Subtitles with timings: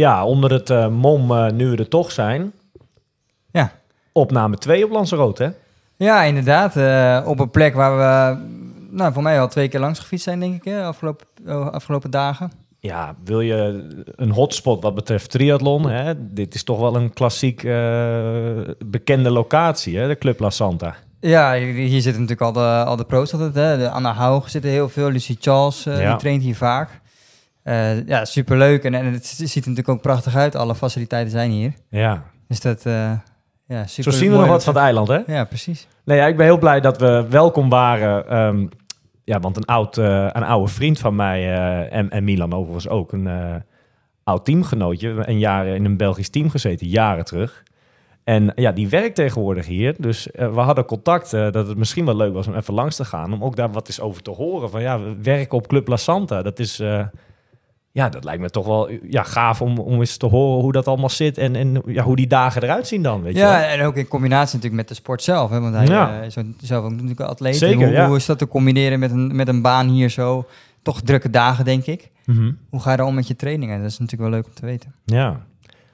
[0.00, 2.52] Ja, onder het eh, mom eh, nu we er toch zijn.
[3.50, 3.72] Ja.
[4.12, 5.50] Opname 2 op Lanzarote, hè?
[6.04, 6.76] Ja, inderdaad.
[6.76, 8.42] eh, op een plek waar we,
[8.90, 11.26] nou, voor mij al twee keer langs gefietst zijn, denk ik, hè, afgelopen,
[11.72, 12.50] afgelopen dagen.
[12.78, 13.86] Ja, wil je
[14.16, 15.88] een hotspot wat betreft triathlon?
[15.90, 16.12] Hè?
[16.34, 17.62] Dit is toch wel een klassiek
[18.84, 20.08] bekende locatie, hè?
[20.08, 20.94] de Club La Santa.
[21.20, 23.54] Ja, hier zitten natuurlijk al de, al de pro's altijd.
[23.54, 23.78] Hè.
[23.78, 25.10] De Anna Haug zit er heel veel.
[25.10, 26.08] Lucie Charles, Ja.
[26.10, 26.99] die traint hier vaak.
[27.62, 28.84] Eh, ja, superleuk.
[28.84, 30.54] En, en het ziet er natuurlijk ook prachtig uit.
[30.54, 31.72] Alle faciliteiten zijn hier.
[31.90, 33.12] Ja, Dus dat, eh
[33.66, 35.18] ja, zo super zien we nog wat van het eiland, hè?
[35.26, 35.86] Ja, precies.
[36.04, 38.28] Nee, ja, ik ben heel blij dat we welkom waren.
[38.28, 38.66] ehm,
[39.24, 43.12] ja, want een, oud, eh, een oude vriend van mij, en, en Milan overigens ook,
[43.12, 43.28] een
[44.24, 47.62] oud teamgenootje, een jaar in een Belgisch team gezeten, jaren terug.
[48.24, 49.94] En ja, die werkt tegenwoordig hier.
[49.98, 53.32] Dus we hadden contact dat het misschien wel leuk was om even langs te gaan.
[53.32, 54.70] Om ook daar wat eens over te horen.
[54.70, 56.42] Van ja, we werken op Club La Santa.
[56.42, 56.82] Dat is,
[57.92, 60.86] ja, dat lijkt me toch wel ja, gaaf om, om eens te horen hoe dat
[60.88, 61.38] allemaal zit.
[61.38, 63.38] En, en ja, hoe die dagen eruit zien dan, weet je.
[63.40, 65.50] Ja, en ook in combinatie natuurlijk met de sport zelf.
[65.50, 66.20] Hè, want hij Ja.
[66.20, 67.56] eh, is zelf ook natuurlijk een atleet.
[67.56, 68.06] Zeker, hoe, ja.
[68.06, 70.46] hoe is dat te combineren met een, met een baan hier zo?
[70.82, 72.08] Toch drukke dagen, denk ik.
[72.24, 72.52] Mhm.
[72.70, 73.80] Hoe ga je dan om met je trainingen?
[73.82, 74.92] Dat is natuurlijk wel leuk om te weten.
[75.04, 75.40] Ja.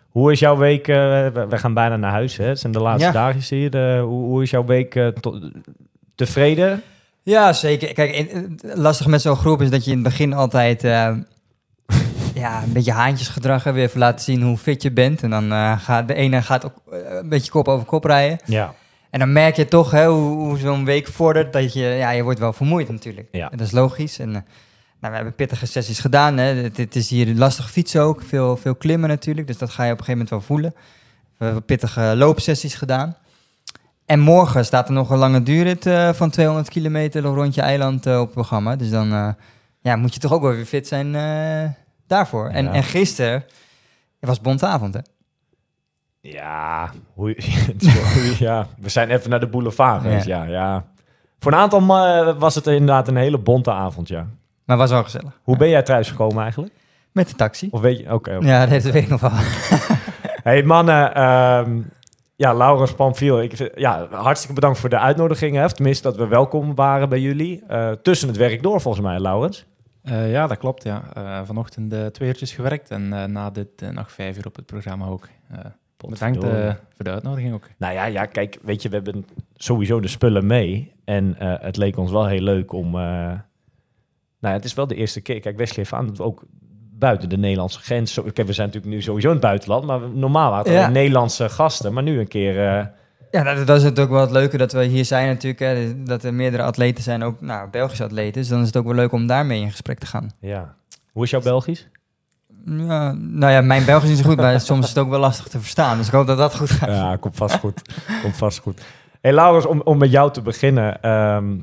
[0.09, 0.89] Hoe is jouw week?
[0.89, 2.45] eh, we, we gaan bijna naar huis, hè?
[2.45, 3.13] Het zijn de laatste Ja.
[3.13, 3.75] dagen hier.
[3.97, 5.13] eh, hoe, hoe is jouw week
[6.15, 6.83] tevreden?
[7.23, 7.93] Ja, zeker.
[7.93, 10.85] Kijk, in- lastig met zo'n groep is dat je in het begin altijd
[12.47, 13.77] ja, een beetje haantjesgedrag hebt.
[13.77, 15.23] Weer even laten zien hoe fit je bent.
[15.23, 18.39] En dan eh, gaat de ene gaat ook eh, een beetje kop over kop rijden.
[18.45, 18.75] Ja.
[19.11, 22.23] En dan merk je toch hè, hoe, hoe zo'n week vordert dat je, ja, je
[22.23, 23.29] wordt wel vermoeid natuurlijk.
[23.31, 23.51] Ja.
[23.51, 24.19] En dat is logisch.
[24.19, 24.41] En, eh,
[25.01, 26.37] nou, we hebben pittige sessies gedaan.
[26.37, 26.55] Hè.
[26.55, 28.23] Het, is hier lastig fietsen ook.
[28.23, 29.47] Veel, veel klimmen natuurlijk.
[29.47, 30.75] Dus dat ga je op een gegeven moment wel voelen.
[31.37, 33.17] We hebben pittige loopsessies gedaan.
[34.06, 38.12] En morgen staat er nog een lange duurrit van 200 kilometer rond je eiland op
[38.12, 38.77] het programma.
[38.77, 39.37] Dus dan
[39.81, 41.15] ja, moet je toch ook wel weer fit zijn
[42.06, 42.49] daarvoor.
[42.49, 42.72] En, Ja.
[42.72, 43.44] en gisteren,
[44.21, 45.00] was bontavond hè?
[46.21, 47.37] Ja, hoe,
[48.39, 50.27] ja, we zijn even naar de boulevard geweest.
[50.27, 50.44] Ja.
[50.44, 50.84] Ja,
[51.39, 51.87] Voor een aantal
[52.39, 54.27] was het inderdaad een hele bonte avond, ja.
[54.65, 55.41] Maar was wel gezellig.
[55.43, 56.72] Hoe ben jij thuis gekomen eigenlijk?
[57.12, 57.69] Met de taxi.
[57.71, 58.12] Of weet je...
[58.15, 58.33] Oké.
[58.41, 59.31] Ja, dat weet ik nog wel.
[60.43, 61.81] Hey mannen, ehm,
[62.37, 65.56] ja, Laurens Pamfiel, ik, vind- ja, hartstikke bedankt voor de uitnodiging.
[65.56, 65.65] Hè?
[65.65, 67.62] Of tenminste, dat we welkom waren bij jullie.
[67.69, 69.65] Eh, tussen het werk door, volgens mij, Laurens.
[70.06, 70.83] Eh, ja, dat klopt.
[70.83, 71.03] Ja.
[71.15, 75.06] Eh, vanochtend eh, twee uurtjes gewerkt en na dit nog vijf uur op het programma
[75.06, 75.28] ook.
[75.97, 76.44] Bedankt
[76.94, 77.69] voor de uitnodiging ook.
[77.78, 80.93] Nou ja, ja, kijk, weet je, we hebben sowieso de spullen mee.
[81.05, 82.91] En het leek ons wel heel leuk om...
[82.91, 83.41] nou
[84.41, 85.41] ja, het is wel de eerste keer.
[85.41, 86.44] Kijk, Wesley heeft aan dat we ook
[86.91, 88.15] buiten de Nederlandse grens...
[88.15, 90.88] Kijk, we zijn natuurlijk nu sowieso in het buitenland, maar normaal waren het Ja.
[90.88, 91.93] Nederlandse gasten.
[91.93, 92.93] Maar nu een keer...
[93.31, 95.60] Ja, dat, dat is het ook wel het leuke dat we hier zijn natuurlijk.
[95.60, 98.41] Hè, dat er meerdere atleten zijn, ook nou, Belgische atleten.
[98.41, 100.31] Dus dan is het ook wel leuk om daarmee in gesprek te gaan.
[100.41, 100.75] ja.
[101.12, 101.88] Hoe is jouw Belgisch?
[102.64, 105.59] Ja, nou ja, mijn Belgisch is goed, maar soms is het ook wel lastig te
[105.60, 105.97] verstaan.
[105.97, 106.88] Dus ik hoop dat dat goed gaat.
[106.88, 107.82] Ja, komt vast goed.
[108.22, 108.82] komt vast goed.
[109.20, 111.03] Hey Laurens, om, om met jou te beginnen.
[111.03, 111.58] ehm,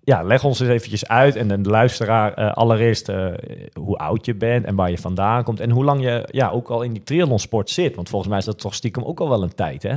[0.00, 3.26] ja, leg ons eens eventjes uit en de luisteraar eh, allereerst eh,
[3.72, 5.60] hoe oud je bent en waar je vandaan komt.
[5.60, 7.94] En hoe lang je ja, ook al in die triathlonsport zit.
[7.96, 9.96] Want volgens mij is dat toch stiekem ook al wel een tijd, hè?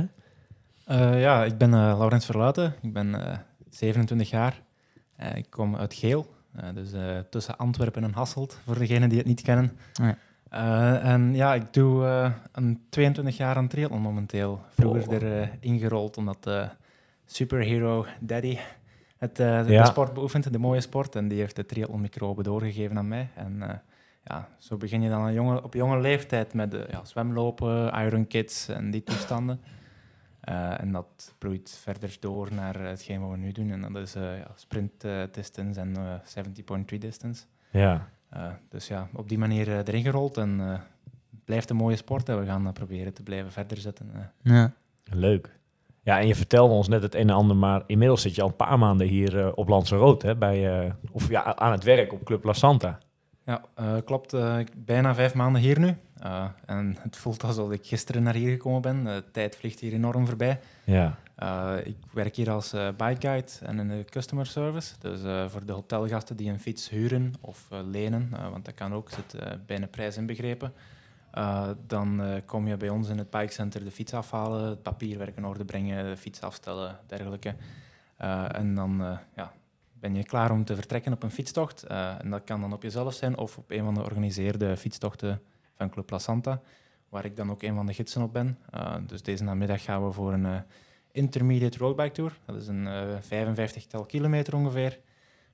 [0.86, 2.74] Eh, ja, ik ben eh, Laurens Verluiten.
[2.82, 3.38] Ik ben eh,
[3.70, 4.62] 27 jaar.
[5.16, 6.26] Eh, ik kom uit Geel,
[6.74, 6.90] dus
[7.30, 9.78] tussen Antwerpen en Hasselt, voor degenen die het niet kennen.
[9.92, 10.16] Ja.
[11.00, 12.04] En ja, ik doe
[12.52, 14.60] een 22 jaar aan triathlon momenteel.
[14.68, 15.22] Vroeger Oh.
[15.22, 16.50] er ingerold omdat
[17.24, 18.58] superhero daddy
[19.18, 19.84] het, de Ja.
[19.84, 21.16] sport beoefent, de mooie sport.
[21.16, 23.28] En die heeft de triathlon-microbe doorgegeven aan mij.
[23.34, 23.82] En
[24.24, 28.90] ja, zo begin je dan jonge, op jonge leeftijd met ja, zwemlopen, iron kids en
[28.90, 29.60] die toestanden.
[30.42, 33.70] Eh, en dat bloeit verder door naar eh, hetgeen wat we nu doen.
[33.70, 36.44] En dat is eh, ja, sprint distance en eh
[36.92, 37.44] 70.3 distance.
[37.70, 38.08] Ja.
[38.32, 40.36] Eh, dus ja, op die manier erin gerold.
[40.36, 40.70] En eh,
[41.30, 42.28] het blijft een mooie sport.
[42.28, 44.32] En we gaan proberen te blijven verder zetten.
[44.42, 44.72] Ja.
[45.04, 45.60] Leuk.
[46.02, 48.48] Ja, en je vertelde ons net het een en ander, maar inmiddels zit je al
[48.48, 50.36] een paar maanden hier op Lanzarote, hè?
[50.36, 52.98] Bij, eh, of ja, aan het werk op Club La Santa.
[53.44, 54.32] Ja, eh, klopt.
[54.32, 55.96] ik- bijna vijf maanden hier nu.
[56.18, 59.04] Eh, en het voelt alsof ik gisteren naar hier gekomen ben.
[59.04, 60.60] De tijd vliegt hier enorm voorbij.
[60.84, 61.16] Ja.
[61.84, 64.94] Ik werk hier als bike guide en in de customer service.
[64.98, 69.36] Dus voor de hotelgasten die een fiets huren of lenen, want dat kan ook, zit
[69.66, 70.72] bij een prijs inbegrepen.
[71.86, 75.64] Dan kom je bij ons in het bikecenter de fiets afhalen, het papierwerk in orde
[75.64, 77.54] brengen, de fiets afstellen, dergelijke.
[78.52, 79.52] En dan ja,
[80.02, 81.82] ben je klaar om te vertrekken op een fietstocht.
[81.82, 85.40] Eh, en dat kan dan op jezelf zijn of op een van de georganiseerde fietstochten
[85.76, 86.60] van Club La Santa,
[87.08, 88.58] waar ik dan ook een van de gidsen op ben.
[88.70, 90.56] Eh, dus deze namiddag gaan we voor een eh,
[91.12, 92.38] intermediate roadbike tour.
[92.44, 94.98] Dat is een eh 55 tal kilometer ongeveer,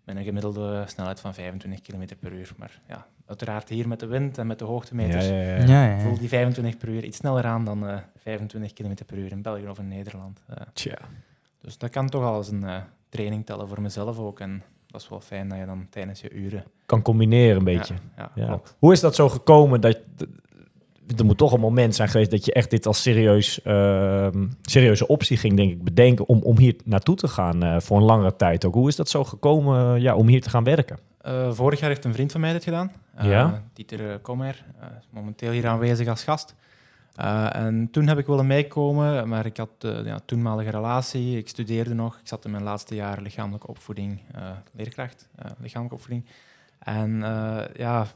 [0.04, 2.52] met een gemiddelde snelheid van 25 km per uur.
[2.56, 5.56] Maar ja, uiteraard hier met de wind en met de hoogtemeters Ja, ja, ja.
[5.56, 6.00] Ja, ja, ja.
[6.00, 9.42] voel die 25 per uur iets sneller aan dan eh 25 km per uur in
[9.42, 10.40] België of in Nederland.
[10.72, 10.98] Tja.
[11.60, 14.40] dus dat kan toch al als een eh, training tellen voor mezelf ook.
[14.40, 16.64] En dat is wel fijn dat je dan tijdens je uren...
[16.86, 17.94] Kan combineren een beetje.
[17.94, 18.46] Ja, ja, Ja.
[18.46, 18.76] klopt.
[18.78, 19.98] Hoe is dat zo gekomen dat...
[21.16, 25.06] Er moet toch een moment zijn geweest dat je echt dit als serieus, ehm, serieuze
[25.06, 28.36] optie ging, denk ik, bedenken om, om hier naartoe te gaan eh, voor een langere
[28.36, 28.74] tijd ook.
[28.74, 30.98] Hoe is dat zo gekomen eh, ja, om hier te gaan werken?
[31.20, 32.92] Eh, vorig jaar heeft een vriend van mij dit gedaan.
[33.22, 33.62] Ja?
[33.72, 34.64] Dieter Kommer.
[34.98, 36.54] is momenteel hier aanwezig als gast.
[37.18, 41.36] Eh, en toen heb ik willen meekomen, maar ik had uh, ja, toenmalige relatie.
[41.36, 42.18] Ik studeerde nog.
[42.18, 45.28] Ik zat in mijn laatste jaar lichamelijke opvoeding, uh, leerkracht,
[45.58, 46.24] lichamelijke opvoeding.
[46.78, 47.20] En
[47.76, 48.06] ja,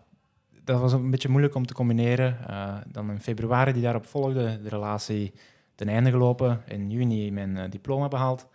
[0.64, 2.36] dat was een beetje moeilijk om te combineren.
[2.86, 5.32] Dan in februari die daarop volgde, de relatie
[5.74, 6.62] ten einde gelopen.
[6.66, 8.46] In juni mijn diploma behaald.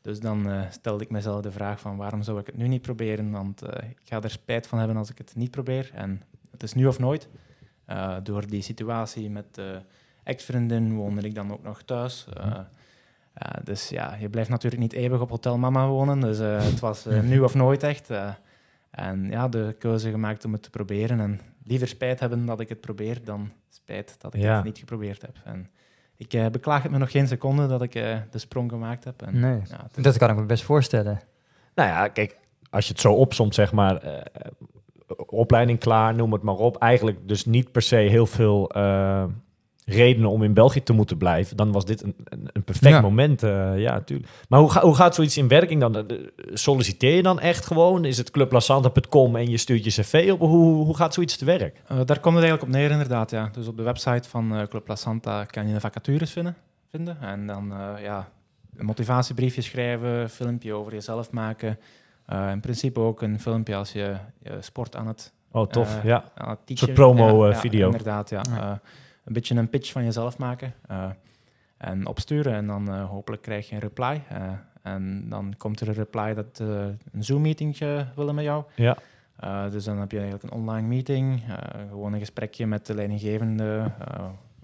[0.00, 3.30] Dus dan stelde ik mezelf de vraag van waarom zou ik het nu niet proberen?
[3.30, 5.90] Want ik ga er spijt van hebben als ik het niet probeer.
[5.94, 7.28] En het is nu of nooit.
[7.90, 9.80] Uh, door die situatie met de
[10.22, 12.26] ex-vriendin woonde ik dan ook nog thuis.
[12.38, 12.60] Uh,
[13.64, 16.20] dus ja, je blijft natuurlijk niet eeuwig op Hotel Mama wonen.
[16.20, 18.10] Dus uh, het was uh, nu of nooit echt.
[18.10, 18.28] Uh,
[18.90, 21.20] en ja, de keuze gemaakt om het te proberen.
[21.20, 24.54] En liever spijt hebben dat ik het probeer dan spijt dat ik ja.
[24.54, 25.36] het niet geprobeerd heb.
[25.44, 25.70] En
[26.16, 29.22] ik uh, beklaag het me nog geen seconde dat ik uh, de sprong gemaakt heb.
[29.22, 30.02] En, nee, ja, is...
[30.02, 31.20] dat kan ik me best voorstellen.
[31.74, 32.38] Nou ja, kijk,
[32.70, 34.20] als je het zo opsomt, zeg maar, uh,
[35.16, 36.76] opleiding klaar, noem het maar op.
[36.76, 39.24] Eigenlijk dus niet per se heel veel uh,
[39.84, 41.56] redenen om in België te moeten blijven.
[41.56, 42.14] Dan was dit een,
[42.52, 43.00] een, perfect ja.
[43.00, 43.42] moment.
[43.42, 44.28] Uh, ja, natuurlijk.
[44.48, 46.06] Maar hoe, ga, hoe gaat zoiets in werking dan?
[46.52, 48.04] Solliciteer je dan echt gewoon?
[48.04, 50.38] Is het clublasanta.com en je stuurt je cv op?
[50.38, 51.82] Hoe, hoe gaat zoiets te werk?
[51.92, 53.30] Uh, daar komt het eigenlijk op neer, inderdaad.
[53.30, 53.48] Ja.
[53.52, 56.56] Dus op de website van uh, Club La Santa kan je de vacatures vinden.
[56.90, 57.20] vinden.
[57.20, 57.72] En dan
[58.02, 58.28] ja,
[58.76, 61.78] een motivatiebriefje schrijven, filmpje over jezelf maken.
[62.32, 66.04] Uh, in principe ook een filmpje als je, je sport aan het Oh, tof, uh,
[66.04, 66.24] ja.
[66.34, 66.92] Aan het teachen.
[66.92, 67.78] promo-video.
[67.78, 68.42] Ja, ja, inderdaad, ja.
[68.50, 68.70] ja.
[68.70, 68.76] Uh,
[69.24, 70.74] een beetje een pitch van jezelf maken
[71.76, 72.54] en opsturen.
[72.54, 74.22] En dan uh, hopelijk krijg je een reply.
[74.82, 77.78] en dan komt er een reply dat een Zoom-meeting
[78.14, 78.64] willen met jou.
[78.74, 78.96] Ja.
[79.70, 81.42] dus dan heb je eigenlijk een online meeting.
[81.88, 83.92] gewoon een gesprekje met de leidinggevende.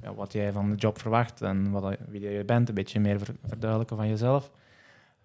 [0.02, 2.68] ja, wat jij van de job verwacht en wat, wie je bent.
[2.68, 4.50] Een beetje meer verduidelijken van jezelf.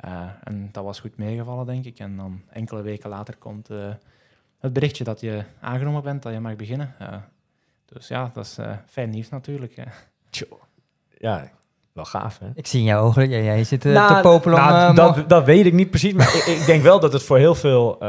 [0.06, 2.00] Uh, en dat was goed meegevallen, denk ik.
[2.00, 3.78] En dan enkele weken later komt uh,
[4.60, 6.96] het berichtje dat je aangenomen bent, dat je mag beginnen.
[7.02, 7.16] Uh,
[7.86, 9.76] dus ja, dat is fijn nieuws natuurlijk.
[9.76, 9.88] Ja.
[11.18, 11.52] ja,
[11.94, 12.48] wel gaaf, hè?
[12.54, 14.96] Ik zie in jouw ogen, jij, jij zit nou, te popelen nou, om...
[14.96, 17.56] dat, dat weet ik niet precies, maar ik, ik, denk wel dat het voor heel
[17.56, 18.04] veel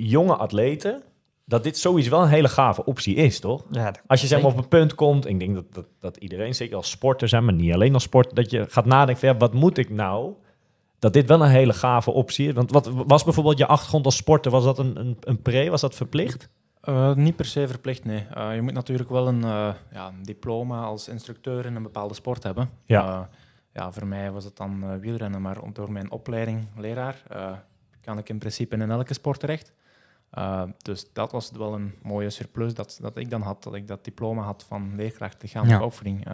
[0.00, 1.02] jonge atleten
[1.48, 3.64] dat dit sowieso wel een hele gave optie is, toch?
[3.70, 6.54] Ja, als je zeg maar op een punt komt, ik denk dat, dat, dat iedereen,
[6.54, 9.36] zeker als sporter zijn, maar niet alleen als sporter, dat je gaat nadenken van ja,
[9.36, 10.32] wat moet ik nou
[10.98, 12.54] dat dit wel een hele gave optie is.
[12.54, 14.50] Want wat was bijvoorbeeld je achtergrond als sporter?
[14.50, 15.70] Was dat een, een, een pre?
[15.70, 16.48] Was dat verplicht?
[16.84, 18.26] Uh, niet per se verplicht, nee.
[18.36, 22.14] Uh, je moet natuurlijk wel een, uh, ja, een, diploma als instructeur in een bepaalde
[22.14, 22.70] sport hebben.
[22.84, 23.28] Ja,
[23.72, 27.22] ja voor mij was het dan wielrennen, maar door mijn opleiding leraar
[28.00, 29.72] kan ik in principe in elke sport terecht.
[30.78, 34.04] Dus dat was wel een mooie surplus dat, dat ik dan had, dat ik dat
[34.04, 35.86] diploma had van leerkracht lichamelijke ja.
[35.86, 36.24] opvoeding.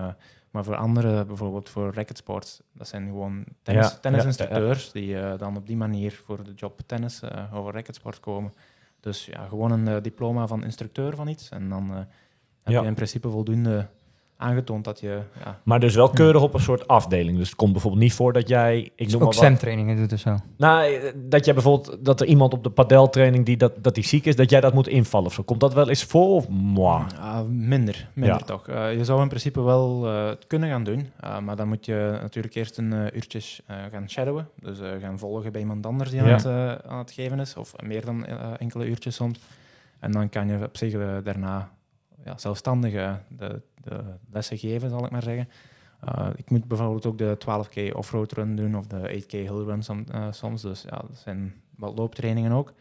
[0.50, 5.38] Maar voor anderen, bijvoorbeeld voor racketsports, dat zijn gewoon tennis, ja, tennisinstructeurs ja, die uh,
[5.38, 7.22] dan op die manier voor de job tennis
[7.52, 8.52] over racketsport komen.
[9.00, 11.48] Dus ja, gewoon een diploma van instructeur van iets.
[11.48, 11.90] En dan
[12.62, 13.88] heb je in principe voldoende
[14.36, 15.20] aangetoond dat je...
[15.44, 17.38] Ja, maar dus wel keurig op een soort afdeling.
[17.38, 18.78] Dus het komt bijvoorbeeld niet voor dat jij...
[18.78, 20.36] Ik dus noem ook maar zwemtrainingen doet of zo?
[20.56, 22.04] Nou, dat jij bijvoorbeeld...
[22.04, 24.74] Dat er iemand op de padeltraining die, dat, dat die ziek is, dat jij dat
[24.74, 25.42] moet invallen of zo.
[25.42, 27.04] Komt dat wel eens voor of moi?
[27.14, 28.44] Uh, minder, minder ja.
[28.44, 28.68] toch.
[28.68, 31.10] Uh, je zou in principe wel uh, het kunnen gaan doen.
[31.24, 34.48] uh, maar dan moet je natuurlijk eerst een uh, uurtjes gaan shadowen.
[34.60, 36.46] Dus gaan volgen bij iemand anders die aan, het,
[36.86, 37.56] aan het geven is.
[37.56, 38.26] Of meer dan
[38.58, 39.38] enkele uurtjes soms.
[39.98, 41.70] En dan kan je op zich daarna
[42.24, 42.92] ja, zelfstandig
[43.28, 45.48] de, de lessen geven, zal ik maar zeggen.
[46.08, 49.82] Uh, ik moet bijvoorbeeld ook de 12K offroad run doen of de 8K hill run
[49.82, 50.62] som, uh, soms.
[50.62, 52.72] Dus ja, dat zijn wat looptrainingen ook.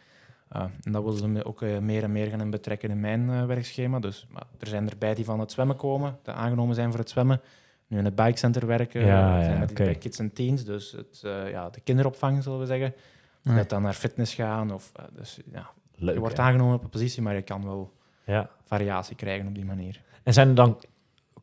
[0.56, 4.00] Uh, en dat willen ze ook meer en meer gaan betrekken in mijn werkschema.
[4.00, 4.28] Dus
[4.60, 7.42] er zijn erbij die van het zwemmen komen, die aangenomen zijn voor het zwemmen.
[7.88, 9.06] nu in het bikecenter werken.
[9.06, 12.66] Ja, zijn ja, bij Kids and Teens, dus het, eh, ja, de kinderopvang, zullen we
[12.66, 12.94] zeggen.
[13.42, 14.74] Net dan naar fitness gaan.
[14.74, 16.14] Of, eh, dus, ja, Leuk.
[16.14, 17.94] je wordt aangenomen op een positie, maar je kan wel
[18.26, 18.50] Ja.
[18.66, 20.02] variatie krijgen op die manier.
[20.24, 20.78] En zijn er dan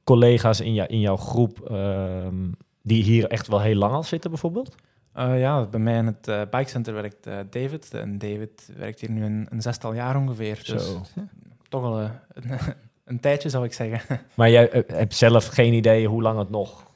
[0.05, 2.51] collega's in, jou, in jouw groep ehm,
[2.83, 4.75] die hier echt wel heel lang al zitten, bijvoorbeeld?
[5.13, 7.95] Eh, ja, bij mij in het eh bikecenter werkt eh, David.
[7.95, 10.63] En David werkt hier nu een, een zestal jaar ongeveer.
[10.67, 11.03] Dus Zo.
[11.69, 12.59] toch wel eh, een,
[13.05, 14.21] een tijdje, zou ik zeggen.
[14.37, 16.89] Maar jij hebt zelf geen idee hoe lang het nog...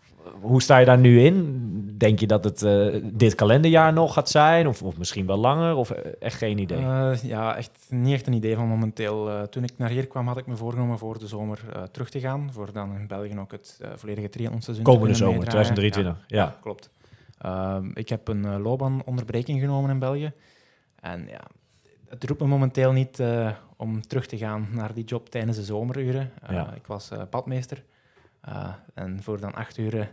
[0.44, 1.62] Hoe sta je daar nu in?
[1.98, 4.66] Denk je dat het eh, dit kalenderjaar nog gaat zijn?
[4.66, 5.74] Of, of misschien wel langer?
[5.74, 6.78] Of eh, echt geen idee?
[6.78, 9.48] Eh, ja, echt niet echt een idee van momenteel.
[9.50, 11.60] Toen ik naar hier kwam, had ik me voorgenomen voor de zomer
[11.90, 12.52] terug te gaan.
[12.52, 15.74] Voor dan in België ook het volledige triathlonseizoen Komende zomer, meedraaien.
[15.74, 16.24] 2023.
[16.26, 16.44] Ja.
[16.44, 16.90] Ja, klopt.
[17.38, 20.32] Ehm, ik heb een loopbaanonderbreking genomen in België.
[21.00, 21.40] En ja,
[22.08, 23.22] het roept me momenteel niet
[23.76, 26.30] om terug te gaan naar die job tijdens de zomeruren.
[26.48, 26.72] Ja.
[26.74, 27.82] Ik was badmeester.
[28.44, 30.12] Eh, en voor dan acht uur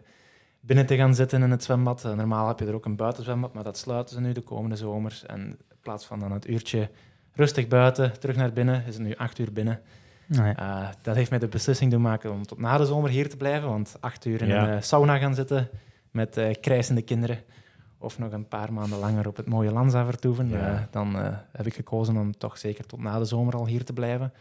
[0.62, 2.06] binnen te gaan zitten in het zwembad.
[2.06, 4.76] eh, normaal heb je er ook een buitenzwembad, maar dat sluiten ze nu de komende
[4.76, 5.26] zomers.
[5.26, 6.90] En in plaats van dan het uurtje
[7.34, 9.80] rustig buiten, terug naar binnen, is het nu acht uur binnen.
[10.28, 10.54] Nee.
[10.54, 13.38] Eh, dat heeft mij de beslissing doen maken om tot na de zomer hier te
[13.38, 13.70] blijven.
[13.70, 14.68] Want acht uur in Ja.
[14.68, 15.70] een eh, sauna gaan zitten
[16.12, 17.40] met eh krijsende kinderen.
[17.98, 20.50] Of nog een paar maanden langer op het mooie Lanza vertoeven.
[20.50, 20.88] Ja.
[20.92, 21.16] dan
[21.52, 24.34] heb ik gekozen om toch zeker tot na de zomer al hier te blijven.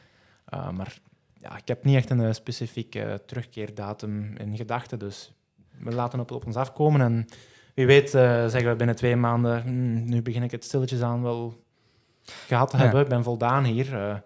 [0.51, 0.99] Maar
[1.35, 4.99] ja, ik heb niet echt een specifieke terugkeerdatum in gedachten.
[4.99, 5.33] Dus
[5.81, 7.01] we laten het op ons afkomen.
[7.01, 7.27] En
[7.75, 9.63] wie weet eh, zeggen we binnen twee maanden...
[9.63, 11.55] "Hmm, nu begin ik het stilletjes aan wel
[12.25, 12.83] gehad te Ja.
[12.83, 13.01] hebben.
[13.03, 13.95] Ik ben voldaan hier.
[13.95, 14.17] eh,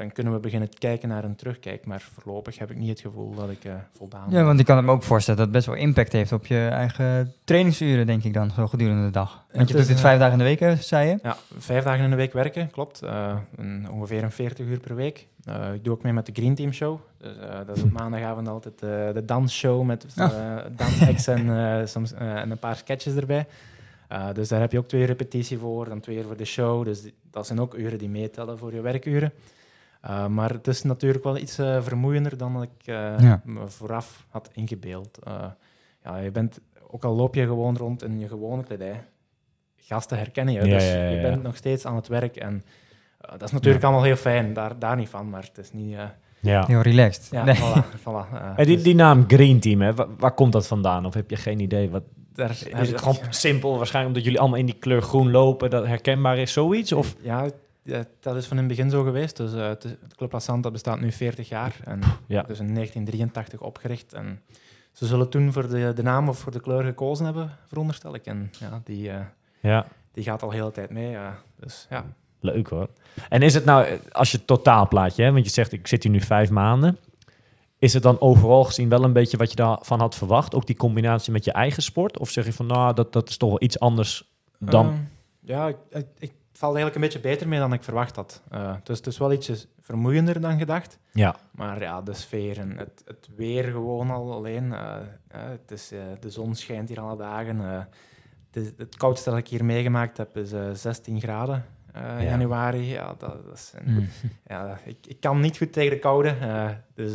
[0.00, 1.86] dan kunnen we beginnen kijken naar een terugkijk.
[1.86, 4.84] Maar voorlopig heb ik niet het gevoel dat ik eh, voldaan Ja, want ik kan
[4.84, 8.34] me ook voorstellen dat het best wel impact heeft op je eigen trainingsuren, denk ik
[8.34, 9.44] dan, zo gedurende de dag.
[9.52, 11.18] Want je doet dit eh, vijf dagen in de week, hè, zei je?
[11.22, 13.02] Ja, vijf dagen in de week werken, klopt.
[13.02, 15.26] Eh, een, ongeveer een 40 uur per week.
[15.44, 16.98] Eh, ik doe ook mee met de Green Team Show.
[17.18, 21.86] Dus, eh, dat is op maandagavond altijd eh, de dansshow met eh dansacts en, eh,
[21.86, 23.46] soms, eh, en een paar sketches erbij.
[24.08, 26.84] Eh, dus daar heb je ook twee repetitie voor, dan twee uur voor de show.
[26.84, 29.32] Dus die- dat zijn ook uren die meetellen voor je werkuren.
[30.00, 33.40] Eh, maar het is natuurlijk wel iets eh, vermoeiender dan ik eh, Ja.
[33.44, 35.18] me vooraf had ingebeeld.
[35.24, 35.44] Eh,
[36.04, 39.04] ja, je bent, ook al loop je gewoon rond in je gewone kledij,
[39.76, 40.60] gasten herkennen je.
[40.64, 42.36] Ja, dus ja, ja, je bent nog steeds aan het werk.
[42.36, 42.62] En
[43.18, 45.30] dat is natuurlijk allemaal heel fijn, daar, daar niet van.
[45.30, 45.94] Maar het is niet...
[45.96, 46.04] eh,
[46.40, 46.64] Ja.
[46.66, 47.28] Heel relaxed.
[47.30, 47.56] ja, Nee.
[47.56, 47.84] voilà.
[48.04, 51.06] voilà En die, dus die naam Green Team, hè, waar, waar komt dat vandaan?
[51.06, 51.90] Of heb je geen idee?
[51.90, 52.02] Wat,
[52.32, 55.86] daar is het gewoon simpel, waarschijnlijk omdat jullie allemaal in die kleur groen lopen, dat
[55.86, 56.92] herkenbaar is, zoiets?
[56.92, 57.14] Of?
[57.22, 57.50] Ja,
[57.82, 59.36] ja, dat is van in het begin zo geweest.
[59.36, 61.76] Dus, eh, het, Club La Santa bestaat nu 40 jaar.
[61.84, 62.42] En Ja.
[62.42, 64.12] Dus in 1983 opgericht.
[64.12, 64.42] En
[64.92, 68.26] ze zullen toen voor de, de naam of voor de kleur gekozen hebben, veronderstel ik.
[68.26, 69.20] En ja, die, eh,
[69.60, 71.16] Ja, die gaat al heel de tijd mee.
[71.56, 72.04] Dus ja.
[72.40, 72.88] leuk hoor.
[73.28, 76.02] En is het nou, eh, als je het totaalplaatje, hè, want je zegt ik zit
[76.02, 76.98] hier nu vijf maanden,
[77.78, 80.54] is het dan overal gezien wel een beetje wat je daarvan had verwacht?
[80.54, 82.18] Ook die combinatie met je eigen sport?
[82.18, 84.86] Of zeg je van nou, dat, dat is toch wel iets anders dan...
[84.86, 84.96] Ehm,
[85.40, 88.42] ja, ik, ik, ik val eigenlijk een beetje beter mee dan ik verwacht had.
[88.82, 90.98] Dus het is wel ietsjes vermoeiender dan gedacht.
[91.12, 94.72] ja, Maar ja, de sfeer en het, het weer gewoon al alleen.
[94.72, 94.96] eh,
[95.28, 95.88] eh, het is,
[96.20, 97.58] de zon schijnt hier alle dagen.
[97.60, 97.86] het,
[98.52, 101.64] is- het koudste dat ik hier meegemaakt heb is eh, 16 graden
[101.94, 102.22] Ja.
[102.22, 102.88] januari.
[102.88, 104.08] Ja, dat, dat is een- Mm.
[104.46, 106.34] ja, ik, ik kan niet goed tegen de koude.
[106.94, 107.14] dus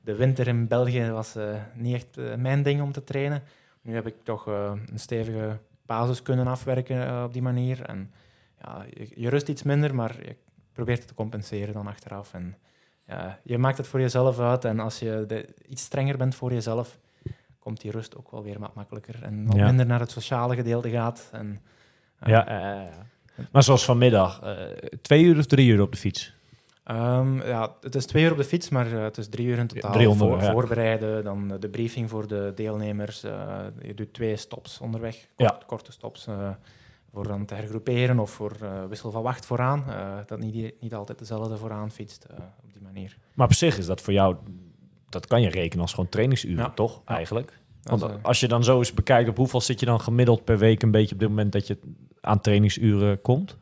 [0.00, 1.36] de winter in België was
[1.74, 3.42] niet echt mijn ding om te trainen.
[3.82, 7.82] Nu heb ik toch een stevige basis kunnen afwerken op die manier.
[7.82, 8.12] En
[8.62, 10.36] ja, je, je rust iets minder, maar je
[10.72, 12.34] probeert het te compenseren dan achteraf.
[12.34, 12.56] En
[13.06, 14.64] ja, je maakt het voor jezelf uit.
[14.64, 16.98] En als je de- iets strenger bent voor jezelf,
[17.58, 19.22] komt die rust ook wel weer wat makkelijker.
[19.22, 19.66] En wat Ja.
[19.66, 21.28] minder naar het sociale gedeelte gaat.
[21.32, 21.60] En,
[22.24, 22.88] ja.
[23.50, 24.54] Maar zoals vanmiddag, eh,
[25.02, 26.34] twee uur of drie uur op de fiets?
[26.84, 29.58] Ehm, ja, het is twee uur op de fiets, maar eh, het is drie uur
[29.58, 30.14] in totaal.
[30.14, 30.52] Voor, ja.
[30.52, 33.22] Voorbereiden, dan de briefing voor de deelnemers.
[33.22, 36.26] eh, je doet twee stops onderweg, kort- korte stops,
[37.12, 39.84] voor dan te hergroeperen of voor eh, wissel van wacht vooraan.
[39.88, 43.16] eh, dat niet, niet altijd dezelfde vooraan fietst eh, op die manier.
[43.34, 44.36] Maar op zich is dat voor jou,
[45.08, 46.70] dat kan je rekenen als gewoon trainingsuren, Ja.
[46.70, 47.02] toch?
[47.06, 47.14] Ja.
[47.14, 47.60] Eigenlijk.
[47.82, 50.82] Want als je dan zo eens bekijkt, op hoeveel zit je dan gemiddeld per week
[50.82, 51.78] een beetje op dit moment dat je
[52.20, 53.56] aan trainingsuren komt?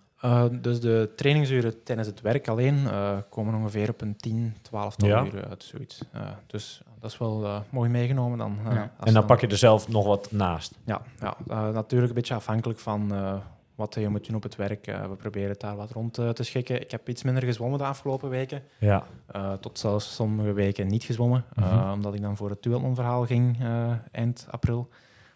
[0.61, 2.87] dus de trainingsuren tijdens het werk alleen
[3.28, 5.25] komen ongeveer op een 10, 12 Ja.
[5.25, 6.00] uur uit, zoiets.
[6.47, 8.59] Dus dat is wel eh, mooi meegenomen dan.
[8.66, 8.90] eh, Ja.
[8.97, 10.78] als En dan pak je er zelf nog wat naast.
[10.85, 13.35] Ja, ja eh, natuurlijk een beetje afhankelijk van eh,
[13.75, 14.87] wat je moet doen op het werk.
[14.87, 16.80] We proberen het daar wat rond te schikken.
[16.80, 18.62] Ik heb iets minder gezwommen de afgelopen weken.
[18.78, 19.04] Ja.
[19.26, 21.45] Eh, tot zelfs sommige weken niet gezwommen.
[21.57, 21.92] eh, Mhm.
[21.92, 24.88] omdat ik dan voor het duathlon-verhaal ging eh, eind april.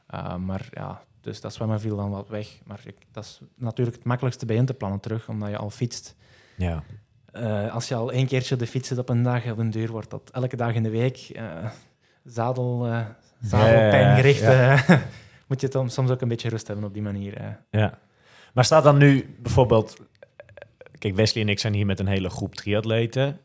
[0.06, 2.58] Eh, maar ja, dus dat zwemmen viel dan wat weg.
[2.64, 5.70] Maar ik, dat is natuurlijk het makkelijkste bij in te plannen terug, omdat je al
[5.70, 6.16] fietst.
[6.56, 6.82] Ja.
[7.34, 9.90] Eh, als je al één keertje de fiets zit op een dag, op een duur
[9.90, 11.16] wordt dat elke dag in de week.
[11.16, 11.70] eh,
[12.24, 12.86] zadel,
[14.40, 14.84] Ja, ja.
[14.86, 15.00] eh,
[15.48, 17.58] moet je dan soms ook een beetje rust hebben op die manier.
[17.70, 17.98] Ja.
[18.54, 19.96] Maar staat dan nu bijvoorbeeld...
[20.98, 23.40] Kijk, Wesley en ik zijn hier met een hele groep triatleten.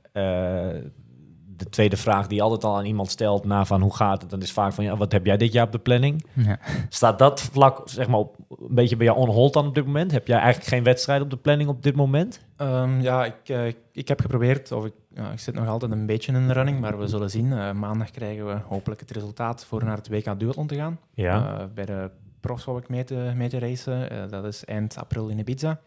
[1.60, 4.30] De tweede vraag die je altijd al aan iemand stelt na van hoe gaat het,
[4.30, 6.26] dan is vaak van ja, wat heb jij dit jaar op de planning?
[6.34, 6.60] Ja.
[6.90, 9.86] Staat dat vlak zeg maar op, een beetje bij jou on hold dan op dit
[9.86, 10.12] moment?
[10.12, 12.46] Heb jij eigenlijk geen wedstrijd op de planning op dit moment?
[12.56, 16.06] Ehm, ja, ik, eh, ik heb geprobeerd, of ik, ja, ik zit nog altijd een
[16.06, 17.54] beetje in de running, maar we zullen zien.
[17.54, 21.00] Eh, maandag krijgen we hopelijk het resultaat voor naar het WK Duathlon te gaan.
[21.14, 21.60] Ja.
[21.60, 24.30] Eh, bij de profs wou ik mee te, mee te racen.
[24.30, 25.80] Dat is eind april in Ibiza.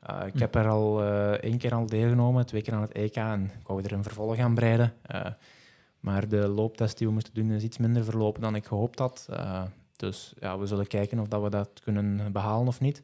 [0.00, 0.38] Eh, ik Hm.
[0.38, 3.16] heb er al eh, één keer al deelgenomen, twee keer aan het EK.
[3.16, 4.92] En ik wou er een vervolg aan breiden.
[5.02, 5.26] Eh,
[6.00, 9.28] maar de looptest die we moesten doen is iets minder verlopen dan ik gehoopt had.
[9.96, 13.02] Dus ja, we zullen kijken of dat we dat kunnen behalen of niet.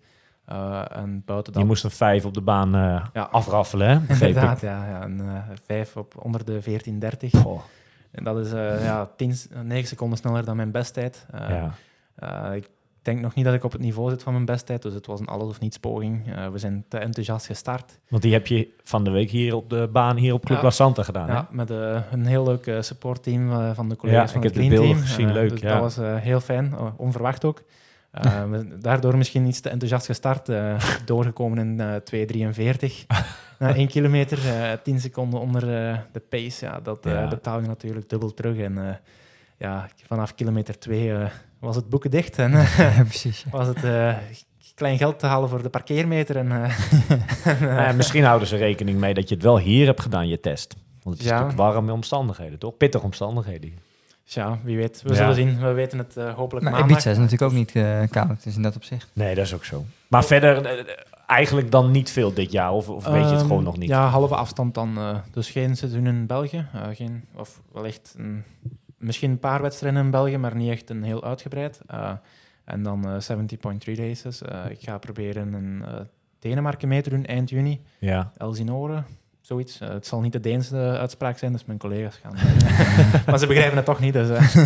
[0.89, 1.63] En buiten dat...
[1.63, 2.71] Je moest een vijf op de baan
[3.13, 3.29] Ja.
[3.31, 4.15] afraffelen, hè?
[4.27, 4.87] Inderdaad, ja.
[4.89, 5.23] ja een
[5.67, 7.31] vijf op onder de 14.30.
[7.41, 7.61] Goh,
[8.11, 8.51] En dat is
[8.83, 11.27] ja, 10, 9 seconden sneller dan mijn besttijd.
[11.31, 11.49] Eh,
[12.19, 12.53] ja.
[12.53, 12.69] ik
[13.03, 15.21] denk nog niet dat ik op het niveau zit van mijn besttijd, dus het was
[15.21, 16.35] een alles of niets poging.
[16.35, 17.99] Eh, we zijn te enthousiast gestart.
[18.09, 20.65] Want die heb je van de week hier op de baan hier op Club Ja.
[20.65, 21.35] La Santa gedaan, hè?
[21.35, 24.55] Ja, met eh, een heel leuk eh, supportteam van de collega's Ja, van ik het
[24.55, 25.07] heb de Green beelden Team.
[25.07, 25.81] gezien, Eh, leuk, dus ja.
[25.81, 27.63] Dat was heel fijn, onverwacht ook.
[28.51, 30.49] We- daardoor misschien iets te enthousiast gestart,
[31.05, 31.95] doorgekomen in eh
[32.91, 33.07] 2.43.
[33.59, 35.61] Na één kilometer, eh 10 seconden onder
[36.13, 37.29] de pace, ja, dat Ja.
[37.29, 38.57] betaal je natuurlijk dubbel terug.
[38.59, 39.01] En
[39.63, 41.13] ja, vanaf kilometer 2
[41.59, 43.45] was het boeken dicht en eh, Ja, precies.
[43.51, 44.17] was het eh,
[44.75, 46.37] klein geld te halen voor de parkeermeter.
[46.37, 46.63] En, eh,
[47.11, 50.01] en, eh, Nou ja, misschien houden ze rekening mee dat je het wel hier hebt
[50.01, 50.75] gedaan, je test.
[51.03, 51.39] Want het is Ja.
[51.41, 52.77] natuurlijk warme omstandigheden, toch?
[52.77, 53.73] Pittige omstandigheden.
[54.25, 55.03] ja, wie weet.
[55.03, 55.15] We Ja.
[55.15, 55.61] zullen zien.
[55.61, 56.91] We weten het eh, hopelijk Maar maandag.
[56.91, 59.11] Ibiza is natuurlijk ook niet eh, koud, dus in dat opzicht.
[59.13, 59.85] Nee, dat is ook zo.
[60.09, 60.85] Maar verder, eh,
[61.27, 63.89] eigenlijk dan niet veel dit jaar, of, of weet je het Ehm, gewoon nog niet?
[63.89, 64.99] Ja, halve afstand dan.
[64.99, 66.67] eh, dus geen seizoen in België.
[66.73, 68.45] eh, geen, of wellicht een,
[69.03, 71.81] misschien een paar wedstrijden in België, maar niet echt een heel uitgebreid.
[71.87, 72.13] Eh,
[72.65, 74.43] en dan eh 70.3 races.
[74.43, 76.01] Eh, ik ga proberen een eh,
[76.39, 77.83] Denemarken mee te doen eind juni.
[77.99, 78.33] Ja.
[78.37, 79.03] Elsinore,
[79.41, 79.81] zoiets.
[79.81, 82.33] Eh, het zal niet de Deense uitspraak zijn, dus mijn collega's gaan.
[83.27, 84.13] maar ze begrijpen het toch niet.
[84.13, 84.63] Dus, eh.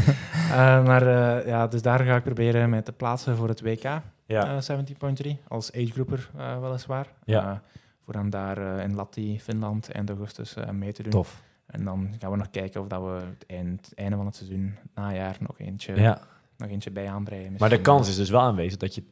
[0.50, 1.02] Eh, maar
[1.38, 3.82] eh, ja, dus daar ga ik proberen mij te plaatsen voor het WK.
[4.26, 4.56] Ja.
[4.56, 4.78] eh,
[5.24, 7.06] 70.3 als agegroeper eh weliswaar.
[7.24, 7.50] Ja.
[7.50, 7.56] Eh,
[8.04, 11.10] voor dan daar eh, in Latti, Finland, eind augustus eh, mee te doen.
[11.12, 11.42] Tof.
[11.66, 14.74] En dan gaan we nog kijken of dat we het eind, einde van het seizoen,
[14.94, 16.20] najaar, nog eentje, Ja.
[16.56, 17.54] nog eentje bij aanbreien.
[17.58, 19.02] Maar de kans is dus wel aanwezig dat je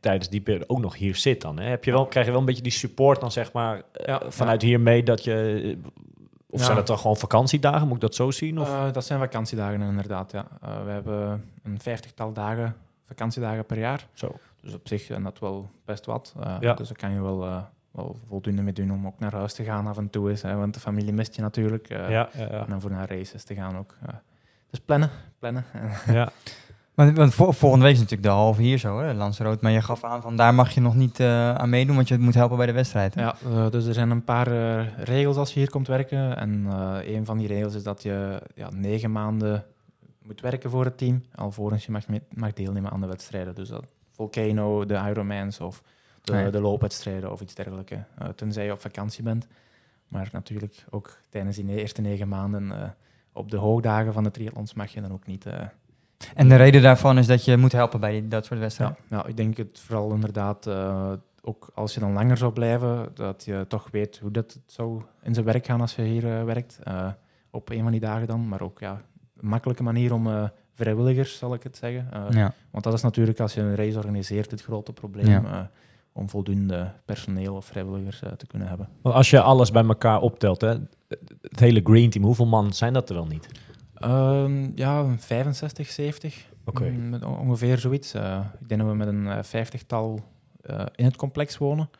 [0.00, 1.58] tijdens die periode ook nog hier zit dan.
[1.58, 1.68] Hè?
[1.68, 4.20] Heb je wel, krijg je wel een beetje die support dan zeg maar eh, Ja,
[4.28, 5.60] vanuit hier mee dat je...
[5.84, 5.90] eh,
[6.50, 7.86] Of zijn dat dan gewoon vakantiedagen?
[7.86, 8.60] Moet ik dat zo zien?
[8.60, 8.68] Of?
[8.68, 10.46] Eh, dat zijn vakantiedagen inderdaad, ja.
[10.84, 14.06] We hebben een vijftigtal dagen, vakantiedagen per jaar.
[14.12, 14.36] Zo.
[14.60, 16.34] Dus op zich zijn dat wel best wat.
[16.60, 19.86] Dus daar kan je wel, wel voldoende mee doen om ook naar huis te gaan
[19.86, 20.30] af en toe.
[20.30, 21.88] Is, hè, want de familie mist je natuurlijk.
[21.88, 22.48] eh, ja, ja, ja.
[22.48, 23.96] En dan voor naar races te gaan ook.
[24.70, 25.64] dus plannen, plannen.
[26.06, 26.28] ja.
[26.94, 29.58] Want, want vol- volgende week is natuurlijk de halve hier zo, hè, Lanzarote.
[29.62, 32.18] Maar je gaf aan van daar mag je nog niet eh, aan meedoen, want je
[32.18, 33.14] moet helpen bij de wedstrijd.
[33.14, 33.20] hè?
[33.22, 36.36] Ja, eh, dus er zijn een paar eh, regels als je hier komt werken.
[36.36, 39.64] En eh, een van die regels is dat je ja, negen maanden
[40.22, 42.02] moet werken voor het team, alvorens je mag,
[42.34, 43.54] mag deelnemen aan de wedstrijden.
[43.54, 45.82] Dus dat Volcano, de Ironmans of
[46.22, 47.92] de, Ah de loopwedstrijden of iets dergelijks.
[47.92, 49.46] eh, tenzij je op vakantie bent.
[50.08, 52.88] Maar natuurlijk ook tijdens die eerste negen maanden eh,
[53.32, 55.46] op de hoogdagen van de triathlons mag je dan ook niet...
[55.46, 55.66] eh,
[56.34, 58.96] En de reden daarvan is dat je moet helpen bij die, dat soort wedstrijden.
[59.08, 60.68] ja, ik denk het vooral inderdaad,
[61.42, 65.34] ook als je dan langer zou blijven, dat je toch weet hoe dat zou in
[65.34, 66.78] zijn werk gaan als je hier werkt.
[67.50, 69.02] op een van die dagen dan, maar ook ja,
[69.40, 72.08] een makkelijke manier om vrijwilligers, zal ik het zeggen.
[72.30, 72.52] Ja.
[72.70, 75.26] Want dat is natuurlijk als je een race organiseert het grote probleem.
[75.28, 75.70] Ja.
[76.20, 78.88] Om voldoende personeel of vrijwilligers eh, te kunnen hebben.
[79.02, 80.74] Want als je alles bij elkaar optelt, hè,
[81.42, 83.48] het hele green team, hoeveel man zijn dat er wel niet?
[83.94, 86.48] Ehm, ja, een 65, 70.
[86.64, 86.84] Oké.
[86.90, 88.14] Mm, ongeveer zoiets.
[88.14, 90.20] Eh, ik denk dat we met een eh, vijftigtal
[90.94, 91.90] in het complex wonen.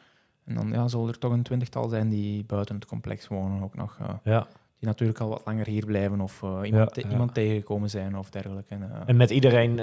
[0.44, 3.74] En dan ja, zullen er toch een twintigtal zijn die buiten het complex wonen ook
[3.74, 3.98] nog.
[4.24, 4.46] Ja.
[4.78, 7.11] die natuurlijk al wat langer hier blijven of iemand, te- ja.
[7.11, 8.74] iemand tegengekomen zijn of dergelijke.
[8.74, 9.80] En, En met iedereen,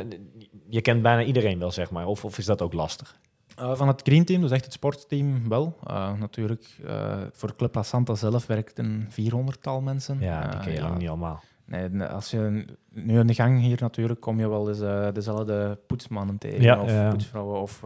[0.69, 2.06] je kent bijna iedereen wel, zeg maar.
[2.06, 3.19] Of, of is dat ook lastig?
[3.58, 5.78] Eh, van het Green Team, dus echt het sportteam, wel.
[5.84, 10.20] Eh, natuurlijk, eh, voor Club La Santa zelf werkt een 400-tal mensen.
[10.20, 11.43] Ja, die ken je ja, lang niet allemaal.
[11.65, 16.38] Nee, als je nu in de gang hier natuurlijk kom je wel eens dezelfde poetsmannen
[16.38, 17.84] tegen Ja, of poetsvrouwen of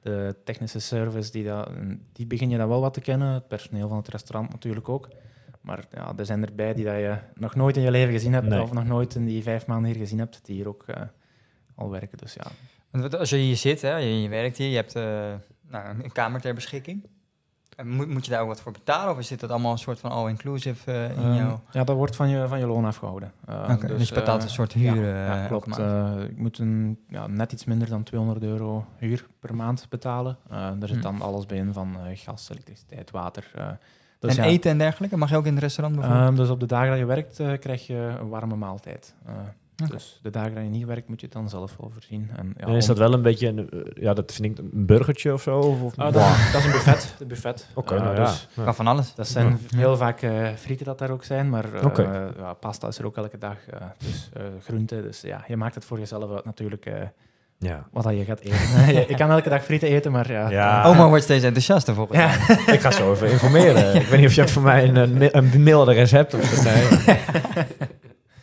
[0.00, 1.70] de technische service, die, dat,
[2.12, 3.32] die begin je dan wel wat te kennen.
[3.32, 5.08] Het personeel van het restaurant natuurlijk ook.
[5.60, 8.46] Maar ja, er zijn erbij die dat je nog nooit in je leven gezien hebt
[8.46, 8.62] Nee.
[8.62, 10.84] of nog nooit in die vijf maanden hier gezien hebt, die hier ook
[11.80, 12.18] al werken.
[12.18, 12.46] Dus ja,
[12.90, 15.02] Want als je hier zit, hè, je, je werkt hier, je hebt eh,
[15.68, 17.06] nou, een kamer ter beschikking.
[17.76, 19.12] En moet, moet je daar ook wat voor betalen?
[19.12, 21.58] Of is dit dat allemaal een soort van all-inclusive eh, in Ehm, jou?
[21.72, 23.32] Ja, dat wordt van je, van je loon afgehouden.
[23.46, 25.78] Eh, Oké, dus je betaalt een soort huur, Ja, ja, klopt.
[26.30, 30.36] ik moet een, ja, net iets minder dan 200 euro huur per maand betalen.
[30.48, 31.02] Daar zit Hm.
[31.02, 33.50] dan alles bij in van gas, elektriciteit, water.
[34.18, 35.16] dus en ja, eten en dergelijke?
[35.16, 36.28] Mag je ook in het restaurant bijvoorbeeld?
[36.28, 39.14] ehm, dus op de dagen dat je werkt, krijg je een warme maaltijd.
[39.88, 42.30] Dus de dagen dat je niet werkt, moet je het dan zelf wel voorzien.
[42.36, 44.86] En, ja, En is dat wel een beetje, een, eh, ja, dat vind ik een
[44.86, 45.58] burgertje of zo?
[45.58, 47.14] Of, of- Ah, dat, dat is een buffet.
[47.18, 47.66] De buffet.
[47.74, 48.24] Oké, Eh, nou ja.
[48.24, 48.64] dus Ja.
[48.64, 49.14] Kan van alles.
[49.14, 49.76] Dat zijn Ja.
[49.78, 52.06] heel vaak eh, frieten dat daar ook zijn, maar eh,
[52.38, 53.56] ja, pasta is er ook elke dag.
[53.70, 55.02] eh, dus eh groente.
[55.02, 56.94] Dus ja, je maakt het voor jezelf uit natuurlijk eh,
[57.58, 57.86] Ja.
[57.92, 58.94] wat dat je gaat eten.
[59.08, 60.50] je kan elke dag frieten eten, maar ja.
[60.50, 60.84] Ja.
[60.84, 62.26] Oma wordt steeds enthousiaster volgens mij.
[62.66, 62.72] Ja.
[62.72, 63.94] Ik ga zo even informeren.
[63.94, 66.34] ik weet niet of je voor mij een, een, mailadres hebt.
[66.34, 67.16] Of, nee.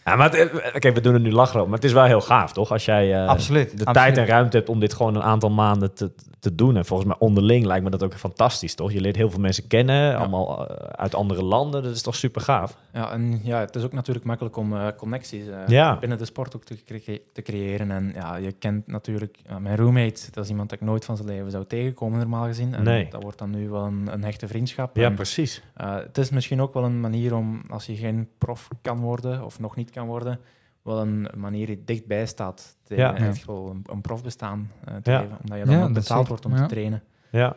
[0.07, 2.21] Ja, maar het- eh, Oké, we doen het nu lachen, maar het is wel heel
[2.21, 2.71] gaaf, toch?
[2.71, 3.65] Als jij eh, Absoluut.
[3.65, 3.93] de absoluut.
[3.93, 6.77] tijd en ruimte hebt om dit gewoon een aantal maanden te, te doen.
[6.77, 8.91] En volgens mij onderling lijkt me dat ook fantastisch, toch?
[8.91, 11.83] Je leert heel veel mensen kennen, allemaal eh, uit andere landen.
[11.83, 12.77] Dat is toch super gaaf?
[12.93, 15.97] Ja, en ja, het is ook natuurlijk makkelijk om eh, connecties eh, Ja.
[15.99, 17.91] binnen de sport ook te, cre- te creëren.
[17.91, 21.27] En ja, je kent natuurlijk mijn roommate, dat is iemand dat ik nooit van zijn
[21.29, 22.73] leven zou tegenkomen, normaal gezien.
[22.73, 23.07] En Nee.
[23.09, 24.95] dat wordt dan nu wel een, een hechte vriendschap.
[24.95, 25.63] Ja, En, precies.
[25.75, 29.59] het is misschien ook wel een manier om, als je geen prof kan worden, of
[29.59, 30.39] nog niet kan worden,
[30.87, 33.15] wel een manier die dichtbij staat tegen Ja.
[33.17, 35.19] echt wel een, een profbestaan eh, te Ja.
[35.21, 35.37] leven.
[35.41, 36.61] Omdat je dan Ja, ook dat betaald wordt om Ja.
[36.61, 37.03] te trainen.
[37.31, 37.55] Ja.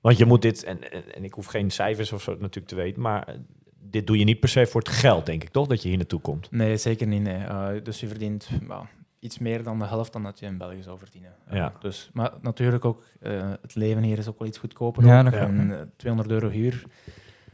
[0.00, 2.74] Want je moet dit, en, en, en ik hoef geen cijfers of zo natuurlijk te
[2.74, 3.34] weten, maar eh,
[3.80, 5.66] dit doe je niet per se voor het geld, denk ik, toch?
[5.66, 6.50] Dat je hier naartoe komt.
[6.50, 7.22] Nee, zeker niet.
[7.22, 7.44] Nee.
[7.44, 8.84] Eh, dus je verdient nou,
[9.18, 11.32] iets meer dan de helft dan dat je in België zou verdienen.
[11.50, 11.72] Ja.
[11.80, 15.04] dus, maar natuurlijk ook, eh, het leven hier is ook wel iets goedkoper.
[15.06, 16.84] Ja, En, eh, 200 euro huur.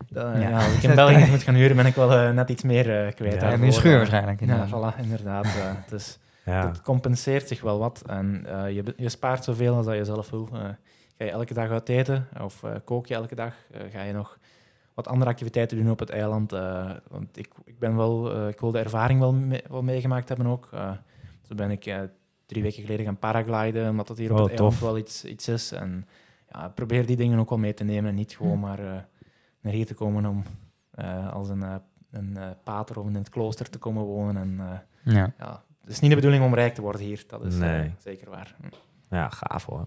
[0.06, 0.36] Ja.
[0.38, 0.54] ja.
[0.64, 3.12] als ik in België moet gaan huren, ben ik wel eh, net iets meer eh,
[3.14, 3.40] kwijt.
[3.40, 4.40] Ja, Ja, een scheur Eh, waarschijnlijk.
[4.40, 4.94] Ja, inderdaad.
[4.96, 5.44] voilà, inderdaad.
[5.44, 6.66] eh, dus Ja.
[6.68, 8.02] het compenseert zich wel wat.
[8.06, 10.48] En eh, je, je spaart zoveel als dat je zelf wil.
[10.52, 10.58] Eh,
[11.18, 13.54] ga je elke dag uit eten of eh, kook je elke dag?
[13.70, 14.38] Eh, ga je nog
[14.94, 16.52] wat andere activiteiten doen op het eiland?
[16.52, 20.28] Eh, want ik, ik, ben wel, eh, ik wil de ervaring wel, me- wel meegemaakt
[20.28, 20.68] hebben ook.
[20.72, 20.90] Eh
[21.42, 21.98] zo ben ik eh,
[22.46, 25.48] drie weken geleden gaan paragliden, omdat dat hier op Oh, het eiland wel iets, iets
[25.48, 25.72] is.
[25.72, 26.06] En
[26.52, 28.10] ja, probeer die dingen ook wel mee te nemen.
[28.10, 28.92] En niet gewoon maar eh,
[29.62, 30.42] naar hier te komen om
[30.90, 31.74] eh, als een, eh,
[32.10, 34.36] een eh, pater of in het klooster te komen wonen.
[34.36, 34.56] En,
[35.04, 35.32] eh, Ja.
[35.38, 37.24] ja, het is niet de bedoeling om rijk te worden hier.
[37.26, 37.94] Dat is eh, Nee.
[37.98, 38.54] zeker waar.
[39.10, 39.86] Ja, gaaf hoor.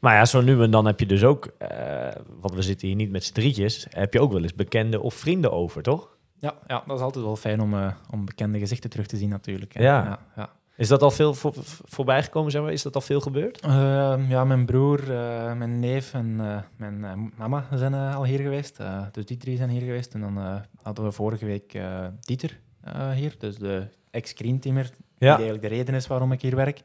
[0.00, 2.08] Maar ja, zo nu en dan heb je dus ook, eh,
[2.40, 5.14] want we zitten hier niet met z'n drietjes, heb je ook wel eens bekenden of
[5.14, 6.16] vrienden over, toch?
[6.40, 9.28] Ja, ja, dat is altijd wel fijn om, eh, om bekende gezichten terug te zien
[9.28, 9.74] natuurlijk.
[9.74, 9.82] hè.
[9.82, 10.04] Ja.
[10.04, 10.50] Ja, ja.
[10.76, 11.52] Is dat al veel voor,
[11.84, 12.72] voorbij gekomen, zeg maar?
[12.72, 13.60] Is dat al veel gebeurd?
[13.60, 18.24] Ehm, ja, mijn broer, eh, mijn neef en eh, mijn eh, mama zijn eh, al
[18.24, 18.78] hier geweest.
[18.78, 20.14] Eh, dus die drie zijn hier geweest.
[20.14, 25.28] En dan eh, hadden we vorige week eh, Dieter eh, hier, dus de ex-screenteamer, die
[25.28, 26.82] eigenlijk de reden is waarom ik hier werk.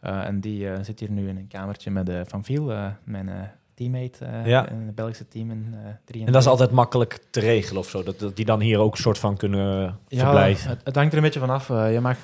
[0.00, 2.86] Eh, en die eh, zit hier nu in een kamertje met eh, Van Viel, eh,
[3.04, 3.34] mijn eh,
[3.74, 4.68] teammate Ja.
[4.68, 7.88] in het Belgische team in eh 3 En dat is altijd makkelijk te regelen of
[7.88, 10.70] zo, dat, dat die dan hier ook een soort van kunnen Ja, verblijven.
[10.70, 11.68] het, het hangt er een beetje vanaf.
[11.68, 12.18] Je mag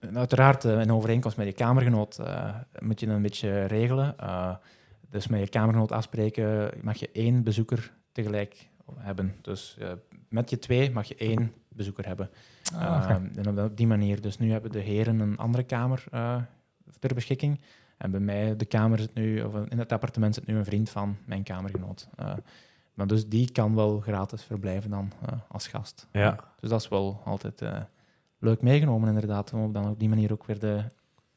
[0.00, 4.16] eh, uiteraard eh, in overeenkomst met je kamergenoot eh, moet je een beetje regelen.
[5.10, 9.34] Dus met je kamergenoot afspreken mag je één bezoeker tegelijk hebben.
[9.42, 9.76] Dus
[10.28, 12.30] met je twee mag je één bezoeker hebben.
[12.74, 13.30] Ah, oké.
[13.36, 14.20] Eh, en op, die manier.
[14.20, 16.04] Dus nu hebben de heren een andere kamer
[16.98, 17.60] ter beschikking.
[17.96, 20.90] En bij mij, de kamer zit nu, of in het appartement zit nu een vriend
[20.90, 22.08] van mijn kamergenoot.
[22.16, 22.34] Eh,
[22.94, 25.12] maar dus die kan wel gratis verblijven dan
[25.48, 26.06] als gast.
[26.12, 26.38] Ja.
[26.60, 27.62] Dus dat is wel altijd
[28.40, 29.52] leuk meegenomen, inderdaad.
[29.52, 30.82] Om op dan op die manier ook weer de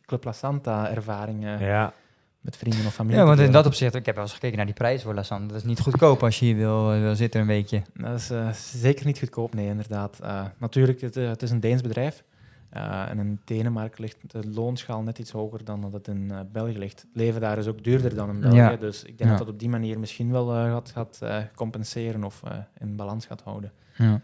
[0.05, 1.93] Club La Santa ervaring eh, Ja,
[2.41, 4.65] met vrienden of familie Ja, want in dat opzicht, ik heb wel eens gekeken naar
[4.65, 5.47] die prijs voor La Santa.
[5.47, 7.81] Dat is niet goedkoop als je hier wil, wil zitten een weekje.
[7.93, 10.19] Dat is eh, zeker niet goedkoop, nee, inderdaad.
[10.19, 12.23] Eh, natuurlijk, het, eh, het is een Deens bedrijf.
[12.69, 16.39] Eh, en in Denemarken ligt de loonschaal net iets hoger dan dat het in eh,
[16.51, 17.01] België ligt.
[17.01, 18.55] Het leven daar is ook duurder dan in België.
[18.57, 18.75] Ja.
[18.75, 19.37] Dus ik denk Ja.
[19.37, 22.95] dat dat op die manier misschien wel eh, gaat, gaat eh, compenseren of eh, in
[22.95, 23.71] balans gaat houden.
[23.97, 24.21] Ja.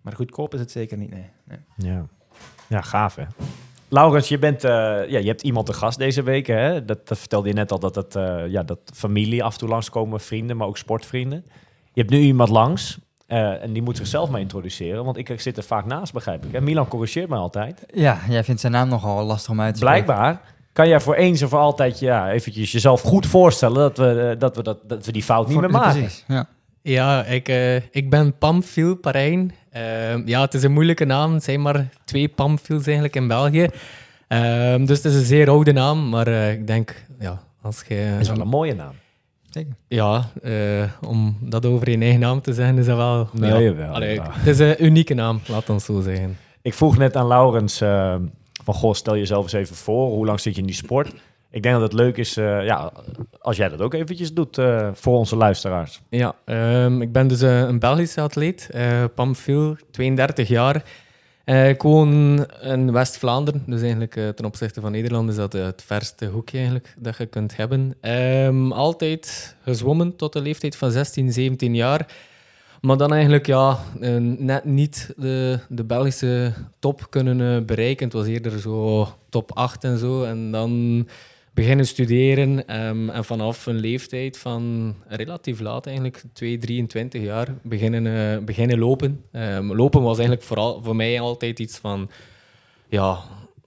[0.00, 1.30] Maar goedkoop is het zeker niet, nee.
[1.44, 1.58] nee.
[1.92, 2.06] ja.
[2.68, 3.24] ja gaaf hè.
[3.88, 4.70] Laurens, je, bent, eh,
[5.08, 6.46] ja, je hebt iemand te gast deze week.
[6.46, 6.84] Hè?
[6.84, 9.68] Dat, dat vertelde je net al, dat, het, eh, ja, dat familie af en toe
[9.68, 11.44] langskomen, vrienden, maar ook sportvrienden.
[11.92, 15.04] Je hebt nu iemand langs eh, en die moet zichzelf maar introduceren.
[15.04, 16.52] Want ik, ik zit er vaak naast, begrijp ik.
[16.52, 16.60] Hè?
[16.60, 17.84] Milan corrigeert mij altijd.
[17.94, 20.04] ja, jij vindt zijn naam nogal lastig om uit te spreken.
[20.04, 20.40] Blijkbaar
[20.72, 24.56] kan jij voor eens en voor altijd ja, eventjes jezelf goed voorstellen dat we, dat
[24.56, 26.00] we, dat, dat we die fout niet Voor- meer maken.
[26.00, 26.48] Precies, ja.
[26.82, 29.54] Ja, ik, eh, ik ben Pamphil Parijn.
[29.76, 31.32] Eh, ja, het is een moeilijke naam.
[31.34, 33.68] Het zijn maar twee Pamphils eigenlijk in België.
[34.28, 36.08] Ehm, dus het is een zeer oude naam.
[36.08, 38.08] Maar eh, ik denk, ja, als je...
[38.12, 38.92] Dat is wel een mooie naam.
[39.50, 39.74] Zeker.
[39.88, 43.28] Ja, eh, om dat over je eigen naam te zeggen, is dat wel...
[43.32, 44.28] Nee, ja, jawel, allee, ja.
[44.30, 46.36] Het is een unieke naam, laat ons zo zeggen.
[46.62, 48.14] Ik vroeg net aan Laurens eh,
[48.64, 50.10] van, goh, stel jezelf eens even voor.
[50.10, 51.14] Hoe lang zit je in die sport?
[51.56, 52.92] Ik denk dat het leuk is eh, ja,
[53.40, 56.00] als jij dat ook eventjes doet eh, voor onze luisteraars.
[56.08, 60.82] Ja, ehm, ik ben dus eh, een Belgische atleet, eh Pam Phil, 32 jaar.
[61.44, 66.56] Ik woon in West-Vlaanderen, dus eigenlijk ten opzichte van Nederland is dat het verste hoekje
[66.56, 67.94] eigenlijk dat je kunt hebben.
[68.00, 72.06] Ehm, altijd gezwommen tot de leeftijd van 16, 17 jaar.
[72.80, 73.78] Maar dan eigenlijk ja,
[74.38, 78.04] net niet de, de Belgische top kunnen bereiken.
[78.04, 80.24] Het was eerder zo top 8 en zo.
[80.24, 81.06] En dan
[81.56, 82.66] beginnen studeren.
[82.66, 88.78] ehm, en vanaf een leeftijd van relatief laat, eigenlijk 2, 23 jaar, beginnen, eh, beginnen
[88.78, 89.24] lopen.
[89.32, 92.10] Ehm, lopen was eigenlijk vooral voor mij altijd iets van
[92.88, 93.18] ja,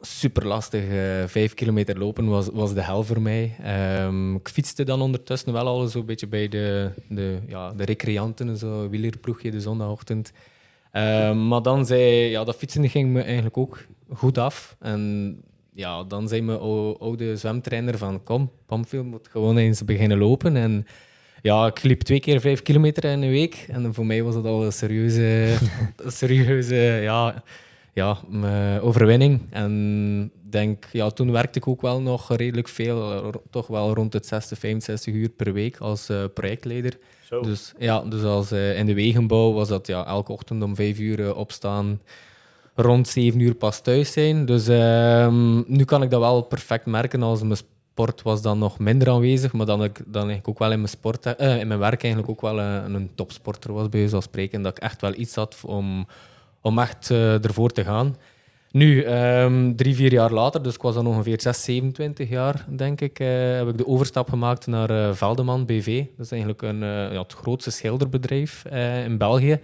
[0.02, 0.84] super lastig.
[0.84, 3.56] eh, vijf kilometer lopen was, was de hel voor mij.
[3.64, 8.58] Ehm, ik fietste dan ondertussen wel al zo'n beetje bij de, de, ja, de recreanten,
[8.58, 10.32] zo wielerploegje de zondagochtend.
[11.48, 14.76] Maar dan zei ja, dat fietsen ging me eigenlijk ook goed af.
[14.80, 15.38] En
[15.74, 20.56] ja, dan zei mijn ou- oude zwemtrainer van kom, Pamphil moet gewoon eens beginnen lopen.
[20.56, 20.88] En
[21.42, 23.66] ja, ik liep twee keer vijf kilometer in een week.
[23.68, 25.58] En voor mij was dat al een serieuze,
[26.06, 27.44] een serieuze ja,
[27.94, 28.18] ja,
[28.82, 29.42] overwinning.
[29.50, 34.26] En denk, ja, toen werkte ik ook wel nog redelijk veel, toch wel rond het
[34.26, 36.98] 60, 65 uur per week als eh, projectleider.
[37.24, 37.42] Zo.
[37.42, 41.00] Dus ja, dus als eh, in de wegenbouw was dat ja, elke ochtend om vijf
[41.00, 42.02] uur eh, opstaan,
[42.82, 44.46] rond zeven uur pas thuis zijn.
[44.46, 48.80] Dus ehm, nu kan ik dat wel perfect merken als mijn sport was dan nog
[48.80, 51.80] minder aanwezig, maar dan ik dan ik ook wel in mijn, sport, eh, in mijn
[51.80, 54.62] werk eigenlijk ook wel een, een topsporter was bij zoals spreken.
[54.62, 56.08] Dat ik echt wel iets had om,
[56.62, 58.16] om echt eh, ervoor te gaan.
[58.72, 63.02] Nu, ehm, drie, vier jaar later, dus ik was dan ongeveer 6, 27 jaar, denk
[63.02, 66.04] ik, eh, heb ik de overstap gemaakt naar eh, Veldeman BV.
[66.16, 69.60] Dat is eigenlijk een, eh, ja, het grootste schilderbedrijf eh, in België.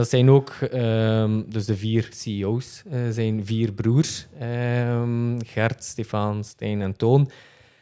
[0.00, 4.26] Dat zijn ook, ehm, dus de vier CEO's, eh, zijn vier broers.
[4.38, 7.30] ehm, Gert, Stefan, Stijn en Toon.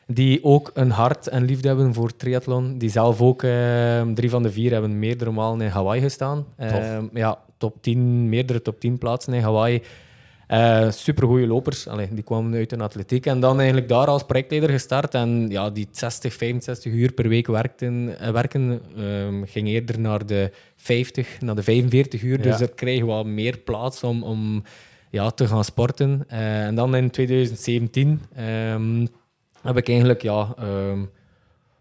[0.06, 2.78] Die ook een hart en liefde hebben voor triathlon.
[2.78, 6.44] Die zelf ook, ehm, drie van de vier, hebben meerdere malen in Hawaii gestaan.
[7.12, 9.82] Ja, top 10, meerdere top 10 plaatsen in Hawaii.
[10.48, 13.26] Eh supergoeie lopers, Allee, die kwamen uit een atletiek.
[13.26, 15.14] En dan eigenlijk daar als projectleider gestart.
[15.14, 20.26] En ja, die 60, 65 uur per week werkten, eh, werken ehm, ging eerder naar
[20.26, 22.42] de 50, naar de 45 uur.
[22.42, 24.62] Dus er kregen we wat meer plaats om, om
[25.10, 26.24] ja, te gaan sporten.
[26.28, 29.06] Eh, en dan in 2017 ehm,
[29.62, 31.00] heb ik eigenlijk, ja, ehm,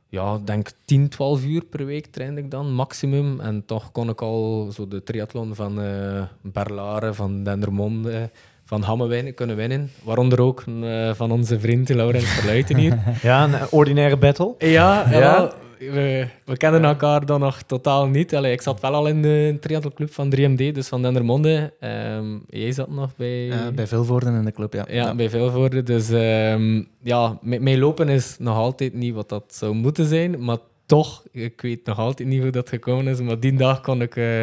[0.10, 3.40] ja, denk 10, 12 uur per week trainde ik dan, maximum.
[3.40, 8.30] En toch kon ik al zo de triathlon van eh Berlare, van Dendermonde,
[8.68, 9.92] van Hamme winnen, kunnen winnen.
[10.04, 12.98] Waaronder ook eh, van onze vriend Laurens Verluiten hier.
[13.22, 14.56] Ja, een ordinaire battle.
[14.58, 15.20] Ja, Ja?
[15.20, 15.52] ja.
[15.80, 18.36] We, we kennen elkaar dan nog totaal niet.
[18.36, 21.74] Allee, ik zat wel al in de triathlon van 3MD, dus van Dendermonde.
[21.80, 23.50] Ehm, jij zat nog bij...
[23.52, 24.86] Eh, bij Vilvoorden in de club, ja.
[24.90, 25.84] Ja, bij Vilvoorde.
[25.84, 30.44] Dus ehm, ja, mijn lopen is nog altijd niet wat dat zou moeten zijn.
[30.44, 33.22] Maar toch, ik weet nog altijd niet hoe dat gekomen is.
[33.22, 34.42] Maar die dag kon ik eh,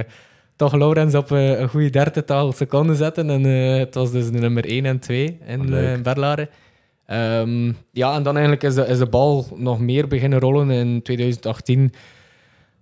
[0.56, 3.30] toch Laurens op eh, een goede dertigtal seconden zetten.
[3.30, 5.96] En eh, het was dus de nummer 1 en 2 in Leuk.
[5.96, 6.48] uh, Berlare.
[7.06, 11.02] Ehm, ja, en dan eigenlijk is de, is de bal nog meer beginnen rollen in
[11.02, 11.92] 2018.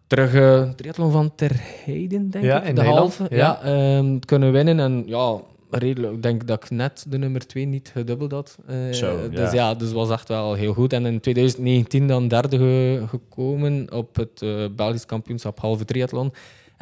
[0.07, 1.51] Terug eh triathlon van Ter
[1.85, 2.69] Heiden, denk Ja, ik.
[2.69, 3.27] in de halve.
[3.31, 3.37] ja.
[3.37, 4.81] Ja, ehm, kunnen winnen.
[4.81, 5.37] En ja,
[5.71, 6.13] redelijk.
[6.15, 8.59] Ik denk dat ik net de nummer 2 niet gedubbeld had.
[8.91, 9.53] Zo, dus ja.
[9.53, 10.93] ja, dus was echt wel heel goed.
[10.93, 14.45] En in 2019 dan derde ge- gekomen op het
[14.77, 16.33] Belgisch kampioenschap halve triathlon.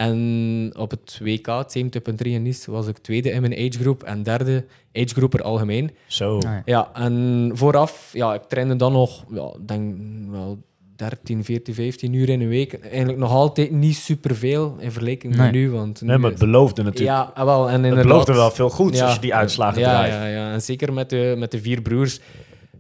[0.01, 4.23] En op het WK, het 70.3 in Nice, was ik tweede in mijn agegroep en
[4.23, 5.91] derde agegroeper algemeen.
[6.07, 6.37] Zo.
[6.37, 6.63] Ah, ja.
[6.65, 9.95] Ja, en vooraf, ja, ik trainde dan nog, ja, ik denk
[10.31, 10.59] wel
[10.97, 12.75] 13, 14, 15 uur in een week.
[12.75, 15.71] Eigenlijk nog altijd niet superveel in vergelijking met nu.
[15.71, 17.17] Want nu Nee, maar het beloofde natuurlijk.
[17.17, 17.67] ja, ah, wel.
[17.67, 19.05] En het inderdaad, beloofde wel veel goeds Ja.
[19.05, 20.13] als je die uitslagen ja, draait.
[20.13, 22.21] ja, ja, en zeker met de, met de vier broers.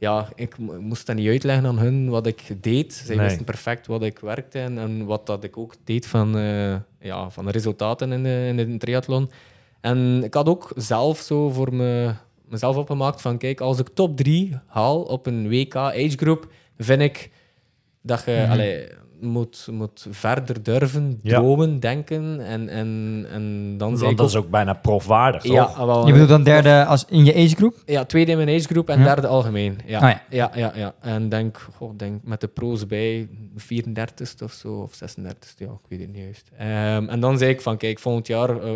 [0.00, 2.92] Ja, ik mo- moest dat niet uitleggen aan hun wat ik deed.
[2.94, 3.26] Zij Nee.
[3.26, 7.30] wisten perfect wat ik werkte en, en wat dat ik ook deed van, eh, ja,
[7.30, 9.30] van de resultaten in de, in de triathlon.
[9.80, 12.14] En ik had ook zelf zo voor me,
[12.48, 17.30] mezelf opgemaakt van kijk, als ik top 3 haal op een WK agegroep, vind ik
[18.02, 18.50] dat je Mhm.
[18.50, 18.88] allee,
[19.20, 21.38] moet, moet verder durven Ja.
[21.38, 22.40] dromen, denken.
[22.46, 26.12] En, en, en dan Want ik dat ook- is ook bijna profwaardig, ja, wel, Je
[26.12, 27.74] bedoelt dan derde als in je agegroep?
[27.86, 29.04] ja, tweede in mijn agegroep en Ja.
[29.04, 29.78] derde algemeen.
[29.86, 29.98] Ja.
[29.98, 30.20] Ah, ja.
[30.30, 30.50] ja.
[30.54, 35.64] Ja, ja, En denk, goh, denk met de pro's bij 34ste of zo, of 36ste,
[35.64, 36.50] ja, ik weet het niet juist.
[36.58, 38.70] Ehm, en dan zei ik van, kijk, volgend jaar eh,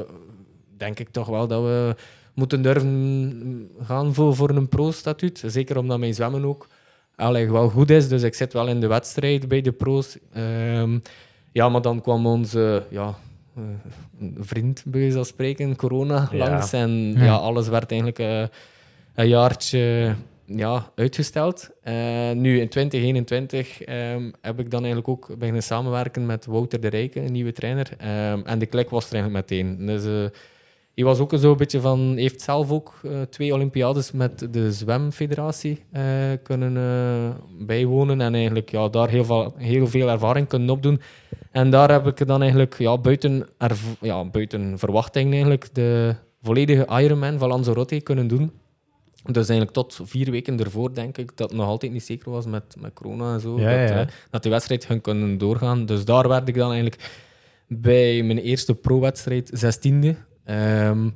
[0.76, 1.94] denk ik toch wel dat we
[2.34, 5.42] moeten durven gaan voor, voor een pro-statuut.
[5.46, 6.66] Zeker omdat mijn zwemmen ook
[7.16, 10.16] allee, wel goed is, dus ik zit wel in de wedstrijd bij de pro's.
[10.32, 10.98] Ehm,
[11.52, 12.82] ja, maar dan kwam onze...
[12.90, 13.14] Ja,
[13.56, 13.62] eh,
[14.38, 16.38] vriend, bij wijze van spreken, corona Ja.
[16.38, 16.72] langs.
[16.72, 17.24] En Ja.
[17.24, 18.56] ja, alles werd eigenlijk eh,
[19.14, 20.14] een jaartje
[20.46, 21.70] ja, uitgesteld.
[21.82, 26.88] Eh, nu in 2021 ehm, heb ik dan eigenlijk ook beginnen samenwerken met Wouter de
[26.88, 27.88] Rijke, een nieuwe trainer.
[27.98, 29.86] Ehm, en de klik was er eigenlijk meteen.
[29.86, 30.38] Dus eh,
[30.94, 35.84] hij was ook zo'n beetje van, heeft zelf ook eh, twee Olympiades met de zwemfederatie
[35.90, 36.02] eh,
[36.42, 38.20] kunnen eh, bijwonen.
[38.20, 41.00] En eigenlijk ja, daar heel veel, heel veel ervaring kunnen opdoen.
[41.50, 43.48] En daar heb ik dan eigenlijk ja, buiten,
[44.00, 48.52] ja, buiten verwachting eigenlijk de volledige Ironman van Lanzarote kunnen doen.
[49.24, 52.46] Dus eigenlijk tot vier weken ervoor denk ik dat het nog altijd niet zeker was
[52.46, 53.60] met, met corona en zo.
[53.60, 54.06] Ja, dat, ja.
[54.30, 55.86] dat die wedstrijd ging kunnen doorgaan.
[55.86, 57.10] Dus daar werd ik dan eigenlijk
[57.68, 60.16] bij mijn eerste pro-wedstrijd zestiende.
[60.44, 61.08] Ehm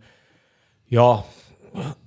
[0.84, 1.24] ja,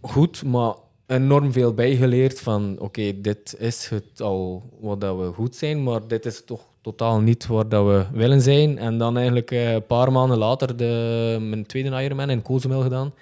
[0.02, 0.74] goed, maar
[1.08, 6.08] enorm veel bijgeleerd van oké, dit is het al wat dat we goed zijn, maar
[6.08, 8.78] dit is toch totaal niet waar dat we willen zijn.
[8.78, 13.14] En dan eigenlijk eh, een paar maanden later de, mijn tweede Ironman in Cozumel gedaan.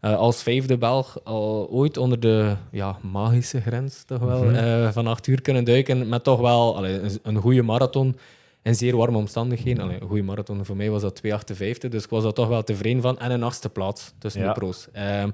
[0.00, 5.06] Eh, als vijfde Belg al ooit onder de ja, magische grens toch wel, eh, van
[5.06, 6.08] acht uur kunnen duiken.
[6.08, 8.16] Met toch wel allee, een, een goede marathon
[8.62, 9.82] in zeer warme omstandigheden.
[9.84, 12.62] Allee, een goede marathon, voor mij was dat 2,58, dus ik was daar toch wel
[12.64, 13.18] tevreden van.
[13.18, 14.52] En een achtste plaats tussen Ja.
[14.52, 14.88] de pro's.
[14.92, 15.30] Ehm,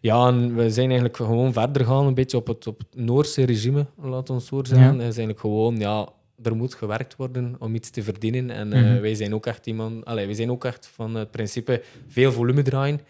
[0.00, 3.44] ja, en we zijn eigenlijk gewoon verder gaan, een beetje op het, op het Noorse
[3.44, 4.86] regime, laat ons zo zeggen.
[4.92, 4.98] Ja.
[4.98, 6.08] Is eigenlijk gewoon, ja,
[6.42, 8.50] er moet gewerkt worden om iets te verdienen.
[8.50, 9.00] En eh, Mhm.
[9.00, 12.62] wij zijn ook echt iemand, allee, wij zijn ook echt van het principe veel volume
[12.62, 13.00] draaien.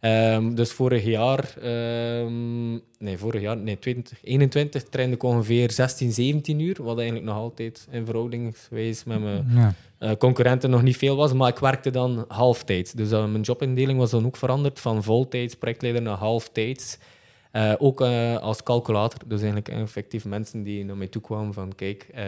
[0.00, 6.60] Ehm, dus vorig jaar, ehm, nee, vorig jaar, nee, 2021 trainde ik ongeveer 16, 17
[6.60, 9.74] uur, wat eigenlijk nog altijd in verhoudingswijs met mijn Ja.
[9.98, 12.92] eh, concurrenten nog niet veel was, maar ik werkte dan halftijds.
[12.92, 16.98] Dus eh, mijn jobindeling was dan ook veranderd van voltijds projectleider naar halftijds.
[17.50, 21.74] Eh, ook eh, als calculator, dus eigenlijk effectief mensen die naar mij toe kwamen van
[21.74, 22.22] kijk, eh,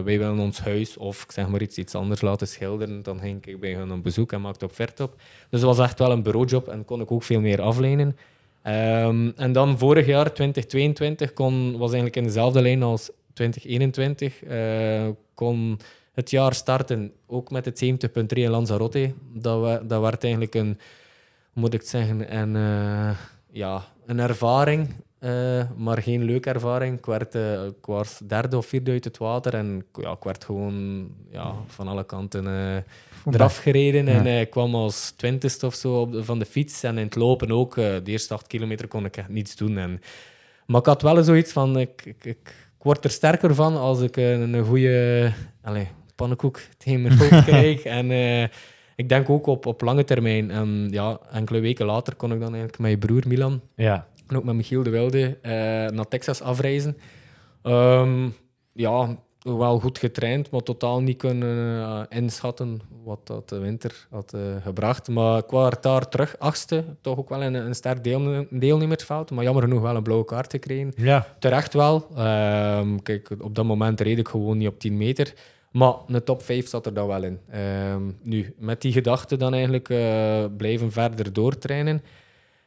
[0.00, 3.02] wij willen ons huis of zeg maar iets, iets anders laten schilderen.
[3.02, 5.14] Dan ging ik bij hen op bezoek en maakte offerte op.
[5.50, 8.16] Dus het was echt wel een bureaujob en kon ik ook veel meer aflijnen.
[8.62, 14.42] Ehm, en dan vorig jaar, 2022, kon, was eigenlijk in dezelfde lijn als 2021.
[14.44, 15.78] eh, kon
[16.12, 19.12] het jaar starten, ook met het 70.3 in Lanzarote.
[19.32, 20.78] Dat, wa- dat werd eigenlijk een,
[21.52, 23.16] moet ik zeggen, eh,
[23.50, 24.88] ja, een ervaring,
[25.18, 26.98] eh, maar geen leuke ervaring.
[26.98, 30.22] Ik, werd, eh, ik was derde of vierde uit het water en ik- ja, ik
[30.24, 32.76] werd gewoon ja, van alle kanten eh,
[33.34, 34.08] eraf gereden.
[34.08, 34.40] En Ja.
[34.40, 37.50] ik kwam als twintigste of zo op de- van de fiets en in het lopen
[37.52, 37.74] ook.
[37.74, 39.78] de eerste acht kilometer kon ik echt niets doen.
[39.78, 40.00] En,
[40.66, 44.40] maar ik had wel zoiets van, ik, ik, word er sterker van als ik eh,
[44.40, 45.32] een goede
[46.14, 47.82] pannenkoek tegen mijn hoofd krijg.
[47.82, 48.10] En
[48.96, 50.50] ik denk ook op, op lange termijn.
[50.50, 54.06] En ja, enkele weken later kon ik dan eigenlijk met je broer Milan Ja.
[54.26, 55.52] en ook met Michiel de Wilde eh,
[55.88, 56.96] naar Texas afreizen.
[57.62, 58.28] Ehm,
[58.72, 64.32] ja, wel goed getraind, maar totaal niet kunnen eh, inschatten wat dat de winter had
[64.34, 65.08] eh, gebracht.
[65.08, 69.30] Maar ik was daar terug, achtste, toch ook wel een, een sterk deel, deelnemersveld.
[69.30, 70.92] Maar jammer genoeg wel een blauwe kaart gekregen.
[70.96, 71.26] Ja.
[71.38, 72.06] Terecht wel.
[72.16, 75.34] Ehm, kijk, op dat moment reed ik gewoon niet op 10 meter.
[75.74, 77.38] Maar een top 5 zat er dan wel in.
[77.50, 82.02] Ehm, nu, met die gedachte dan eigenlijk eh, blijven verder doortrainen.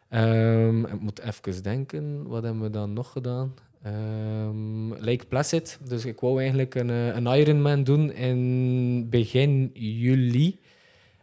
[0.09, 3.53] Ehm, ik moet even denken, wat hebben we dan nog gedaan?
[3.81, 5.79] Ehm, Lake Placid.
[5.87, 10.59] Dus ik wou eigenlijk een, eh, een Ironman doen in begin juli.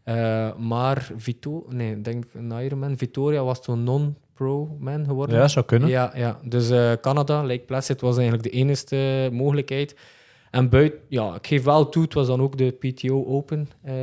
[0.03, 2.97] Eh, maar Vito, nee, ik denk een Ironman.
[2.97, 5.37] Victoria was toen non-pro-man geworden.
[5.37, 5.89] ja, zou kunnen.
[5.89, 6.39] Ja, ja.
[6.43, 6.69] dus
[7.01, 9.95] Canada, Lake Placid, was eigenlijk de enige mogelijkheid.
[10.55, 13.69] En buiten, ja, ik geef wel toe, het was dan ook de PTO Open.
[13.83, 13.95] Eh,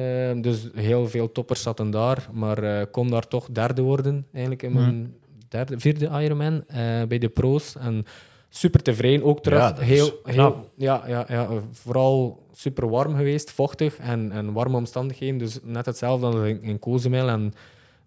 [0.41, 4.73] dus heel veel toppers zaten daar, maar eh kon daar toch derde worden, eigenlijk in
[4.73, 5.13] mijn
[5.47, 7.75] derde, vierde Ironman eh, bij de pro's.
[7.75, 8.05] En
[8.49, 9.59] super tevreden, ook terug.
[9.59, 15.37] Ja, heel, heel, ja, ja, ja, vooral super warm geweest, vochtig en, en warme omstandigheden.
[15.37, 17.29] Dus net hetzelfde als in, in Cozumel.
[17.29, 17.53] En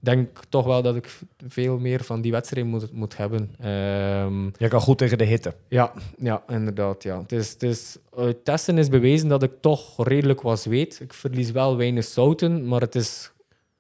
[0.05, 3.51] denk toch wel dat ik veel meer van die wedstrijd moet, moet hebben.
[3.61, 5.55] Ehm, Je kan goed tegen de hitte.
[5.69, 7.03] ja, ja, inderdaad.
[7.03, 7.19] Ja.
[7.21, 11.01] Het is, het is, uit testen is bewezen dat ik toch redelijk was weet.
[11.01, 13.33] Ik verlies wel weinig zouten, maar het is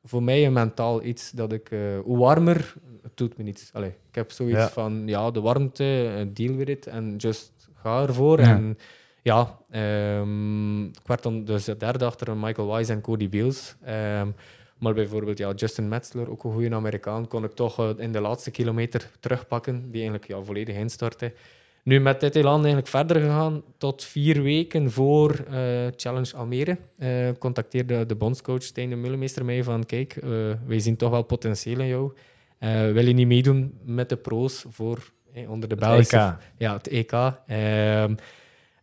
[0.04, 1.70] voor mij een mentaal iets dat ik...
[1.70, 3.70] eh, hoe warmer, het doet me niets.
[3.72, 4.68] Allee, ik heb zoiets Ja.
[4.68, 8.40] van, ja, de warmte, eh, deal with it en just ga ervoor.
[8.40, 8.46] Ja.
[8.54, 8.78] En
[9.22, 13.74] ja, ehm, ik werd dan dus de derde achter Michael Wise en Cody Beals.
[13.84, 14.28] Ehm,
[14.78, 18.20] maar bijvoorbeeld ja, Justin Metzler, ook een goede Amerikaan, kon ik toch eh, in de
[18.20, 21.32] laatste kilometer terugpakken, die eigenlijk ja, volledig instortte.
[21.82, 26.78] Nu met dit elan eigenlijk verder gegaan tot vier weken voor eh, Challenge Almere.
[26.98, 30.30] Eh, contacteerde de bondscoach Stijn de Mullemeester mij van kijk, eh,
[30.66, 32.12] wij zien toch wel potentieel in jou.
[32.92, 36.16] Wil je niet meedoen met de pro's voor eh, onder de Belgische...
[36.16, 36.36] EK.
[36.58, 37.12] Ja, het EK.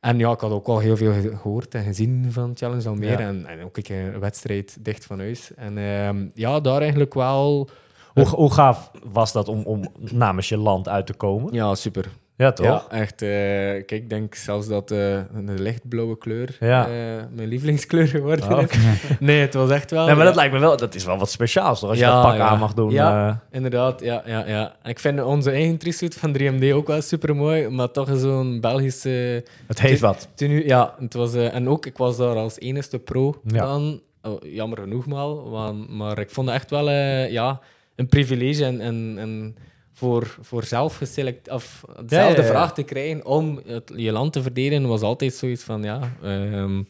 [0.02, 3.22] En ja, ik had ook al heel veel gehoord en gezien van Challenge Almere.
[3.22, 3.28] Ja.
[3.28, 5.54] En, en ook een wedstrijd dicht van huis.
[5.56, 7.70] En ehm, ja, daar eigenlijk wel...
[8.14, 11.54] Hoe, hoe gaaf was dat om, om namens je land uit te komen?
[11.54, 12.10] Ja, super.
[12.42, 12.66] Ja, toch?
[12.66, 13.22] Ja, echt.
[13.22, 16.86] eh, kijk, ik denk zelfs dat eh, een lichtblauwe kleur Ja.
[16.86, 16.92] eh,
[17.32, 18.70] mijn lievelingskleur geworden Oh, is.
[19.20, 20.06] Nee, het was echt wel...
[20.06, 21.90] Nee, maar dat lijkt me wel, dat is wel wat speciaals, toch?
[21.90, 22.92] Als je dat pak aan mag doen.
[22.92, 23.44] Ja.
[23.52, 24.76] Inderdaad, ja, ja, ja.
[24.84, 29.44] Ik vind onze eigen trisuit van 3MD ook wel super mooi, maar toch zo'n Belgische
[29.68, 30.28] het heeft wat.
[30.36, 30.66] tenue.
[30.68, 34.02] Ja, het was, en ook, ik was daar als enigste pro dan.
[34.24, 36.90] Oh, jammer genoeg maar, want, maar ik vond het echt wel
[37.30, 37.60] ja,
[37.96, 39.56] een privilege en, en, en
[39.94, 42.44] voor, voor zelf geselect, of dezelfde Ja, ja, ja.
[42.44, 46.16] vraag te krijgen om het, je land te verdedigen, was altijd zoiets van ja.
[46.24, 46.82] ehm,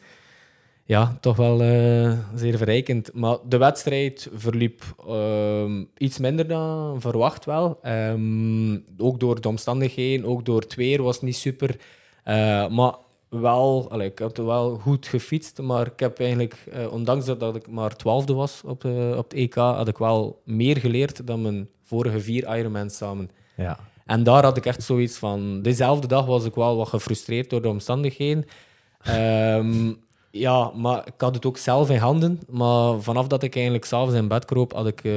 [0.86, 3.14] ja, toch wel eh, zeer verrijkend.
[3.14, 7.80] Maar de wedstrijd verliep ehm, iets minder dan verwacht wel.
[7.82, 11.80] Ehm, ook door de omstandigheden, ook door het weer was niet super.
[12.24, 12.94] Eh, maar
[13.30, 17.56] wel, allee, ik heb wel goed gefietst, maar ik heb eigenlijk, eh, ondanks dat, dat
[17.56, 21.42] ik maar twaalfde was op, de, op het EK, had ik wel meer geleerd dan
[21.42, 23.30] mijn vorige vier Ironmans samen.
[23.56, 23.80] Ja.
[24.06, 25.62] En daar had ik echt zoiets van...
[25.62, 28.46] Dezelfde dag was ik wel wat gefrustreerd door de omstandigheden.
[29.02, 29.94] Ehm,
[30.32, 32.40] ja, maar ik had het ook zelf in handen.
[32.50, 35.04] Maar vanaf dat ik eigenlijk s'avonds in bed kroop, had ik...
[35.04, 35.14] eh,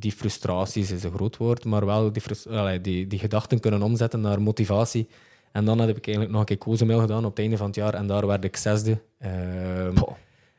[0.00, 4.20] die frustraties is een groot woord, maar wel die, allee, die, die gedachten kunnen omzetten
[4.20, 5.08] naar motivatie.
[5.52, 7.74] En dan heb ik eigenlijk nog een keer Cozumel gedaan op het einde van het
[7.74, 7.94] jaar.
[7.94, 8.98] En daar werd ik zesde.
[9.18, 9.96] Ehm,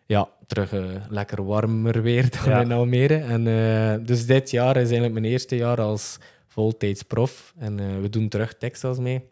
[0.07, 2.61] ja, terug eh, lekker warmer weer dan Ja.
[2.61, 3.15] in Almere.
[3.15, 7.53] En, eh, dus dit jaar is eigenlijk mijn eerste jaar als voltijds prof.
[7.57, 9.23] En eh, we doen terug Texas mee.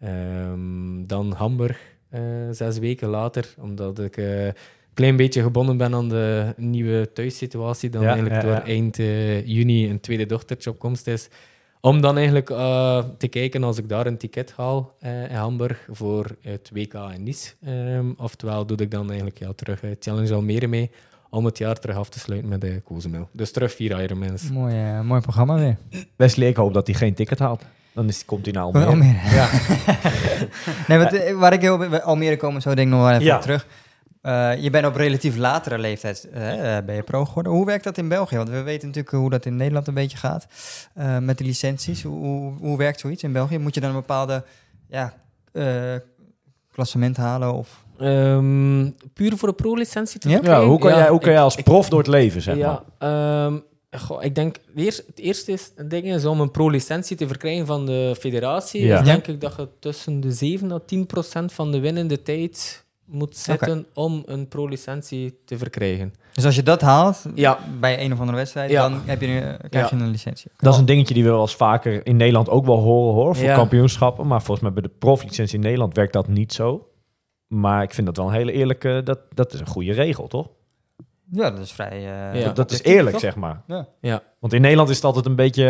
[0.00, 1.78] Ehm, dan Hamburg,
[2.50, 4.54] zes weken later, omdat ik een
[4.94, 7.90] klein beetje gebonden ben aan de nieuwe thuissituatie.
[7.90, 8.96] Dan Ja, eigenlijk door eind
[9.46, 11.28] juni een tweede dochtertje op komst is.
[11.84, 15.86] Om dan eigenlijk eh, te kijken als ik daar een ticket haal eh, in Hamburg
[15.90, 17.52] voor het WK in Nice.
[17.64, 20.90] Ehm, oftewel doe ik dan eigenlijk ja, terug eh, Challenge Almere mee
[21.30, 23.28] om het jaar terug af te sluiten met de Cozumel.
[23.32, 24.50] Dus terug vier Ironmans.
[24.50, 25.76] Mooi, eh, mooi programma weer.
[26.16, 27.64] Wesley, ik hoop dat hij geen ticket haalt.
[27.92, 28.86] Dan is, komt hij naar Almere.
[28.86, 29.34] Almere.
[29.34, 29.48] Ja.
[30.88, 33.38] nee, wat, eh, waar ik heel Almere komen, zo denk ik nog wel even Ja.
[33.38, 33.66] terug.
[34.22, 37.52] Eh, je bent op relatief latere leeftijd eh, eh, ben je pro geworden.
[37.52, 38.36] Hoe werkt dat in België?
[38.36, 40.46] Want we weten natuurlijk hoe dat in Nederland een beetje gaat
[40.94, 42.02] eh, met de licenties.
[42.02, 43.58] Hoe, hoe, hoe werkt zoiets in België?
[43.58, 44.44] Moet je dan een bepaalde
[44.88, 45.14] ja,
[45.52, 45.94] eh,
[46.72, 47.52] klassement halen?
[47.54, 47.84] Of...
[47.98, 50.34] Ehm, puur voor een pro-licentie te Ja?
[50.34, 50.64] verkrijgen?
[50.64, 52.56] Ja, hoe kan, jij, hoe kan ik- jij als ik- prof door het leven, zeg
[52.58, 52.80] maar?
[52.98, 53.58] ja, ehm,
[54.00, 57.86] goh, ik denk, eerst, het eerste is, ding is om een pro-licentie te verkrijgen van
[57.86, 58.84] de federatie.
[58.84, 58.98] Ja.
[58.98, 62.81] Is denk ik dat je tussen de 7 en 10 procent van de winnende tijd
[63.06, 66.14] moet zitten om een pro-licentie te verkrijgen.
[66.32, 67.58] Dus als je dat haalt Ja.
[67.80, 68.88] bij een of andere wedstrijd, Ja.
[68.88, 70.50] dan heb je, nu- krijg je een licentie.
[70.56, 73.36] Dat is een dingetje die we wel eens vaker in Nederland ook wel horen, hoor.
[73.36, 73.54] Voor Ja.
[73.54, 74.26] kampioenschappen.
[74.26, 76.86] Maar volgens mij bij de proflicentie in Nederland werkt dat niet zo.
[77.46, 79.00] Maar ik vind dat wel een hele eerlijke...
[79.04, 80.48] Dat, dat is een goede regel, toch?
[81.34, 81.90] Ja, dat is vrij...
[81.90, 82.44] eh, Ja.
[82.44, 83.62] dat, dat is eerlijk, zeg maar.
[83.66, 83.88] Ja.
[84.00, 84.22] Ja.
[84.38, 85.64] Want in Nederland is het altijd een beetje...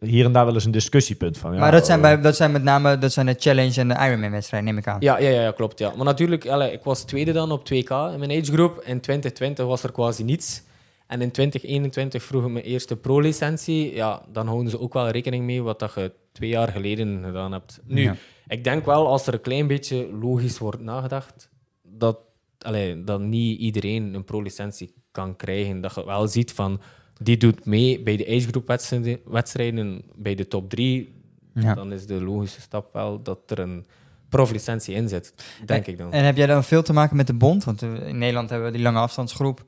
[0.00, 1.52] eh, hier en daar wel eens een discussiepunt van.
[1.52, 3.94] ja, maar dat zijn, bij, dat zijn met name dat zijn de Challenge en de
[3.94, 4.96] Ironman-wedstrijd, neem ik aan.
[5.00, 5.78] Ja, ja, ja, ja, klopt.
[5.78, 5.92] Ja.
[5.96, 8.76] Maar natuurlijk, allee, ik was tweede dan op 2K in mijn agegroep.
[8.84, 10.62] In 2020 was er quasi niets.
[11.06, 13.94] En in 2021 vroeg ik mijn eerste pro-licentie.
[13.94, 17.52] Ja, dan houden ze ook wel rekening mee wat dat je twee jaar geleden gedaan
[17.52, 17.80] hebt.
[17.84, 18.14] Nu, Ja.
[18.46, 21.48] ik denk wel, als er een klein beetje logisch wordt nagedacht,
[21.82, 22.18] dat,
[22.58, 25.80] allee, dat niet iedereen een pro-licentie kan krijgen.
[25.80, 26.80] Dat je wel ziet van,
[27.20, 31.14] die doet mee bij de agegroep wedstrijden, wedstrijden bij de top drie.
[31.54, 31.74] Ja.
[31.74, 33.86] Dan is de logische stap wel dat er een
[34.28, 35.34] proflicentie in zit,
[35.64, 36.12] denk ik dan.
[36.12, 37.64] En heb jij dan veel te maken met de bond?
[37.64, 39.64] Want eh, in Nederland hebben we die lange afstandsgroep.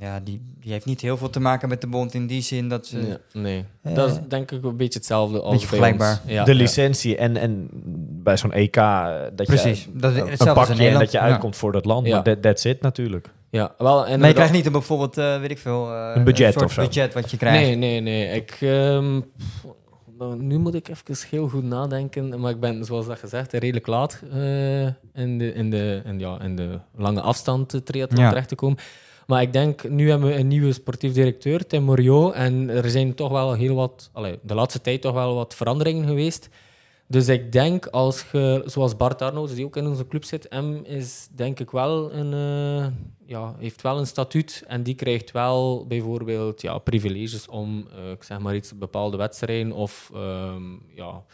[0.00, 2.68] Ja, die, die heeft niet heel veel te maken met de bond in die zin
[2.68, 3.06] dat ze...
[3.06, 6.20] Ja, nee, Eh, dat is denk ik een beetje hetzelfde als beetje vergelijkbaar.
[6.26, 6.56] Ja, de ja.
[6.58, 7.68] licentie en, en
[8.22, 8.76] bij zo'n EK...
[8.76, 11.24] eh, Dat Precies, je, dat is een hetzelfde als in pakje en dat je Ja.
[11.24, 12.06] uitkomt voor dat land.
[12.06, 12.14] Ja.
[12.14, 13.28] Maar that, that's it natuurlijk.
[13.50, 15.90] Ja, wel, en Maar je krijgt niet een bijvoorbeeld, eh, weet ik veel...
[15.92, 16.80] eh, Een budget soort of zo.
[16.82, 17.60] budget wat je krijgt.
[17.66, 18.34] Nee, nee, nee.
[18.36, 19.20] Ik, ehm,
[20.18, 22.40] nou, nu moet ik even heel goed nadenken.
[22.40, 24.82] Maar ik ben, zoals dat gezegd, redelijk laat eh,
[25.14, 28.28] in, de, in, de, in, ja, in de lange afstand eh, triathlon Ja.
[28.28, 28.78] terecht te komen.
[29.32, 32.30] Maar ik denk, nu hebben we een nieuwe sportief directeur, Tim Morio.
[32.30, 34.10] En er zijn toch wel heel wat,
[34.42, 36.48] de laatste tijd toch wel wat veranderingen geweest.
[37.06, 40.74] Dus ik denk, als je, zoals Bart Arnouds, die ook in onze club zit, M
[40.84, 42.86] is denk ik wel een, eh,
[43.26, 48.22] ja, heeft wel een statuut en die krijgt wel bijvoorbeeld ja, privileges om, eh, ik
[48.22, 50.62] zeg maar iets, bepaalde wedstrijden of ehm,
[50.94, 51.24] ja,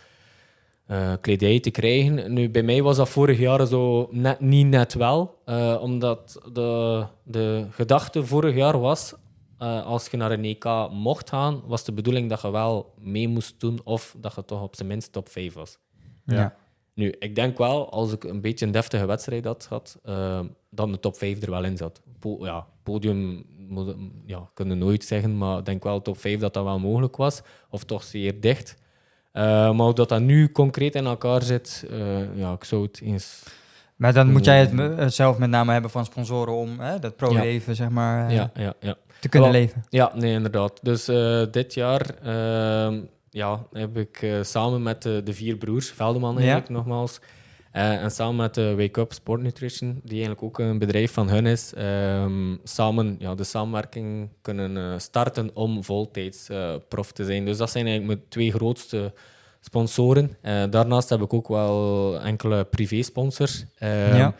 [0.88, 2.32] eh, kledij te krijgen.
[2.32, 7.04] Nu, bij mij was dat vorig jaar zo net, niet net wel, eh, omdat de,
[7.22, 9.14] de gedachte vorig jaar was,
[9.58, 13.28] eh, als je naar een EK mocht gaan, was de bedoeling dat je wel mee
[13.28, 15.78] moest doen of dat je toch op zijn minst top 5 was.
[16.24, 16.54] Ja.
[16.94, 20.92] Nu, ik denk wel, als ik een beetje een deftige wedstrijd had gehad, eh, dan
[20.92, 22.02] de top 5 er wel in zat.
[22.18, 23.94] Po- ja, podium moet,
[24.26, 27.42] ja, kunnen nooit zeggen, maar ik denk wel top 5 dat dat wel mogelijk was.
[27.70, 28.76] Of toch zeer dicht.
[29.32, 33.00] Eh, maar hoe dat dat nu concreet in elkaar zit, eh, ja, ik zou het
[33.00, 33.42] eens...
[33.96, 37.16] Maar dan moet jij het eh, zelf met name hebben van sponsoren om hè, dat
[37.16, 38.94] pro-leven, zeg maar, Ja, ja, ja.
[39.20, 39.84] te kunnen leven.
[39.88, 40.78] Ja, nee, inderdaad.
[40.82, 41.04] Dus
[41.50, 43.00] dit jaar ehm,
[43.30, 47.20] ja, heb ik samen met de, vier broers, Veldeman eigenlijk nogmaals,
[47.72, 51.28] eh, en samen met de Wake Up Sport Nutrition, die eigenlijk ook een bedrijf van
[51.28, 57.24] hun is, ehm, samen ja, de samenwerking kunnen eh, starten om voltijds eh, prof te
[57.24, 57.44] zijn.
[57.44, 59.12] Dus dat zijn eigenlijk mijn twee grootste
[59.60, 60.36] sponsoren.
[60.40, 63.64] Eh, daarnaast heb ik ook wel enkele privé-sponsors.
[63.78, 64.30] Ehm.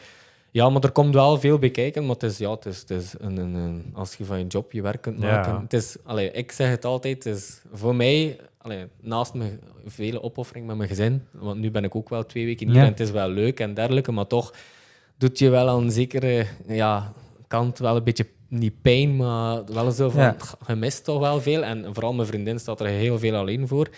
[0.51, 2.03] Ja, maar er komt wel veel bij kijken.
[2.03, 4.46] Maar het is, ja, het is, het is een, een, een- als je van je
[4.46, 5.30] job je werk kunt Ja.
[5.30, 5.61] maken.
[5.62, 10.22] Het is, allee, ik zeg het altijd, het is voor mij, allee, naast mijn vele
[10.22, 12.82] opoffering met mijn gezin, want nu ben ik ook wel twee weken hier Ja.
[12.82, 14.55] en het is wel leuk en dergelijke, maar toch
[15.16, 17.12] doet je wel aan een zekere ja,
[17.49, 20.36] kant wel een beetje, niet pijn, maar wel zo van, Ja.
[20.66, 21.64] je mist toch wel veel.
[21.64, 23.88] En vooral mijn vriendin staat er heel veel alleen voor.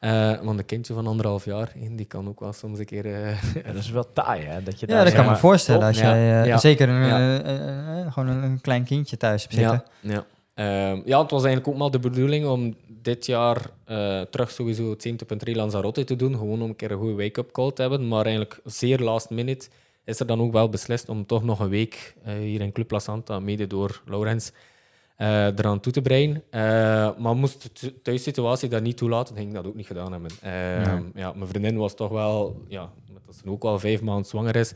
[0.00, 3.06] Eh, want een kindje van anderhalf jaar, die kan ook wel soms een keer...
[3.06, 4.62] eh, Ja, dat is wel taai, hè?
[4.62, 5.86] Dat je Ja, daar, dat zeg kan ik me voorstellen.
[5.86, 6.14] Als Ja.
[6.16, 6.58] jij eh, Ja.
[6.58, 8.10] zeker een, Ja.
[8.10, 9.82] gewoon een, een klein kindje thuis hebt zitten.
[10.00, 10.24] Ja, ja.
[10.54, 14.90] Ehm, ja, het was eigenlijk ook maar de bedoeling om dit jaar eh, terug sowieso
[14.90, 15.08] het
[15.48, 16.32] 70.3 Lanzarote te doen.
[16.34, 18.08] Gewoon om een keer een goede wake-up call te hebben.
[18.08, 19.68] Maar eigenlijk zeer last minute
[20.04, 22.90] is er dan ook wel beslist om toch nog een week eh, hier in Club
[22.90, 24.52] La Santa, mede door Laurens,
[25.26, 26.42] eraan toe te breien.
[26.50, 26.60] Eh,
[27.18, 30.30] maar moest de thu- thuissituatie dat niet toelaten, ging ik dat ook niet gedaan hebben.
[30.40, 32.90] Ehm, ja, mijn vriendin was toch wel, ja,
[33.26, 34.72] dat ze ook al vijf maanden zwanger is,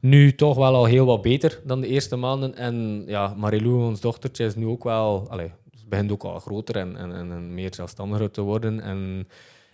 [0.00, 2.54] nu toch wel al heel wat beter dan de eerste maanden.
[2.54, 5.28] En ja, Marilou, ons dochtertje, is nu ook wel...
[5.74, 8.80] Ze begint ook al groter en, en, en, en meer zelfstandiger te worden.
[8.80, 9.28] En,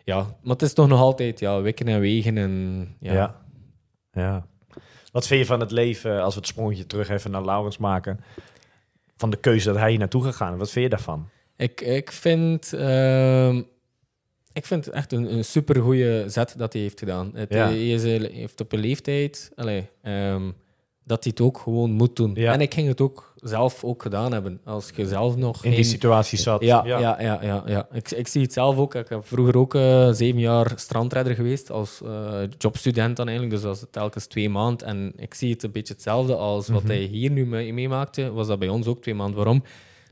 [0.04, 2.38] ja, maar het is toch nog altijd ja, wikken en wegen.
[2.38, 3.12] En, ja.
[3.12, 3.40] Ja.
[4.12, 4.46] ja.
[5.12, 8.20] Wat vind je van het leven, als we het sprongetje terug even naar Laurens maken,
[9.20, 10.56] van de keuze dat hij hier naartoe gegaan?
[10.58, 11.28] Wat vind je daarvan?
[11.56, 13.56] Ik, ik, vind, ehm,
[14.52, 17.30] ik vind het echt een, een supergoeie zet dat hij heeft gedaan.
[17.34, 17.66] Het, Ja.
[17.66, 20.50] Hij is, heeft op een leeftijd allee, ehm,
[21.04, 22.32] dat hij het ook gewoon moet doen.
[22.34, 22.52] Ja.
[22.52, 24.60] En ik ging het ook zelf ook gedaan hebben.
[24.64, 26.60] Als je zelf nog In die situatie zat.
[26.62, 26.98] Ja, ja.
[26.98, 28.94] Ja, ja, ja, Ik, ik zie het zelf ook.
[28.94, 33.56] Ik heb vroeger ook eh, zeven jaar strandredder geweest als eh, jobstudent dan eigenlijk.
[33.56, 34.86] Dus dat is telkens twee maanden.
[34.86, 36.92] En ik zie het een beetje hetzelfde als wat Mhm.
[36.92, 38.32] hij hier nu mee- meemaakte.
[38.32, 39.36] Was dat bij ons ook twee maanden.
[39.36, 39.62] Waarom?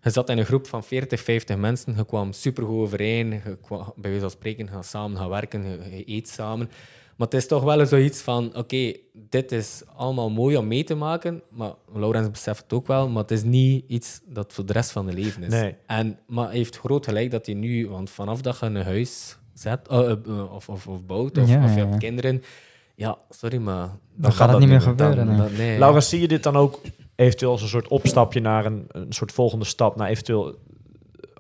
[0.03, 1.95] Je zat in een groep van 40, 50 mensen.
[1.97, 3.30] Je kwam supergoed overeen.
[3.30, 5.64] Je kwam, bij wijze van spreken gaan samen gaan werken.
[5.64, 6.70] Je, je eet samen.
[7.19, 10.95] Maar het is toch wel zoiets van, oké, dit is allemaal mooi om mee te
[10.95, 14.73] maken, maar Laurens beseft het ook wel, maar het is niet iets dat voor de
[14.73, 15.51] rest van het leven is.
[15.53, 15.75] Nee.
[15.87, 19.39] En, maar hij heeft groot gelijk dat hij nu, want vanaf dat je een huis
[19.55, 21.99] zet, eh, eh, of, of, of bouwt, of, Ja, of je ja, hebt ja.
[21.99, 22.43] kinderen,
[22.95, 23.89] ja, sorry, maar...
[24.14, 25.16] Dan gaat het niet meer gebeuren.
[25.27, 25.37] Dan, nee.
[25.37, 25.79] dan- nee.
[25.79, 26.81] Laurens, zie je dit dan ook
[27.14, 30.55] eventueel als een soort opstapje naar een, een soort volgende stap, naar eventueel,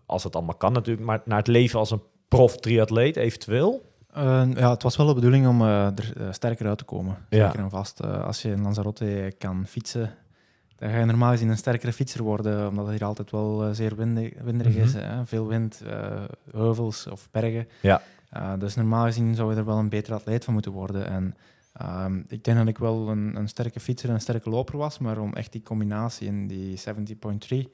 [0.06, 3.86] als het allemaal kan natuurlijk, maar naar het leven als een prof-triatleet eventueel?
[4.12, 7.16] Eh, ja, het was wel de bedoeling om eh, er eh, sterker uit te komen.
[7.28, 7.46] Ja.
[7.46, 8.00] Zeker en vast.
[8.00, 10.14] Eh, als je in Lanzarote kan fietsen,
[10.76, 13.96] dan ga je normaal gezien een sterkere fietser worden, omdat het hier altijd wel zeer
[13.96, 14.94] windig, winderig is.
[14.94, 15.04] Mhm.
[15.04, 15.26] Hè?
[15.26, 15.82] Veel wind,
[16.52, 17.68] heuvels of bergen.
[17.80, 18.02] Ja.
[18.58, 21.06] Dus normaal gezien zou je er wel een betere atleet van moeten worden.
[21.06, 21.34] En
[21.72, 24.98] ehm, ik denk dat ik wel een, een sterke fietser en een sterke loper was,
[24.98, 26.80] maar om echt die combinatie in die
[27.56, 27.70] 70.3,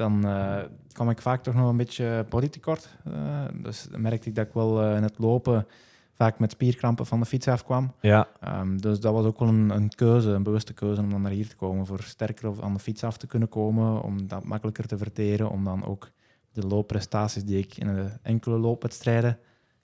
[0.00, 2.96] dan eh, kwam ik vaak toch nog een beetje bodytekort.
[3.04, 5.66] Eh, dus dan merkte ik dat ik wel eh, in het lopen
[6.14, 7.92] vaak met spierkrampen van de fiets afkwam.
[8.00, 11.22] Ja, Ehm, dus dat was ook wel een, een keuze, een bewuste keuze om dan
[11.22, 11.86] naar hier te komen.
[11.86, 15.64] Voor sterker aan de fiets af te kunnen komen, om dat makkelijker te verteren, om
[15.64, 16.10] dan ook
[16.52, 19.38] de loopprestaties die ik in de enkele loopwedstrijden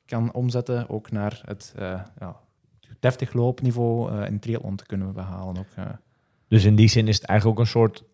[0.06, 1.74] kan omzetten, ook naar het
[2.18, 2.40] ja,
[3.00, 5.58] deftig loopniveau in triathlon te kunnen behalen.
[5.58, 5.86] Ook,
[6.48, 8.04] dus in die zin is het eigenlijk ook een soort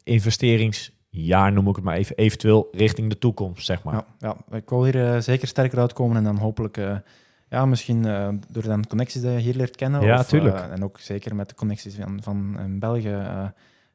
[1.13, 3.95] investeringsjaar, noem ik het maar even, eventueel richting de toekomst, zeg maar.
[3.95, 6.97] Ja, ja, ik wil hier eh, zeker sterker uitkomen en dan hopelijk, eh,
[7.49, 10.03] ja, misschien eh, door dan connecties die je hier leert kennen.
[10.03, 10.57] Ja, of, tuurlijk.
[10.57, 13.17] en ook zeker met de connecties van, van België,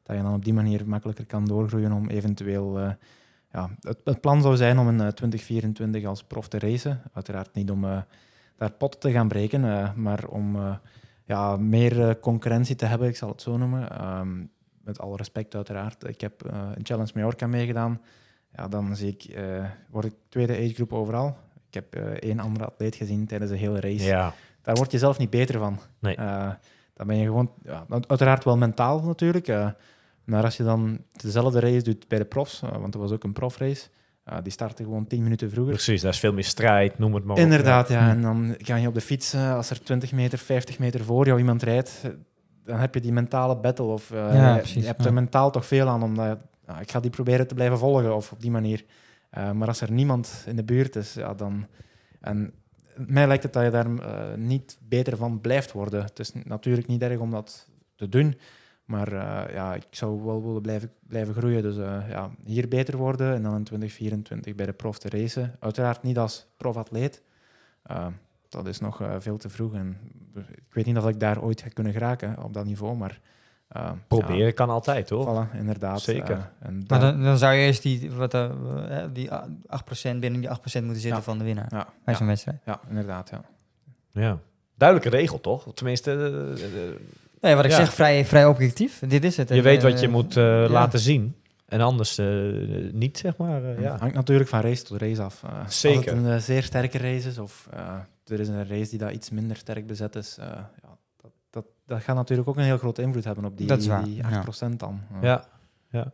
[0.02, 2.78] dat je dan op die manier makkelijker kan doorgroeien om eventueel...
[3.52, 7.02] ja, het, het plan zou zijn om in eh, 2024 als prof te racen.
[7.12, 7.86] Uiteraard niet om
[8.56, 10.56] daar potten te gaan breken, maar om
[11.24, 13.90] ja, meer concurrentie te hebben, ik zal het zo noemen.
[13.90, 14.44] Ehm,
[14.88, 16.08] met alle respect uiteraard.
[16.08, 18.00] Ik heb eh, een Challenge Mallorca meegedaan.
[18.56, 21.36] Ja, dan zie ik, eh, word ik tweede agegroep overal.
[21.68, 24.04] Ik heb eh, één andere atleet gezien tijdens de hele race.
[24.04, 25.78] Ja, Daar word je zelf niet beter van.
[25.98, 26.16] Nee.
[26.94, 29.46] Dan ben je gewoon, ja, uiteraard wel mentaal natuurlijk.
[30.24, 33.32] maar als je dan dezelfde race doet bij de profs, want er was ook een
[33.32, 33.88] profrace,
[34.42, 35.74] die startte gewoon 10 minuten vroeger.
[35.74, 36.00] precies.
[36.00, 37.42] Daar is veel meer strijd, noem het maar op.
[37.42, 38.08] Inderdaad, ja.
[38.08, 41.38] En dan ga je op de fiets, als er 20 meter, 50 meter voor jou
[41.38, 42.02] iemand rijdt,
[42.68, 43.84] dan heb je die mentale battle.
[43.84, 45.06] Of eh, Ja, je, precies, je hebt ja.
[45.06, 48.32] er mentaal toch veel aan, omdat ja, ik ga die proberen te blijven volgen of
[48.32, 48.84] op die manier.
[49.30, 51.66] Eh, maar als er niemand in de buurt is, ja, dan...
[52.20, 52.52] En
[52.94, 56.02] mij lijkt het dat je daar eh, niet beter van blijft worden.
[56.02, 58.38] Het is natuurlijk niet erg om dat te doen,
[58.84, 59.12] maar
[59.52, 61.62] ja, ik zou wel willen blijven, blijven groeien.
[61.62, 61.76] Dus
[62.08, 65.56] ja, hier beter worden en dan in 2024 bij de prof te racen.
[65.60, 67.22] Uiteraard niet als profatleet.
[68.48, 69.96] Dat is nog eh, veel te vroeg en
[70.34, 73.20] ik weet niet of ik daar ooit ga kunnen geraken op dat niveau, maar...
[73.68, 76.00] eh, Proberen kan altijd, voilà, inderdaad.
[76.00, 76.36] Zeker.
[76.36, 78.36] eh, en Maar dan, dan zou je eerst die, wat,
[79.12, 79.32] die 8%
[80.02, 81.22] binnen die 8% moeten zitten Ja.
[81.22, 82.58] van de winnaar ja, bij ja, zo'n wedstrijd.
[82.64, 83.40] ja, inderdaad, ja.
[84.10, 84.38] Ja.
[84.76, 85.74] Duidelijke regel, toch?
[85.74, 86.10] Tenminste,
[87.40, 87.76] Nee, wat ik Ja.
[87.76, 89.02] zeg, vrij, vrij objectief.
[89.08, 89.48] Dit is het.
[89.48, 90.68] je weet wat je moet ja.
[90.68, 91.36] laten zien.
[91.66, 92.26] En anders eh,
[92.92, 93.64] niet, zeg maar.
[93.64, 93.96] eh, ja.
[93.98, 95.42] Hangt natuurlijk van race tot race af.
[95.68, 95.96] Zeker.
[96.12, 97.94] Als het een zeer sterke race is, of eh,
[98.28, 100.46] er is een race die dat iets minder sterk bezet is, eh,
[100.82, 103.78] ja, dat, dat, dat gaat natuurlijk ook een heel grote invloed hebben op die, Dat
[103.80, 104.44] is waar, die ja.
[104.70, 105.00] 8% dan.
[105.14, 105.44] Eh, Ja,
[105.90, 106.12] ja.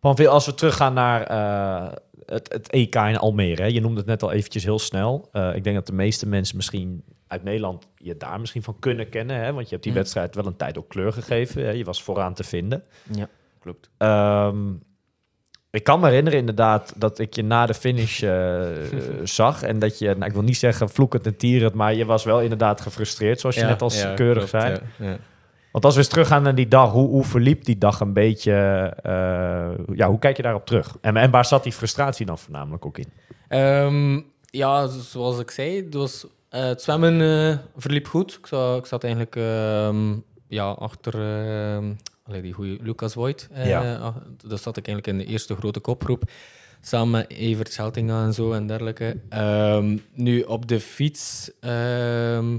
[0.00, 1.92] Pamphil, als we teruggaan naar eh,
[2.26, 3.62] het, het EK in Almere.
[3.62, 3.68] Hè.
[3.68, 5.28] Je noemde het net al eventjes heel snel.
[5.32, 9.08] Eh, ik denk dat de meeste mensen misschien uit Nederland je daar misschien van kunnen
[9.08, 9.36] kennen.
[9.36, 9.52] Hè?
[9.52, 9.98] Want je hebt die Mm.
[9.98, 11.64] wedstrijd wel een tijd ook kleur gegeven.
[11.64, 11.70] Hè?
[11.70, 12.84] Je was vooraan te vinden.
[13.12, 13.90] Ja, klopt.
[13.96, 14.72] Ehm,
[15.70, 18.66] ik kan me herinneren inderdaad dat ik je na de finish eh,
[19.38, 19.62] zag.
[19.62, 22.40] En dat je, nou, ik wil niet zeggen vloekend en tierend, maar je was wel
[22.40, 24.78] inderdaad gefrustreerd, zoals je net als keurig klopt, zei.
[24.98, 25.18] ja, ja.
[25.76, 28.52] Want als we eens teruggaan naar die dag, hoe, hoe verliep die dag een beetje?
[29.02, 30.96] eh, ja, hoe kijk je daarop terug?
[31.00, 33.12] En, en waar zat die frustratie dan voornamelijk ook in?
[33.48, 38.38] Ehm, ja, zoals ik zei, het, was, eh, het zwemmen verliep goed.
[38.40, 40.14] Ik, zat, ik zat eigenlijk ehm,
[40.48, 41.92] ja, achter ehm,
[42.26, 43.48] allee, die goede Lucas Voigt.
[43.52, 43.96] eh, Ja.
[43.96, 44.16] ah,
[44.46, 46.22] Daar zat ik eigenlijk in de eerste grote kopgroep.
[46.80, 49.16] Samen met Evert Scheltinga en zo en dergelijke.
[49.28, 52.58] Ehm, nu op de fiets ehm,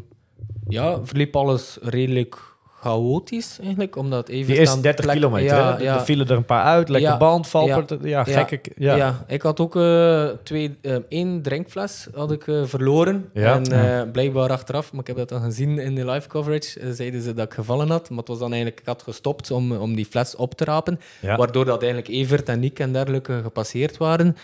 [0.67, 2.55] ja, verliep alles redelijk
[2.87, 3.95] chaotisch eigenlijk.
[3.95, 6.89] Omdat Evert Die eerste aan 30 plek- kilometer, ja, er vielen er een paar uit,
[6.89, 8.71] lekker Ja, band, valpert, ja, ja, gekke...
[8.75, 8.95] Ja.
[8.95, 9.23] Ja.
[9.27, 13.29] ik had ook eh, twee, eh, één drinkfles had ik, eh, verloren.
[13.33, 13.61] Ja.
[13.63, 17.33] En blijkbaar achteraf, maar ik heb dat dan gezien in de live coverage, zeiden ze
[17.33, 18.09] dat ik gevallen had.
[18.09, 20.99] Maar het was dan eigenlijk, ik had gestopt om, om die fles op te rapen.
[21.19, 21.37] Ja.
[21.37, 24.37] Waardoor dat eigenlijk Evert en Nick en dergelijke gepasseerd waren.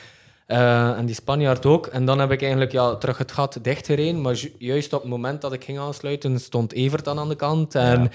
[0.46, 1.88] Eh, en die Spanjaard ook.
[1.88, 4.22] En dan heb ik eigenlijk ja, terug het gat dichtgereden.
[4.22, 7.36] Maar ju- juist op het moment dat ik ging aansluiten, stond Evert dan aan de
[7.36, 7.76] kant.
[7.76, 8.10] En Ja.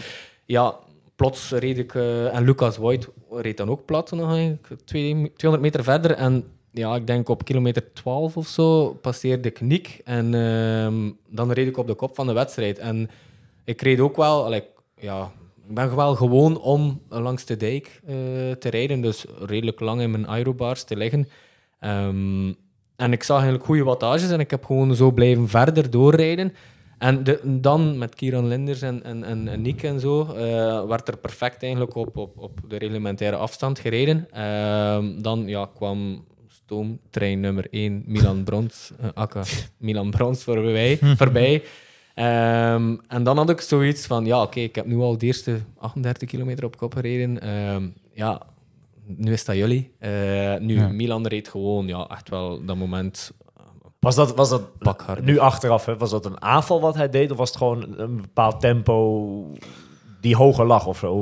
[0.46, 0.74] ja,
[1.16, 1.94] plots reed ik...
[1.94, 6.10] eh, en Lucas Voigt reed dan ook plat nog eigenlijk, twee- 200 meter verder.
[6.10, 10.00] En ja, ik denk op kilometer 12 of zo passeerde ik Nick.
[10.04, 12.78] En ehm, dan reed ik op de kop van de wedstrijd.
[12.78, 13.10] En
[13.64, 14.44] ik reed ook wel...
[14.44, 14.62] allee,
[15.00, 15.32] ja,
[15.68, 18.14] ik ben wel gewoon om langs de dijk eh,
[18.58, 19.00] te rijden.
[19.00, 21.28] Dus redelijk lang in mijn aerobars te liggen.
[21.80, 22.52] Ehm,
[22.96, 26.52] en ik zag eigenlijk goede wattages en ik heb gewoon zo blijven verder doorrijden.
[26.98, 31.08] En de, dan met Kieran Linders en, en, en, en Nick en zo, eh, werd
[31.08, 34.26] er perfect eigenlijk op, op, op de reglementaire afstand gereden.
[34.30, 39.42] Ehm, dan ja, kwam stoomtrein nummer 1, Milan Brons, eh, akka,
[39.76, 40.98] Milan Brons voorbij.
[41.20, 41.62] voorbij.
[42.14, 45.58] Ehm, en dan had ik zoiets van, ja oké, ik heb nu al de eerste
[45.78, 47.38] 38 kilometer op kop gereden.
[48.12, 48.42] Ja,
[49.16, 49.92] nu is dat jullie.
[49.98, 50.10] Eh,
[50.58, 50.88] nu, Ja.
[50.88, 53.32] Milan reed gewoon, ja, echt wel dat moment
[54.00, 54.62] Was dat, was dat
[55.22, 57.30] nu achteraf, hè, was dat een aanval wat hij deed?
[57.30, 59.52] Of was het gewoon een bepaald tempo
[60.20, 61.12] die hoger lag of zo?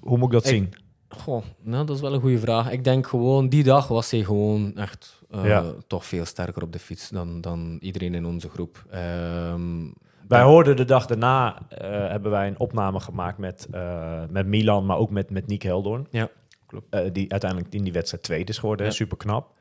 [0.00, 0.72] Hoe, moet ik dat Ik- zien?
[1.08, 2.70] Goh, nou, dat is wel een goede vraag.
[2.70, 5.64] Ik denk gewoon, die dag was hij gewoon echt eh, Ja.
[5.86, 8.84] toch veel sterker op de fiets dan, dan iedereen in onze groep.
[8.90, 9.88] Ehm,
[10.28, 14.86] Wij hoorden de dag daarna, eh, hebben wij een opname gemaakt met, eh, met Milan,
[14.86, 16.06] maar ook met, met Nick Heldoorn.
[16.10, 16.28] Ja,
[16.70, 16.86] klopt.
[16.90, 18.92] Eh, die uiteindelijk in die wedstrijd tweede is geworden, Ja.
[18.92, 19.58] super knap.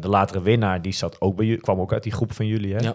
[0.00, 2.74] de latere winnaar, die zat ook bij jullie, kwam ook uit die groep van jullie.
[2.74, 2.80] Hè?
[2.80, 2.94] Ja.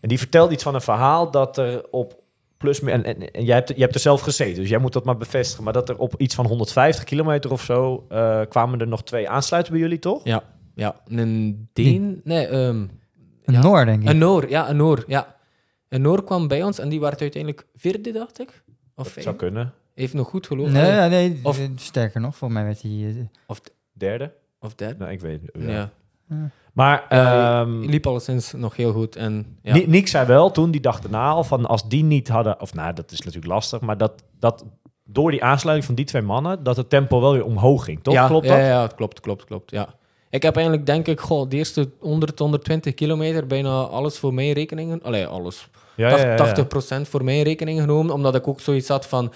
[0.00, 2.22] En die vertelde iets van een verhaal dat er op
[2.56, 2.80] plus...
[2.82, 5.16] En, en, en jij, hebt, jij hebt er zelf gezeten, dus jij moet dat maar
[5.16, 5.64] bevestigen.
[5.64, 9.28] Maar dat er op iets van 150 kilometer of zo eh, kwamen er nog twee
[9.28, 10.20] aansluiten bij jullie, toch?
[10.24, 10.42] Ja,
[10.74, 11.00] ja.
[11.08, 12.20] Een Deen...
[12.24, 12.86] Nee, ehm,
[13.44, 13.62] Een ja.
[13.62, 14.08] Noor, denk ik.
[14.08, 15.36] Een Noor, ja, een Noor, ja.
[15.88, 18.62] Een Noor kwam bij ons en die werd uiteindelijk vierde, dacht ik.
[18.96, 19.72] Of Dat zou kunnen.
[19.94, 20.72] Heeft nog goed gelopen.
[20.72, 22.90] Nee, ja, nee Of- sterker nog, volgens mij werd hij...
[23.20, 23.60] eh, Of,
[23.92, 24.32] Derde?
[24.60, 24.94] of derde.
[24.98, 25.62] Nou, ik weet het.
[25.62, 25.70] Ja.
[25.70, 25.90] Ja.
[26.28, 26.50] Ja.
[26.72, 29.16] Maar Ja, ehm, Die liep alleszins nog heel goed.
[29.16, 29.74] En, ja.
[29.74, 32.60] Ni- Nick zei wel toen, die dag daarna al, van als die niet hadden...
[32.60, 34.64] Of nou, dat is natuurlijk lastig, maar dat, dat
[35.04, 36.62] door die aansluiting van die twee mannen...
[36.62, 38.14] dat het tempo wel weer omhoog ging, toch?
[38.14, 38.66] Ja, Klopt ja, dat?
[38.66, 39.70] Ja, het klopt, klopt, klopt.
[39.70, 39.88] Ja.
[40.30, 44.52] Ik heb eigenlijk, denk ik, goh, de eerste 100, 120 kilometer bijna alles voor mijn
[44.52, 45.02] rekeningen.
[45.02, 45.68] Allee, alles.
[45.96, 46.64] Ja, ja, ja, ja.
[47.04, 49.32] 80% voor mijn rekening genomen, omdat ik ook zoiets had van...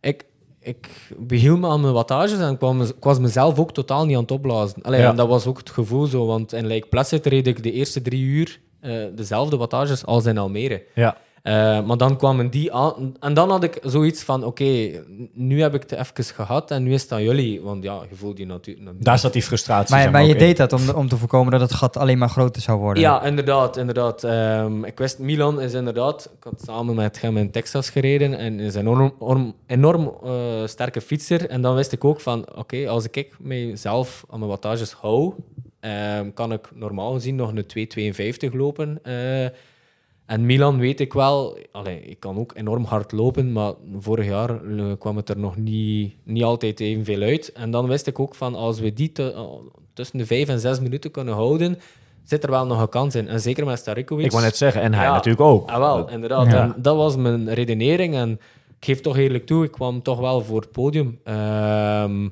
[0.00, 0.24] Ik,
[0.60, 0.88] ik
[1.18, 4.22] behield me aan mijn wattages en ik, kwam, ik was mezelf ook totaal niet aan
[4.22, 4.82] het opblazen.
[4.82, 5.10] Allee, Ja.
[5.10, 8.02] en dat was ook het gevoel zo, want in Lake Placid reed ik de eerste
[8.02, 10.82] drie uur eh, dezelfde wattages als in Almere.
[10.94, 11.16] Ja.
[11.42, 13.14] Eh, maar dan kwamen die aan.
[13.20, 14.90] En dan had ik zoiets van: oké,
[15.32, 17.60] nu heb ik het even gehad en nu is het aan jullie.
[17.60, 19.04] Want ja, je voelt je natuurlijk.
[19.04, 19.94] Daar zat die frustratie.
[19.94, 22.62] Maar, maar je deed dat om, om te voorkomen dat het gat alleen maar groter
[22.62, 23.02] zou worden.
[23.02, 23.76] Ja, inderdaad.
[23.76, 24.24] inderdaad.
[24.24, 26.30] Ehm, ik wist, Milan is inderdaad...
[26.38, 30.66] Ik had samen met hem in Texas gereden en is een enorm, enorm, enorm eh,
[30.66, 31.48] sterke fietser.
[31.48, 35.34] En dan wist ik ook van, oké, als ik mijzelf aan mijn wattages hou,
[35.80, 38.98] ehm, kan ik normaal gezien nog een 2,52 lopen.
[39.02, 39.46] eh.
[40.30, 44.50] En Milan weet ik wel, allee, ik kan ook enorm hard lopen, maar vorig jaar
[44.64, 47.52] eh, kwam het er nog niet, niet altijd evenveel uit.
[47.52, 49.42] En dan wist ik ook van, als we die te- eh,
[49.94, 51.78] tussen de 5 en 6 minuten kunnen houden,
[52.24, 53.28] zit er wel nog een kans in.
[53.28, 54.24] En zeker met Starikovic.
[54.24, 55.12] Ik wou net zeggen, en hij Ja.
[55.12, 55.70] natuurlijk ook.
[55.70, 56.46] Ah, wel, inderdaad.
[56.46, 56.62] Ja.
[56.62, 58.14] En dat was mijn redenering.
[58.14, 58.30] En
[58.78, 61.18] ik geef toch eerlijk toe, ik kwam toch wel voor het podium.
[61.24, 62.28] Ehm,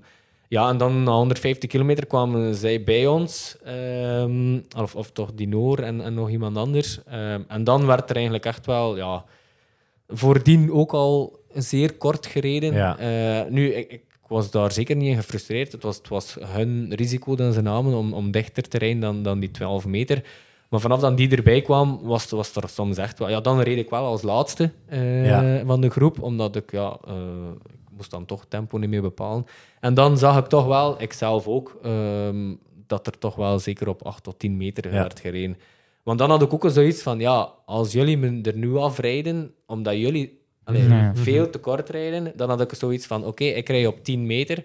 [0.48, 3.56] ja, en dan na 150 kilometer kwamen zij bij ons.
[3.64, 7.00] ehm, of, of toch Dinoor en, en nog iemand anders.
[7.06, 8.96] Ehm, en dan werd er eigenlijk echt wel...
[8.96, 9.24] Ja,
[10.08, 12.74] voordien ook al zeer kort gereden.
[12.74, 12.98] Ja.
[12.98, 15.72] Eh, nu, ik, ik was daar zeker niet in gefrustreerd.
[15.72, 19.22] Het was, het was hun risico dat ze namen om, om dichter te rijden dan,
[19.22, 20.22] dan die 12 meter.
[20.70, 23.28] Maar vanaf dat die erbij kwam, was, was er soms echt wel...
[23.28, 25.62] Ja, dan reed ik wel als laatste eh, Ja.
[25.66, 26.70] van de groep, omdat ik...
[26.72, 27.14] Ja, eh,
[27.98, 29.46] moest dan toch tempo niet meer bepalen.
[29.80, 32.54] En dan zag ik toch wel, ik zelf ook, ehm,
[32.86, 34.92] dat er toch wel zeker op 8 tot 10 meter Ja.
[34.92, 35.56] werd gereden.
[36.02, 39.94] Want dan had ik ook zoiets van, ja, als jullie me er nu afrijden, omdat
[39.96, 44.04] jullie allee, veel te kort rijden, dan had ik zoiets van, oké, ik rij op
[44.04, 44.64] 10 meter.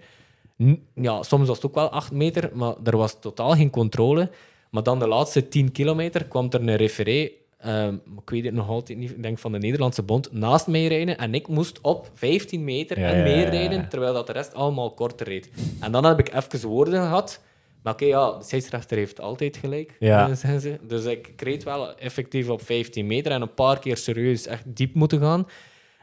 [0.96, 4.30] Ja, soms was het ook wel 8 meter, maar er was totaal geen controle.
[4.70, 8.68] Maar dan de laatste 10 kilometer kwam er een referee, ehm, ik weet het nog
[8.70, 11.18] altijd niet, ik denk van de Nederlandse bond, naast mij rijden.
[11.18, 14.94] En ik moest op 15 meter Ja, en meer rijden, terwijl dat de rest allemaal
[14.94, 15.50] korter reed.
[15.80, 17.42] En dan heb ik even woorden gehad.
[17.84, 20.30] Maar oké, ja, de scheidsrechter heeft altijd gelijk, Ja.
[20.30, 20.78] eh, zeggen ze.
[20.88, 24.64] Dus ik ik reed wel effectief op 15 meter en een paar keer serieus echt
[24.76, 25.48] diep moeten gaan.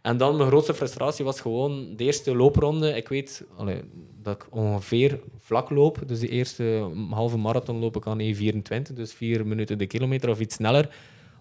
[0.03, 2.97] En dan mijn grootste frustratie was gewoon de eerste loopronde.
[2.97, 3.81] Ik weet allee,
[4.23, 5.99] dat ik ongeveer vlak loop.
[6.07, 10.41] Dus de eerste halve marathon loop ik aan 1,24, dus 4 minuten de kilometer of
[10.41, 10.89] iets sneller.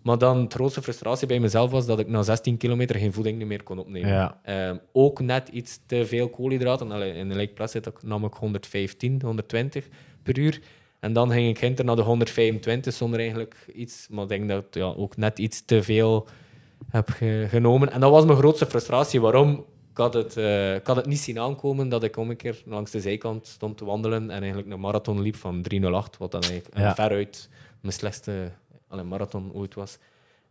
[0.10, 3.45] Maar dan de grootste frustratie bij mezelf was dat ik na 16 kilometer geen voeding
[3.45, 4.10] meer kon opnemen.
[4.10, 4.39] Ja.
[4.43, 6.91] Ehm, ook net iets te veel koolhydraten.
[6.91, 9.88] Allee, in de Lake Placid nam ik 115, 120
[10.24, 10.62] per uur.
[10.99, 14.07] En dan ging ik hinter naar de 125 zonder eigenlijk iets.
[14.10, 16.28] Maar ik denk dat ik ja, ook net iets te veel
[16.89, 17.91] heb ge- genomen.
[17.91, 19.22] En dat was mijn grootste frustratie.
[19.22, 19.66] Waarom?
[19.91, 22.62] Ik had, het, eh, ik had het niet zien aankomen dat ik om een keer
[22.66, 26.41] langs de zijkant stond te wandelen en eigenlijk een marathon liep van 308, wat dan
[26.41, 26.95] eigenlijk Ja.
[26.95, 27.49] veruit
[27.82, 28.51] mijn slechtste
[28.90, 29.98] allee, marathon ooit was.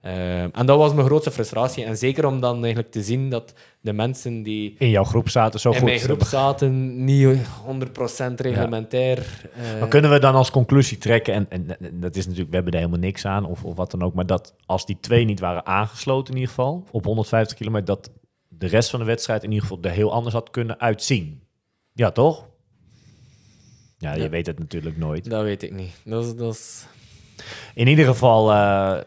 [0.01, 1.85] Eh, en dat was mijn grootste frustratie.
[1.85, 5.61] En zeker om dan eigenlijk te zien dat de mensen die In jouw groep zaten
[5.61, 5.85] zo in goed.
[5.85, 9.19] mijn groep zaten, niet 100% reglementair.
[9.55, 12.55] eh, Maar kunnen we dan als conclusie trekken, en, en, en dat is natuurlijk, we
[12.55, 15.25] hebben er helemaal niks aan, of, of wat dan ook, maar dat als die twee
[15.25, 18.11] niet waren aangesloten in ieder geval, op 150 kilometer, dat
[18.49, 21.41] de rest van de wedstrijd in ieder geval er heel anders had kunnen uitzien.
[21.93, 22.47] Ja, toch?
[23.99, 24.29] Ja, je Ja.
[24.29, 25.31] weet het natuurlijk nooit.
[25.31, 25.91] Dat weet ik niet.
[26.05, 26.87] Dat is, dat is...
[27.75, 28.99] In ieder geval eh,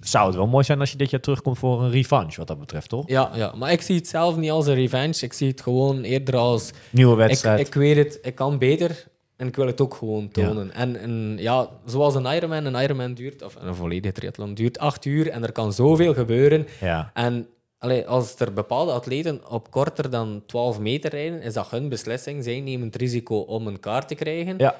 [0.00, 2.58] zou het wel mooi zijn als je dit jaar terugkomt voor een revanche, wat dat
[2.58, 3.08] betreft, toch?
[3.08, 5.16] Ja, ja, maar ik zie het zelf niet als een revenge.
[5.20, 6.70] Ik zie het gewoon eerder als...
[6.90, 7.66] Nieuwe Ik, wedstrijd.
[7.66, 10.72] ik weet het, ik kan beter en ik wil het ook gewoon tonen.
[10.72, 15.04] En, en ja, zoals een Ironman, een Ironman duurt, of een volledige triathlon duurt acht
[15.04, 16.66] uur en er kan zoveel gebeuren.
[16.80, 17.10] ja.
[17.14, 17.46] En
[17.78, 22.44] allee, als er bepaalde atleten op korter dan 12 meter rijden, is dat hun beslissing.
[22.44, 24.54] Zij nemen het risico om een kaart te krijgen.
[24.58, 24.78] Ja.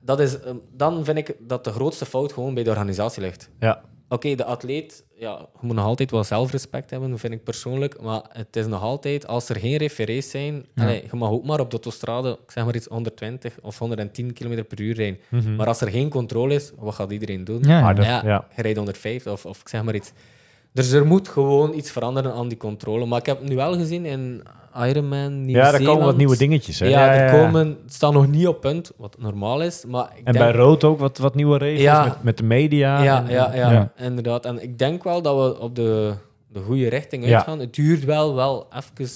[0.00, 3.50] Dat is, eh, dan vind ik dat de grootste fout gewoon bij de organisatie ligt.
[3.58, 3.82] Ja.
[4.08, 8.00] Oké, de atleet, ja, je moet nog altijd wel zelfrespect hebben, vind ik persoonlijk.
[8.00, 11.60] Maar het is nog altijd, als er geen referees zijn, allee, je mag ook maar
[11.60, 15.56] op de autostrade, ik zeg maar iets, 120 of 110 km per uur rijden.
[15.56, 17.62] Maar als er geen controle is, wat gaat iedereen doen?
[17.62, 17.90] Ja.
[17.90, 18.46] Ja, ja.
[18.56, 20.12] je rijdt 105 of, of ik zeg maar iets.
[20.72, 23.06] Dus er moet gewoon iets veranderen aan die controle.
[23.06, 24.42] Maar ik heb nu wel gezien in
[24.76, 26.78] Ironman, Nieuw Ja, er komen wat nieuwe dingetjes.
[26.78, 26.86] Hè?
[26.86, 29.84] Ja, er komen, het staat nog niet op punt, wat normaal is.
[29.88, 32.04] Maar ik En denk, bij Rood ook wat, wat nieuwe regels Ja.
[32.04, 33.02] met, met de media.
[33.02, 33.92] ja, en- ja, ja, Ja.
[33.96, 34.44] inderdaad.
[34.44, 36.14] En ik denk wel dat we op de,
[36.48, 37.58] de goede richting uitgaan.
[37.58, 39.10] Het duurt wel, wel even,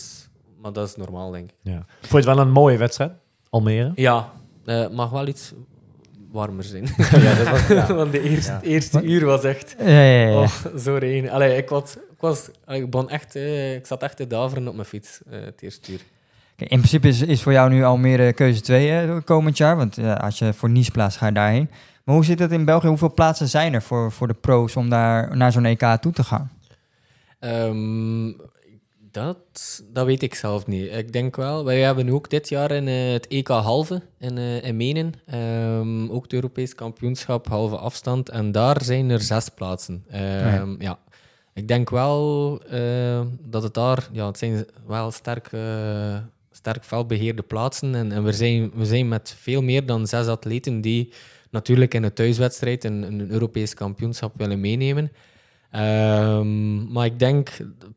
[0.60, 1.54] maar dat is normaal, denk ik.
[1.62, 1.84] Ja.
[2.00, 3.12] Vond je het wel een mooie wedstrijd?
[3.50, 3.92] Almere?
[3.94, 4.28] Ja,
[4.64, 5.52] eh mag wel iets
[6.34, 6.84] warmer zijn.
[7.22, 9.74] ja, dat was, Want de eerste, eerste uur was echt...
[9.78, 10.40] Ja, ja, ja.
[10.40, 11.30] Oh, zo regen.
[11.30, 14.74] Allee, ik, was, ik, was, ik, begon echt, eh, ik zat echt te daveren op
[14.74, 16.00] mijn fiets eh, het eerste uur.
[16.56, 19.76] Kijk, in principe is, is voor jou nu Almere keuze 2 hè, komend jaar.
[19.76, 21.70] Want als je voor Nice plaatst, ga je daarheen.
[22.04, 22.86] Maar hoe zit het in België?
[22.86, 26.24] Hoeveel plaatsen zijn er voor, voor de pro's om daar naar zo'n EK toe te
[26.24, 26.50] gaan?
[27.38, 28.28] Ehm,
[29.14, 30.92] dat, dat weet ik zelf niet.
[30.92, 34.64] Ik denk wel, wij hebben ook dit jaar in eh, het EK halve in, eh,
[34.64, 38.28] in Menen, ehm, ook het Europees kampioenschap halve afstand.
[38.28, 40.04] En daar zijn er zes plaatsen.
[40.08, 40.98] Ehm, ja.
[41.54, 45.50] ik denk wel eh, dat het daar, ja, het zijn wel sterk,
[46.50, 47.94] sterk veldbeheerde plaatsen.
[47.94, 51.12] En, en we, zijn, we zijn met veel meer dan zes atleten die
[51.50, 55.12] natuurlijk in een thuiswedstrijd een, een Europees kampioenschap willen meenemen.
[55.74, 57.50] Ehm, maar ik denk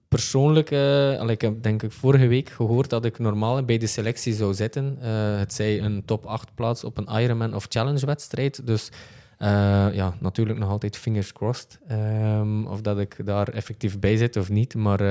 [0.07, 4.33] persoonlijk, allee, ik heb denk ik vorige week gehoord dat ik normaal bij de selectie
[4.33, 4.97] zou zitten.
[5.01, 8.67] Eh, het zij een top 8 plaats op een Ironman of Challenge wedstrijd.
[8.67, 8.91] Dus
[9.37, 9.47] eh,
[9.93, 14.49] ja, natuurlijk nog altijd fingers crossed ehm, of dat ik daar effectief bij zit of
[14.49, 14.75] niet.
[14.75, 15.01] Maar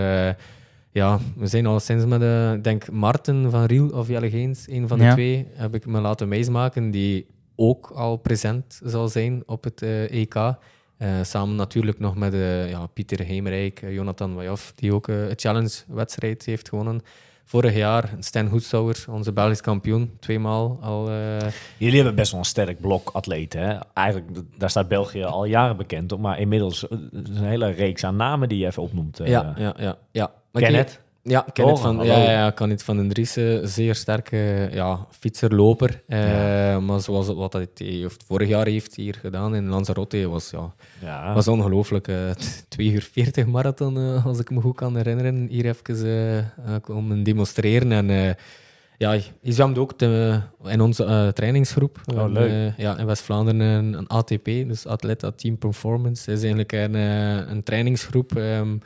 [0.91, 4.69] ja, we zijn al sinds met, de, ik denk Marten van Riel of Jelle Geens,
[4.69, 5.13] een van de Ja.
[5.13, 10.35] twee, heb ik me laten meismaken, die ook al present zal zijn op het EK.
[10.97, 15.33] Eh, samen natuurlijk nog met eh, ja, Pieter Heemrijk, eh, Jonathan Wajaf, die ook een
[15.37, 17.01] challenge-wedstrijd heeft gewonnen.
[17.45, 21.11] Vorig jaar Stan Hoedsauer, onze Belgisch kampioen, tweemaal al.
[21.77, 23.61] Jullie hebben best wel een sterk blok atleten.
[23.61, 23.79] Hè?
[23.95, 26.21] Eigenlijk, daar staat België al jaren bekend op.
[26.21, 29.21] Maar inmiddels een hele reeks aan namen die je even opnoemt.
[29.25, 30.33] ja, ja, ja, ja.
[30.53, 31.01] Kenneth?
[31.29, 32.11] Ja, Kenneth Oh, van, hallo.
[32.13, 36.03] ja, ja, ja, Kenneth van den Driessen, zeer sterke ja, fietser, loper.
[36.07, 40.51] Eh, Maar zoals het- wat hij heeft, vorig jaar heeft hier gedaan in Lanzarote, was,
[40.51, 41.35] ja, Ja.
[41.35, 42.09] was ongelooflijk.
[42.09, 45.47] eh, t- 2 uur 40 marathon, eh, als ik me goed kan herinneren.
[45.51, 46.45] Hier even eh, eh,
[46.83, 47.93] komen demonstreren.
[47.93, 48.35] En eh,
[48.99, 52.01] ja, hij zwemde ook te- in onze eh, trainingsgroep.
[52.15, 52.51] Oh, leuk.
[52.51, 53.61] eh, ja, in West-Vlaanderen
[53.95, 56.33] een, ATP, dus Atleta Team Performance.
[56.33, 58.37] is eigenlijk een, eh, een trainingsgroep.
[58.37, 58.77] ehm,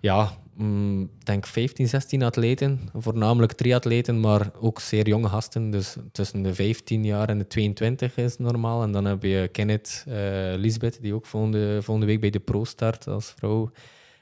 [0.00, 2.80] ja, mm, denk 15, 16 atleten.
[2.94, 5.70] Voornamelijk triatleten, maar ook zeer jonge gasten.
[5.70, 8.82] Dus tussen de 15 jaar en de 22 is normaal.
[8.82, 12.64] En dan heb je Kenneth, eh Lisbeth, die ook volgende, volgende week bij de Pro
[12.64, 13.70] start als vrouw.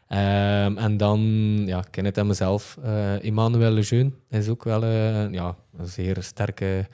[0.08, 1.20] Ehm, en dan
[1.66, 2.78] ja, Kenneth en mezelf.
[2.82, 6.86] eh Emmanuel Lejeune is ook wel eh, ja, een zeer sterke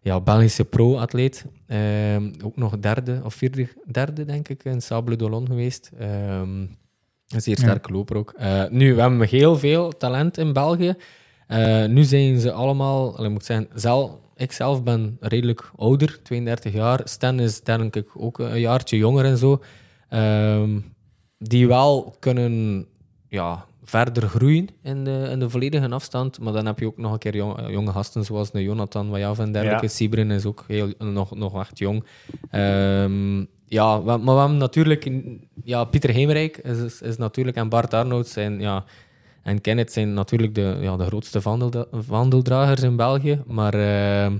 [0.00, 1.46] ja, Belgische pro-atleet.
[1.66, 5.90] Ehm, ook nog derde of vierde, derde denk ik, in Sable d'Olonne geweest.
[5.98, 6.66] Ehm,
[7.34, 8.32] een zeer sterke loper ook.
[8.36, 10.94] Eh, nu, we hebben heel veel talent in België.
[11.46, 16.72] Eh, nu zijn ze allemaal, ik moet zeggen, zelf, ik zelf ben redelijk ouder, 32
[16.72, 17.00] jaar.
[17.04, 19.62] Stan is denk ik ook een jaartje jonger en zo.
[20.08, 20.78] Ehm,
[21.38, 22.86] die wel kunnen
[23.28, 26.40] ja, verder groeien in de, in de volledige afstand.
[26.40, 29.10] Maar dan heb je ook nog een keer jong- eh, jonge gasten zoals de Jonathan
[29.10, 29.86] Wajav en dergelijke.
[29.86, 29.92] Ja.
[29.92, 32.04] Sibrin is ook heel, nog, nog echt jong.
[32.50, 35.10] Ehm, ja, maar we hebben natuurlijk...
[35.64, 37.56] Ja, Pieter Heemrijk is, is, is natuurlijk...
[37.56, 38.60] En Bart Arnoud zijn...
[38.60, 38.84] Ja,
[39.42, 43.42] en Kenneth zijn natuurlijk de, ja, de grootste vandel, wandeldragers in België.
[43.46, 44.38] Maar ehm,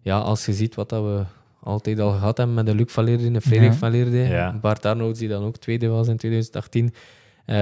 [0.00, 1.22] ja, als je ziet wat dat we
[1.60, 4.58] altijd al gehad hebben met de Luc Valerde en de Frederik Ja.
[4.60, 6.94] Bart Arnoud, die dan ook tweede was in 2018.
[7.44, 7.56] Eh,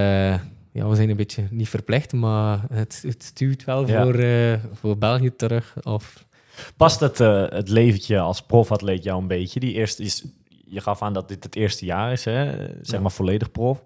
[0.71, 4.03] ja, we zijn een beetje niet verplicht, maar het, het stuurt wel Ja.
[4.03, 5.75] voor, eh, voor België terug.
[5.83, 6.25] Of,
[6.77, 9.59] Past het, eh, het leventje als profatleet jou een beetje?
[9.59, 10.25] Die eerste is,
[10.65, 12.51] je gaf aan dat dit het eerste jaar is, hè?
[12.81, 12.99] zeg Ja.
[12.99, 13.83] maar volledig prof.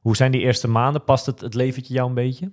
[0.00, 1.04] Hoe zijn die eerste maanden?
[1.04, 2.50] Past het, het leventje jou een beetje?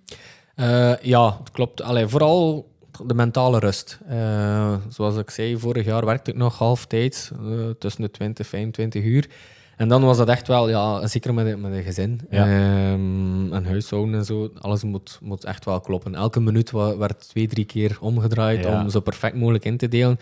[0.55, 1.81] Eh, ja, het klopt.
[1.81, 2.69] Allee, vooral
[3.05, 3.99] de mentale rust.
[4.07, 9.03] Eh, zoals ik zei, vorig jaar werkte ik nog halftijds, eh tussen de 20 25
[9.03, 9.29] uur.
[9.77, 12.43] En dan was dat echt wel, ja, zeker met, een- met een gezin Ja.
[12.45, 16.15] ehm, en huishouden en zo, alles moet, moet echt wel kloppen.
[16.15, 18.81] Elke minuut werd twee, drie keer omgedraaid Ja.
[18.81, 20.17] om zo perfect mogelijk in te delen.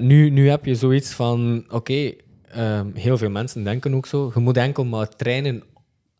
[0.00, 2.12] Nu, nu heb je zoiets van, oké,
[2.52, 5.62] ehm, heel veel mensen denken ook zo, je moet enkel maar trainen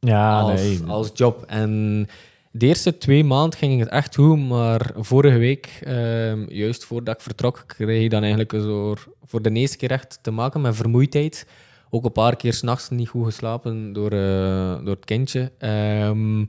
[0.00, 1.44] Ja, als, als job.
[1.46, 2.06] En
[2.50, 7.20] de eerste twee maanden ging het echt goed, maar vorige week, ehm, juist voordat ik
[7.20, 11.46] vertrok, kreeg ik dan eigenlijk zo voor de eerste keer echt te maken met vermoeidheid.
[11.90, 15.52] Ook een paar keer s'nachts niet goed geslapen door, eh, door het kindje.
[15.58, 16.44] Ehm,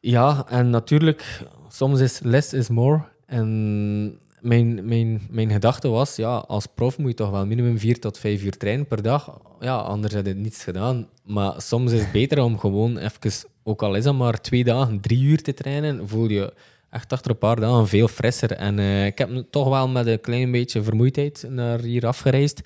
[0.00, 3.02] ja, en natuurlijk, soms is less is more.
[3.26, 8.00] En mijn, mijn, mijn gedachte was, ja, als prof moet je toch wel minimum vier
[8.00, 9.40] tot vijf uur trainen per dag.
[9.60, 11.08] Ja, anders heb je niets gedaan.
[11.24, 15.00] Maar soms is het beter om gewoon even, ook al is dat maar twee dagen,
[15.00, 16.52] drie uur te trainen, voel je
[16.90, 18.52] echt achter een paar dagen veel frisser.
[18.52, 22.60] En eh, ik heb toch wel met een klein beetje vermoeidheid naar hier afgereisd.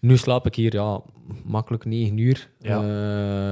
[0.00, 1.00] Nu slaap ik hier ja,
[1.44, 2.82] makkelijk negen uur, Ja.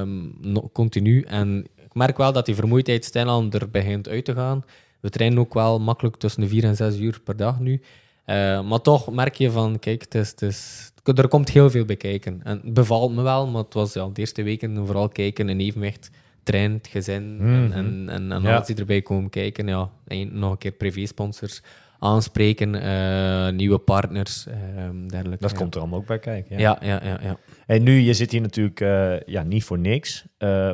[0.01, 1.23] ehm, continu.
[1.23, 4.65] En ik merk wel dat die vermoeidheid stilaan er begint uit te gaan.
[5.07, 7.81] We trainen ook wel makkelijk tussen de vier en zes uur per dag nu.
[8.25, 11.85] Eh, maar toch merk je van, kijk, het is, het is, er komt heel veel
[11.85, 12.41] bij kijken.
[12.45, 15.61] En het bevalt me wel, maar het was ja, de eerste weken vooral kijken in
[15.61, 16.11] evenwicht.
[16.43, 17.73] Trein, het gezin en, Mhm.
[17.73, 18.55] en, en, en Ja.
[18.55, 19.67] alles die erbij komen kijken.
[19.67, 21.63] Ja, en nog een keer privé-sponsors
[21.99, 25.43] aanspreken, eh, nieuwe partners, ehm dergelijke.
[25.43, 25.57] Dat ja.
[25.57, 26.59] komt er allemaal ook bij kijken.
[26.59, 27.19] Ja, ja, ja.
[27.23, 27.39] ja.
[27.67, 30.25] En nu, je zit hier natuurlijk eh, ja, niet voor niks.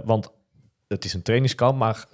[0.04, 0.30] want
[0.88, 2.04] het is een trainingskamp, maar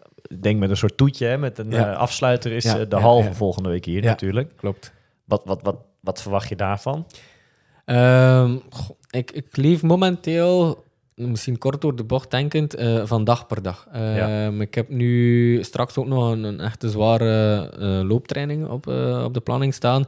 [0.41, 1.91] denk met een soort toetje, hè, met een Ja.
[1.93, 4.53] eh, afsluiter is Ja, eh, de halve volgende week hier natuurlijk.
[4.57, 4.93] Klopt.
[5.25, 7.07] Wat, wat, wat, wat verwacht je daarvan?
[7.85, 8.57] Ehm,
[9.11, 13.87] ik, ik leef momenteel misschien kort door de bocht denkend, eh, van dag per dag.
[13.93, 14.47] Ja.
[14.47, 17.71] Ehm, Ik heb nu straks ook nog een, een echte zware
[18.05, 18.87] looptraining op,
[19.25, 20.05] op de planning staan.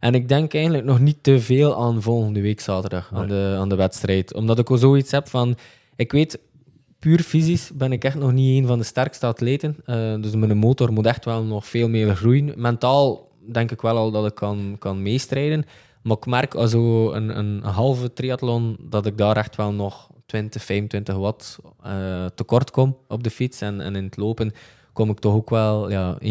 [0.00, 3.68] En ik denk eigenlijk nog niet te veel aan volgende week zaterdag, aan, de, aan
[3.68, 4.34] de wedstrijd.
[4.34, 5.56] Omdat ik al zoiets heb van...
[5.96, 6.38] Ik weet,
[7.00, 9.76] puur fysisch ben ik echt nog niet een van de sterkste atleten.
[9.84, 12.52] Eh, dus mijn motor moet echt wel nog veel meer groeien.
[12.56, 15.64] Mentaal denk ik wel al dat ik kan, kan meestrijden.
[16.02, 20.10] Maar ik merk als zo een, een halve triathlon dat ik daar echt wel nog
[20.26, 23.60] 20, 25 watt eh, tekort kom op de fiets.
[23.60, 24.52] En, en in het lopen
[24.92, 26.28] kom ik toch ook wel ja, 1,14.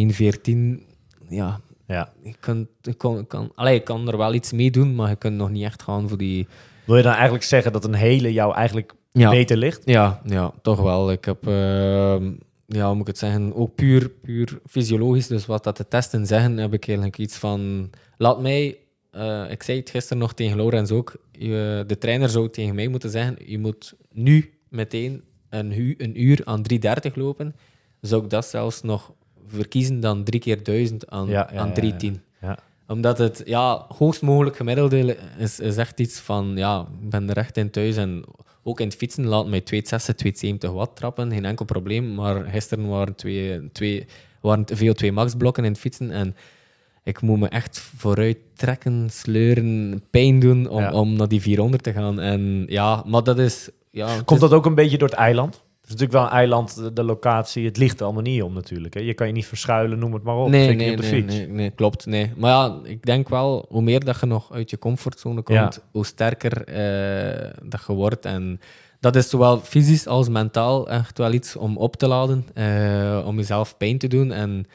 [1.30, 2.12] Ja, Ja.
[2.24, 5.16] ik kan, ik, kan, kan, allee, ik kan er wel iets mee doen, maar je
[5.16, 6.48] kunt nog niet echt gaan voor die...
[6.86, 9.30] Wil je dan eigenlijk zeggen dat een hele jou eigenlijk Ja.
[9.30, 9.82] beter ligt?
[9.86, 11.12] Ja, ja, toch wel.
[11.12, 12.32] Ik heb, ehm,
[12.66, 16.26] ja, hoe moet ik het zeggen, ook puur, puur fysiologisch, dus wat dat de testen
[16.26, 18.78] zeggen, heb ik eigenlijk iets van, laat mij,
[19.12, 22.88] eh, ik zei het gisteren nog tegen Laurens ook, je, de trainer zou tegen mij
[22.88, 27.56] moeten zeggen, je moet nu meteen een, hu- een uur aan 3.30 lopen,
[28.02, 29.14] zou ik dat zelfs nog
[29.48, 31.96] verkiezen dan drie keer duizend aan, Ja, ja, aan ja, ja.
[32.12, 32.58] 3.10 Ja.
[32.88, 37.38] omdat het ja, hoogst mogelijk gemiddelde is, is echt iets van, ja, ik ben er
[37.38, 37.96] echt in thuis.
[37.98, 38.24] En
[38.64, 42.16] ook in het fietsen laat mij 260, 270 watt trappen, geen enkel probleem.
[42.16, 44.06] Maar gisteren waren, twee, twee,
[44.42, 46.12] waren het VO2 max blokken in het fietsen.
[46.12, 46.36] En
[47.04, 50.92] ik moet me echt vooruit trekken, sleuren, pijn doen om, Ja.
[50.94, 52.20] om naar die 400 te gaan.
[52.20, 53.70] En ja, maar dat is...
[53.92, 55.64] Ja, Komt is- dat ook een beetje door het eiland?
[55.90, 57.66] Is natuurlijk wel een eiland, de, locatie.
[57.66, 58.94] Het ligt er allemaal niet om natuurlijk.
[58.94, 59.00] Hè?
[59.00, 60.50] Je kan je niet verschuilen, noem het maar op.
[60.50, 61.36] Nee, zeker nee, niet op de nee, fiets.
[61.36, 62.06] nee, nee, klopt.
[62.06, 62.32] Nee.
[62.38, 65.82] Maar ja, ik denk wel, hoe meer dat je nog uit je comfortzone komt, Ja.
[65.92, 68.26] hoe sterker eh, dat je wordt.
[68.26, 68.60] En
[69.00, 73.36] dat is zowel fysisch als mentaal echt wel iets om op te laden, eh, om
[73.36, 74.32] jezelf pijn te doen.
[74.32, 74.66] En,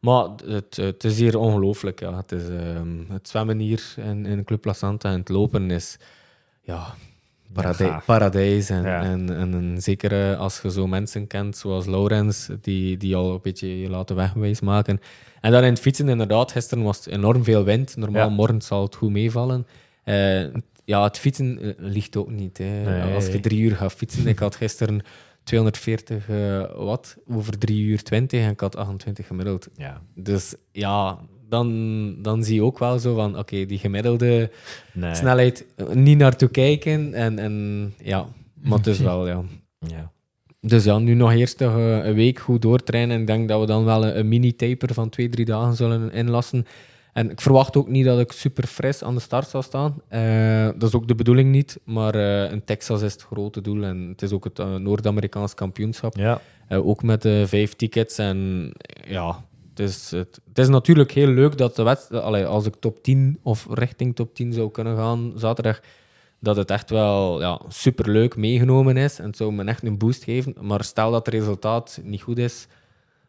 [0.00, 2.00] maar het, het is hier ongelooflijk.
[2.00, 2.16] Ja.
[2.16, 5.98] Het, is, ehm, het zwemmen hier in, in Club La Santa en het lopen is
[6.62, 6.94] ja,
[7.52, 8.70] paradij- paradijs.
[8.70, 9.02] En, Ja.
[9.02, 13.38] en, en, en zeker als je zo mensen kent zoals Laurens, die, die al een
[13.42, 15.00] beetje je laten wegwijs maken.
[15.40, 17.96] En dan in het fietsen, inderdaad, gisteren was het enorm veel wind.
[17.96, 19.66] Normaal morgen zal het goed meevallen.
[20.04, 20.42] Eh,
[20.84, 22.58] ja, het fietsen eh, ligt ook niet.
[22.58, 22.64] Hè.
[22.84, 23.14] Nee.
[23.14, 25.02] Als je drie uur gaat fietsen, ik had gisteren
[25.44, 29.68] 240 eh, watt over drie uur 20 en ik had 28 gemiddeld.
[29.76, 30.00] Ja.
[30.14, 31.18] Dus ja,
[31.52, 34.50] dan, dan zie je ook wel zo van, oké, die gemiddelde
[34.92, 35.14] Nee.
[35.14, 37.14] snelheid eh, niet naartoe kijken.
[37.14, 38.26] En, en ja,
[38.62, 39.42] maar het is wel, ja.
[39.78, 40.10] Ja.
[40.60, 43.20] Dus ja, nu nog eerst eh, een week goed doortrainen.
[43.20, 46.66] Ik denk dat we dan wel een, mini-taper van twee, drie dagen zullen inlassen.
[47.12, 50.02] En ik verwacht ook niet dat ik super fris aan de start zal staan.
[50.08, 51.80] Eh, dat is ook de bedoeling niet.
[51.84, 53.84] Maar eh, in Texas is het grote doel.
[53.84, 56.16] En het is ook het Noord-Amerikaans kampioenschap.
[56.16, 56.40] Ja.
[56.68, 58.18] Eh, ook met de vijf tickets.
[58.18, 58.70] En
[59.06, 59.44] ja,
[59.82, 62.46] is, het, het is natuurlijk heel leuk dat de wedstrijd...
[62.46, 65.80] Als ik top 10 of richting top 10 zou kunnen gaan zaterdag...
[66.44, 69.18] Dat het echt wel ja, superleuk meegenomen is.
[69.18, 70.54] En het zou me echt een boost geven.
[70.60, 72.66] Maar stel dat het resultaat niet goed is...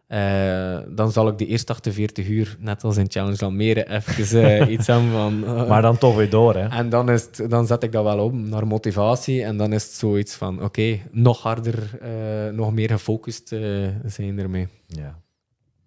[0.07, 4.69] eh, dan zal ik de eerste 48 uur, net als in Challenge Almere, even eh,
[4.73, 5.45] iets hebben van...
[5.45, 6.67] eh, Maar dan toch weer door, hè?
[6.67, 9.43] en dan, is het, dan zet ik dat wel om naar motivatie.
[9.43, 11.99] En dan is het zoiets van: oké, nog harder,
[12.53, 13.47] nog meer gefocust
[14.05, 14.67] zijn ermee.
[14.87, 15.21] Ja.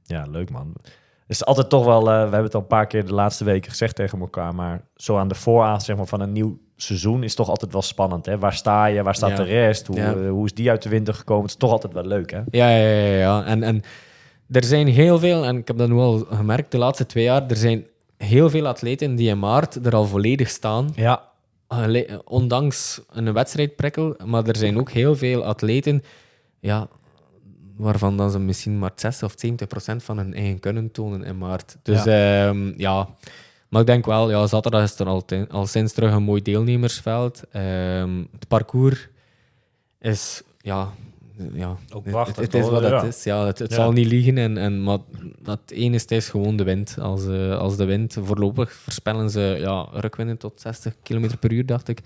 [0.07, 0.72] Ja, leuk man.
[0.82, 3.44] Het is altijd toch wel, eh, we hebben het al een paar keer de laatste
[3.44, 7.22] weken gezegd tegen elkaar, maar zo aan de vooraan zeg maar, van een nieuw seizoen
[7.22, 8.26] is toch altijd wel spannend.
[8.26, 8.38] Hè?
[8.38, 9.02] Waar sta je?
[9.02, 9.36] Waar staat Ja.
[9.36, 9.86] de rest?
[9.86, 10.14] Hoe, Ja.
[10.14, 11.42] eh, hoe is die uit de winter gekomen?
[11.42, 12.38] Het is toch altijd wel leuk, hè?
[12.50, 13.16] Ja, ja, ja.
[13.16, 13.44] ja.
[13.44, 13.82] En, en
[14.50, 17.46] er zijn heel veel, en ik heb dat nu al gemerkt de laatste twee jaar,
[17.48, 17.86] er zijn
[18.16, 20.92] heel veel atleten die in maart er al volledig staan.
[20.94, 21.22] Ja.
[22.24, 26.02] Ondanks een wedstrijdprikkel, maar er zijn ook heel veel atleten
[26.61, 26.88] ja,
[27.77, 31.39] waarvan dan ze misschien maar 60 of 70 procent van hun eigen kunnen tonen in
[31.39, 31.77] maart.
[31.83, 33.09] Dus ja, ja.
[33.68, 37.43] maar ik denk wel, ja, zaterdag is er al, al sinds terug een mooi deelnemersveld.
[37.51, 39.09] Ehm, het parcours
[40.01, 40.89] is, ja...
[41.53, 42.95] Ja, Ook het- prachtig, Het, het is wat Ja.
[43.05, 43.24] het is.
[43.24, 43.77] Ja, het het Ja.
[43.77, 44.39] zal niet liegen.
[44.39, 44.99] En, en, maar
[45.45, 46.97] het ene is gewoon de wind.
[47.01, 51.66] Als, eh, als de wind voorlopig voorspellen ze ja, rukwinden tot 60 km per uur,
[51.66, 52.01] dacht ik.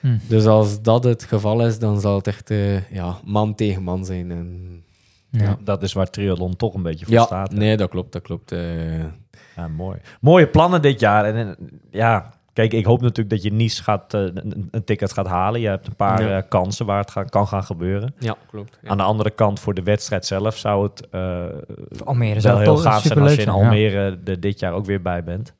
[0.00, 0.16] Hm.
[0.26, 4.04] Dus als dat het geval is, dan zal het echt eh, ja, man tegen man
[4.04, 4.30] zijn.
[4.30, 4.82] En,
[5.30, 5.56] Ja.
[5.64, 7.50] Dat is waar triathlon toch een beetje voor ja, staat.
[7.52, 7.56] hè?
[7.58, 8.12] nee, dat klopt.
[8.12, 8.52] Dat klopt.
[8.52, 8.98] eh.
[9.56, 9.98] Ja, mooi.
[10.20, 11.24] Mooie plannen dit jaar.
[11.24, 11.56] En, en,
[11.90, 15.60] ja, kijk, ik hoop natuurlijk dat je Nice gaat, eh, een, een ticket gaat halen.
[15.60, 16.36] Je hebt een paar Ja.
[16.36, 18.14] eh, kansen waar het gaan, kan gaan gebeuren.
[18.18, 18.78] ja, klopt.
[18.82, 18.88] Ja.
[18.88, 21.44] Aan de andere kant, voor de wedstrijd zelf zou het eh,
[22.04, 23.52] Almere wel zou heel toch gaaf zijn als je in ja.
[23.52, 25.54] Almere er dit jaar ook weer bij bent.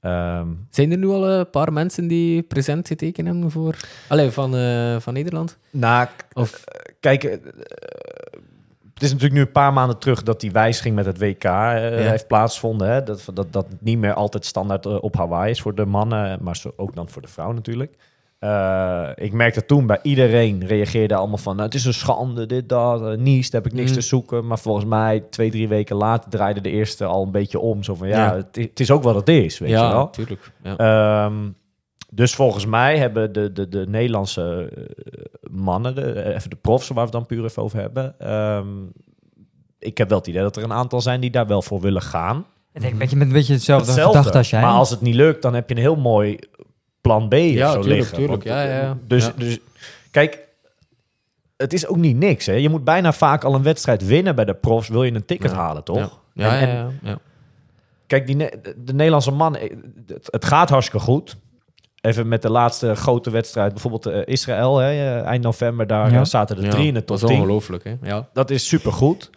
[0.00, 3.76] Ehm, Zijn er nu al een paar mensen die present getekend hebben voor...
[4.08, 5.58] Allee, van, eh, van Nederland?
[5.70, 6.64] nou, Of...
[7.00, 7.38] kijk,
[8.98, 11.80] het is natuurlijk nu een paar maanden terug dat die wijziging met het WK eh,
[12.08, 12.88] heeft plaatsgevonden.
[12.88, 13.02] Hè?
[13.02, 16.56] Dat, dat dat niet meer altijd standaard eh, op Hawaii is voor de mannen, maar
[16.56, 17.94] zo, ook dan voor de vrouwen natuurlijk.
[18.38, 21.54] Eh, ik merkte toen bij iedereen reageerde allemaal van...
[21.54, 23.96] Nou, het is een schande, dit, dat, uh, daar heb ik niks Mm.
[23.96, 24.46] te zoeken.
[24.46, 27.82] Maar volgens mij, twee, drie weken later draaide de eerste al een beetje om.
[27.82, 28.34] Zo van, ja, Ja.
[28.36, 30.04] Het, is, het is ook wat het is, weet je ja, wel.
[30.04, 30.52] natuurlijk.
[30.62, 30.76] Ja.
[30.76, 31.34] Ehm,
[32.10, 36.86] dus volgens mij hebben de, de, de Nederlandse eh, mannen, de, eh, even de profs
[36.88, 38.14] waar we het dan puur even over hebben.
[38.18, 38.66] ehm,
[39.78, 42.02] ik heb wel het idee dat er een aantal zijn die daar wel voor willen
[42.02, 42.44] gaan.
[42.72, 44.16] Ik denk een beetje met een beetje hetzelfde, Hetzelfde.
[44.18, 44.60] gedachte als jij.
[44.60, 46.38] Maar als het niet lukt, dan heb je een heel mooi
[47.00, 48.16] plan B Ja, zo tuurlijk, liggen.
[48.16, 48.44] tuurlijk.
[48.44, 48.98] Want, Ja, ja, ja.
[49.06, 49.32] Dus, Ja.
[49.36, 49.58] dus
[50.10, 50.46] kijk,
[51.56, 52.46] het is ook niet niks.
[52.46, 52.52] Hè?
[52.52, 54.88] Je moet bijna vaak al een wedstrijd winnen bij de profs.
[54.88, 55.56] Wil je een ticket Ja.
[55.56, 56.20] halen, toch?
[56.34, 57.18] Ja, ja, En- ja, ja, ja.
[58.06, 61.36] Kijk, die, de, de Nederlandse man, eh, het, het gaat hartstikke goed.
[62.08, 66.18] Even met de laatste grote wedstrijd, bijvoorbeeld eh, Israël, hè, eh, eind november, daar Ja.
[66.18, 67.38] eh, zaten de Ja, drie in de top Dat is 10.
[67.42, 67.94] ongelooflijk, hè?
[68.02, 68.28] Ja.
[68.32, 69.30] Dat is supergoed.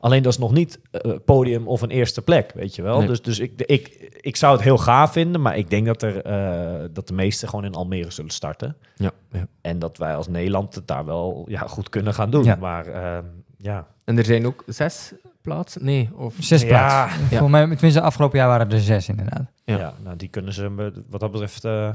[0.00, 0.80] Alleen dat is nog niet
[1.24, 2.98] podium of een eerste plek, weet je wel.
[2.98, 3.06] Nee.
[3.06, 6.22] Dus, dus ik, ik, ik zou het heel gaaf vinden, maar ik denk dat, er,
[6.22, 8.76] eh, dat de meesten gewoon in Almere zullen starten.
[8.96, 9.46] Ja, ja.
[9.60, 12.44] En dat wij als Nederland het daar wel ja, goed kunnen gaan doen.
[12.44, 12.56] Ja.
[12.60, 13.24] Maar ehm,
[13.58, 15.12] ja, En er zijn ook zes
[15.42, 15.84] plaatsen?
[15.84, 16.34] Nee, of...
[16.38, 16.68] Zes Ja.
[16.68, 17.20] plaatsen.
[17.30, 17.38] Ja.
[17.38, 19.44] Voor mij, tenminste, afgelopen jaar waren er zes inderdaad.
[19.64, 19.76] Ja.
[19.78, 19.94] Ja.
[20.02, 21.88] nou, die kunnen ze wat dat betreft eh,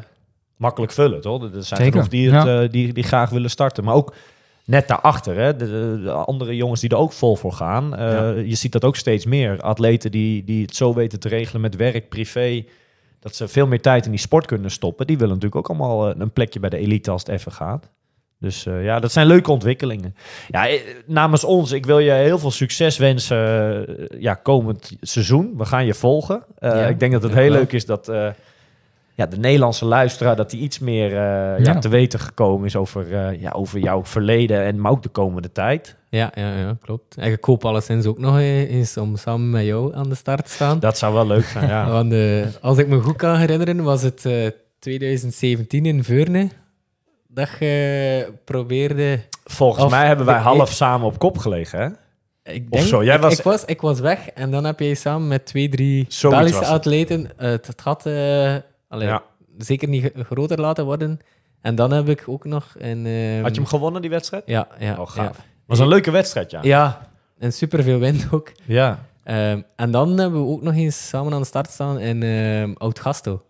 [0.60, 1.44] makkelijk vullen, toch?
[1.44, 2.68] Er zijn Zeker, genoeg die, het, ja.
[2.68, 3.84] die, die graag willen starten.
[3.84, 4.14] Maar ook
[4.66, 7.96] net daarachter, hè, de, de, de andere jongens die er ook vol voor gaan.
[7.96, 8.30] Eh, Ja.
[8.30, 9.62] Je ziet dat ook steeds meer.
[9.62, 12.66] Atleten die, die het zo weten te regelen met werk, privé...
[13.20, 15.08] dat ze veel meer tijd in die sport kunnen stoppen.
[15.08, 17.90] Die willen natuurlijk ook allemaal eh, een plekje bij de elite als het even gaat.
[18.40, 20.16] Dus eh, ja, dat zijn leuke ontwikkelingen.
[20.48, 20.68] Ja,
[21.06, 25.54] namens ons, ik wil je heel veel succes wensen ja, komend seizoen.
[25.58, 26.44] We gaan je volgen.
[26.60, 28.12] Ja, ik denk dat het heel leuk is dat
[29.20, 30.36] ja, de Nederlandse luisteraar...
[30.36, 31.58] dat die iets meer eh, ja.
[31.74, 31.80] Ja.
[31.80, 34.64] te weten gekomen is over, eh, ja, over jouw verleden...
[34.64, 35.96] en maar ook de komende tijd.
[36.10, 37.16] Ja, ja, ja, klopt.
[37.18, 40.52] En ik hoop alleszins ook nog eens om samen met jou aan de start te
[40.52, 40.80] staan.
[40.80, 41.90] Dat zou wel leuk zijn, ja.
[42.00, 44.48] Want eh, als ik me goed kan herinneren, was het eh,
[44.80, 46.50] 2017 in Veurne
[47.28, 49.20] dat je probeerde...
[49.44, 51.88] Volgens mij hebben wij ik- half samen op kop gelegen, hè?
[52.54, 54.80] Ik Of denk, zo, jij ik, was- ik, was, ik was weg en dan heb
[54.80, 58.56] jij samen met twee, drie Belgische atleten het, het gat eh,
[58.90, 59.24] allee, Ja.
[59.58, 61.20] zeker niet groter laten worden.
[61.62, 63.06] En dan heb ik ook nog een...
[63.06, 64.44] ehm, Had je hem gewonnen, die wedstrijd?
[64.46, 65.00] Ja, ja.
[65.02, 65.38] Oh, gaaf.
[65.38, 65.44] ja.
[65.66, 66.60] was een leuke wedstrijd, ja.
[66.64, 68.52] Ja, en superveel wind ook.
[68.66, 69.06] Ja.
[69.24, 72.74] Ehm, en dan hebben we ook nog eens samen aan de start staan in ehm
[72.78, 73.42] Oud-Gastel.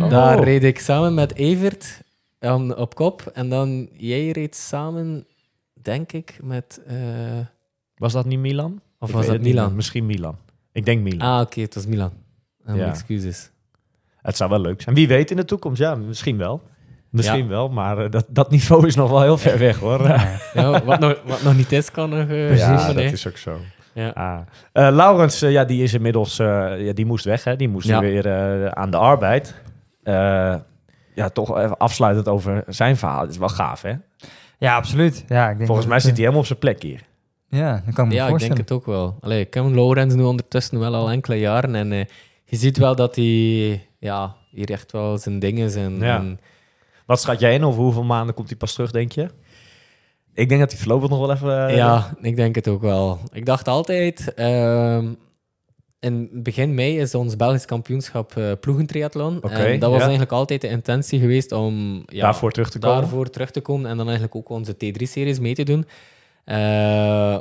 [0.00, 0.10] Oh.
[0.10, 2.00] Daar reed ik samen met Evert
[2.40, 3.30] um, op kop.
[3.34, 5.26] En dan jij reed samen,
[5.82, 6.80] denk ik, met...
[6.86, 6.96] eh,
[7.96, 8.80] Was dat niet Milan?
[8.98, 9.74] of Ik was dat niet Milan?
[9.74, 10.36] Misschien Milan.
[10.72, 11.28] Ik denk Milan.
[11.34, 12.12] Ah, oké, het was Milan.
[12.66, 12.88] Ah, Ja.
[12.88, 13.50] excuses.
[14.22, 14.94] Het zou wel leuk zijn.
[14.94, 16.62] Wie weet in de toekomst, ja, misschien wel.
[17.10, 17.48] Misschien Ja.
[17.48, 20.02] wel, maar eh, dat, dat niveau is nog wel heel ver weg, hoor.
[20.54, 22.28] Ja, wat, nog, wat nog niet is, kan nog...
[22.28, 23.56] eh, ja, dat is ook zo.
[23.94, 24.08] Ja.
[24.08, 24.38] Ah.
[24.72, 26.46] Eh, Laurens, ja, die is inmiddels, eh,
[26.86, 27.56] ja, die moest weg, hè.
[27.56, 28.00] Die moest Ja.
[28.00, 29.54] weer eh, aan de arbeid.
[30.02, 30.54] Eh,
[31.14, 33.20] ja, toch even afsluitend over zijn verhaal.
[33.20, 33.92] Het is wel gaaf, hè?
[34.58, 35.24] Ja, absoluut.
[35.28, 37.00] Ja, ik denk Volgens mij zit hij helemaal op zijn plek hier.
[37.48, 38.56] Ja, dat kan ik me Ja, ik denk voorstellen.
[38.56, 39.16] het ook wel.
[39.20, 41.74] Allee, ik ken Lorenz nu ondertussen wel al enkele jaren.
[41.74, 41.88] En
[42.44, 45.74] je ziet wel dat hij ja, hier echt wel zijn ding is.
[45.74, 46.16] En, Ja.
[46.16, 46.40] en
[47.06, 47.64] Wat schat jij in?
[47.64, 49.28] Over hoeveel maanden komt hij pas terug, denk je?
[50.34, 51.74] Ik denk dat hij voorlopig nog wel even...
[51.76, 53.18] Ja, ik denk het ook wel.
[53.32, 55.06] Ik dacht altijd, ehm,
[56.00, 59.36] in begin mei is ons Belgisch kampioenschap eh ploegentriathlon.
[59.36, 60.02] Oké, en dat was ja.
[60.02, 63.00] eigenlijk altijd de intentie geweest om ja, daarvoor terug te komen.
[63.00, 65.86] daarvoor terug te komen en dan eigenlijk ook onze T3-series mee te doen.
[66.44, 66.56] Eh,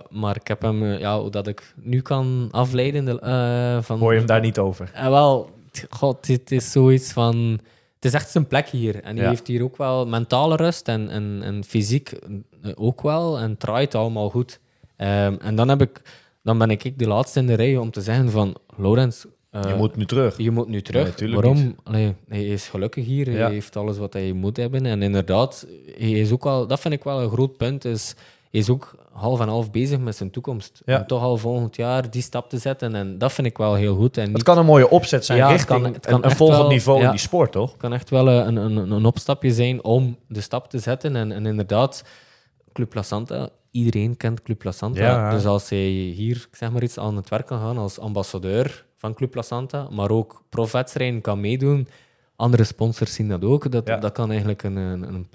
[0.10, 4.00] maar ik heb hem, eh, ja, hoe dat ik nu kan afleiden de, eh, van...
[4.00, 4.92] Hoor je hem daar niet over?
[4.94, 5.50] Eh, wel,
[5.90, 7.60] god, het is zoiets van...
[7.96, 8.96] Het is echt zijn plek hier.
[9.04, 9.30] En hij Ja.
[9.30, 12.12] heeft hier ook wel mentale rust en, en, en fysiek
[12.76, 13.40] ook wel.
[13.40, 14.60] En het draait allemaal goed.
[14.96, 16.02] Ehm, en dan, heb ik,
[16.44, 18.56] dan ben ik de laatste in de rij om te zeggen van...
[18.78, 20.38] Laurens, eh, je moet nu terug.
[20.38, 21.20] je moet nu terug.
[21.20, 21.76] Nee, Waarom?
[21.84, 23.32] Allee, hij is gelukkig hier.
[23.32, 23.38] Ja.
[23.38, 24.86] Hij heeft alles wat hij moet hebben.
[24.86, 25.68] En inderdaad,
[25.98, 27.86] hij is ook wel, dat vind ik wel een groot punt.
[27.86, 28.16] Is,
[28.50, 30.82] is ook half en half bezig met zijn toekomst.
[30.86, 31.00] Ja.
[31.00, 32.96] Om toch al volgend jaar die stap te zetten.
[32.96, 34.18] En dat vind ik wel heel goed.
[34.18, 36.60] En Het kan een mooie opzet zijn Ja, het richting kan- het kan een, volgend
[36.60, 37.78] wel- niveau in die sport, toch?
[37.78, 41.16] kan echt wel een, een, een opstapje zijn om de stap te zetten.
[41.16, 42.04] En, en inderdaad,
[42.74, 45.02] Club La Santa, iedereen kent Club La Santa.
[45.02, 45.32] Ja.
[45.32, 49.14] Dus als hij hier zeg maar iets aan het werk kan gaan als ambassadeur van
[49.14, 51.88] Club La Santa, maar ook profwedstrijden kan meedoen,
[52.40, 53.72] andere sponsors zien dat ook.
[53.72, 53.98] Dat, Ja.
[53.98, 55.26] dat kan eigenlijk een, een, een,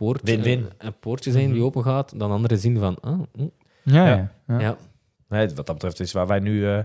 [0.59, 2.19] een, een poortje zijn die open gaat.
[2.19, 3.43] Dan anderen zien van, ah, hm,
[3.83, 4.15] Ja, Ja.
[4.15, 4.31] ja.
[4.47, 4.61] ja.
[4.61, 4.77] ja.
[5.29, 6.79] Nee, wat dat betreft is waar wij nu eh,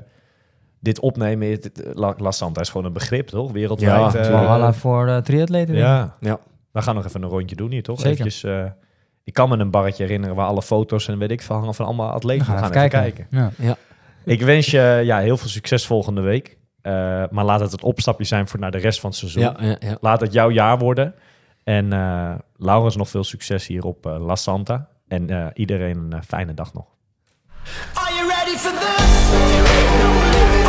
[0.80, 1.48] dit opnemen.
[1.48, 3.52] is dit- La, La Santa is gewoon een begrip, toch?
[3.52, 4.14] Wereldwijd.
[4.14, 5.76] Ja, eh, voor de triatleten.
[5.76, 6.16] ja.
[6.20, 6.40] Ja.
[6.72, 8.00] We gaan nog even een rondje doen hier, toch?
[8.00, 8.12] Zeker.
[8.12, 8.66] Eventjes, eh,
[9.24, 11.86] ik kan me een barretje herinneren waar alle foto's en weet ik veel hangen van
[11.86, 12.46] allemaal atleten.
[12.46, 13.28] We gaan even even kijken.
[13.30, 13.54] kijken.
[13.66, 13.78] Ja.
[14.24, 16.58] Ik wens je ja, heel veel succes volgende week.
[16.82, 19.42] Eh, maar laat het het opstapje zijn voor naar de rest van het seizoen.
[19.42, 19.98] Ja, ja, ja.
[20.02, 21.14] Laat het jouw jaar worden.
[21.64, 24.88] En eh Laurens nog veel succes hier op eh, La Santa.
[25.08, 26.86] En eh, iedereen een fijne dag nog.
[27.94, 30.69] Are you ready for this?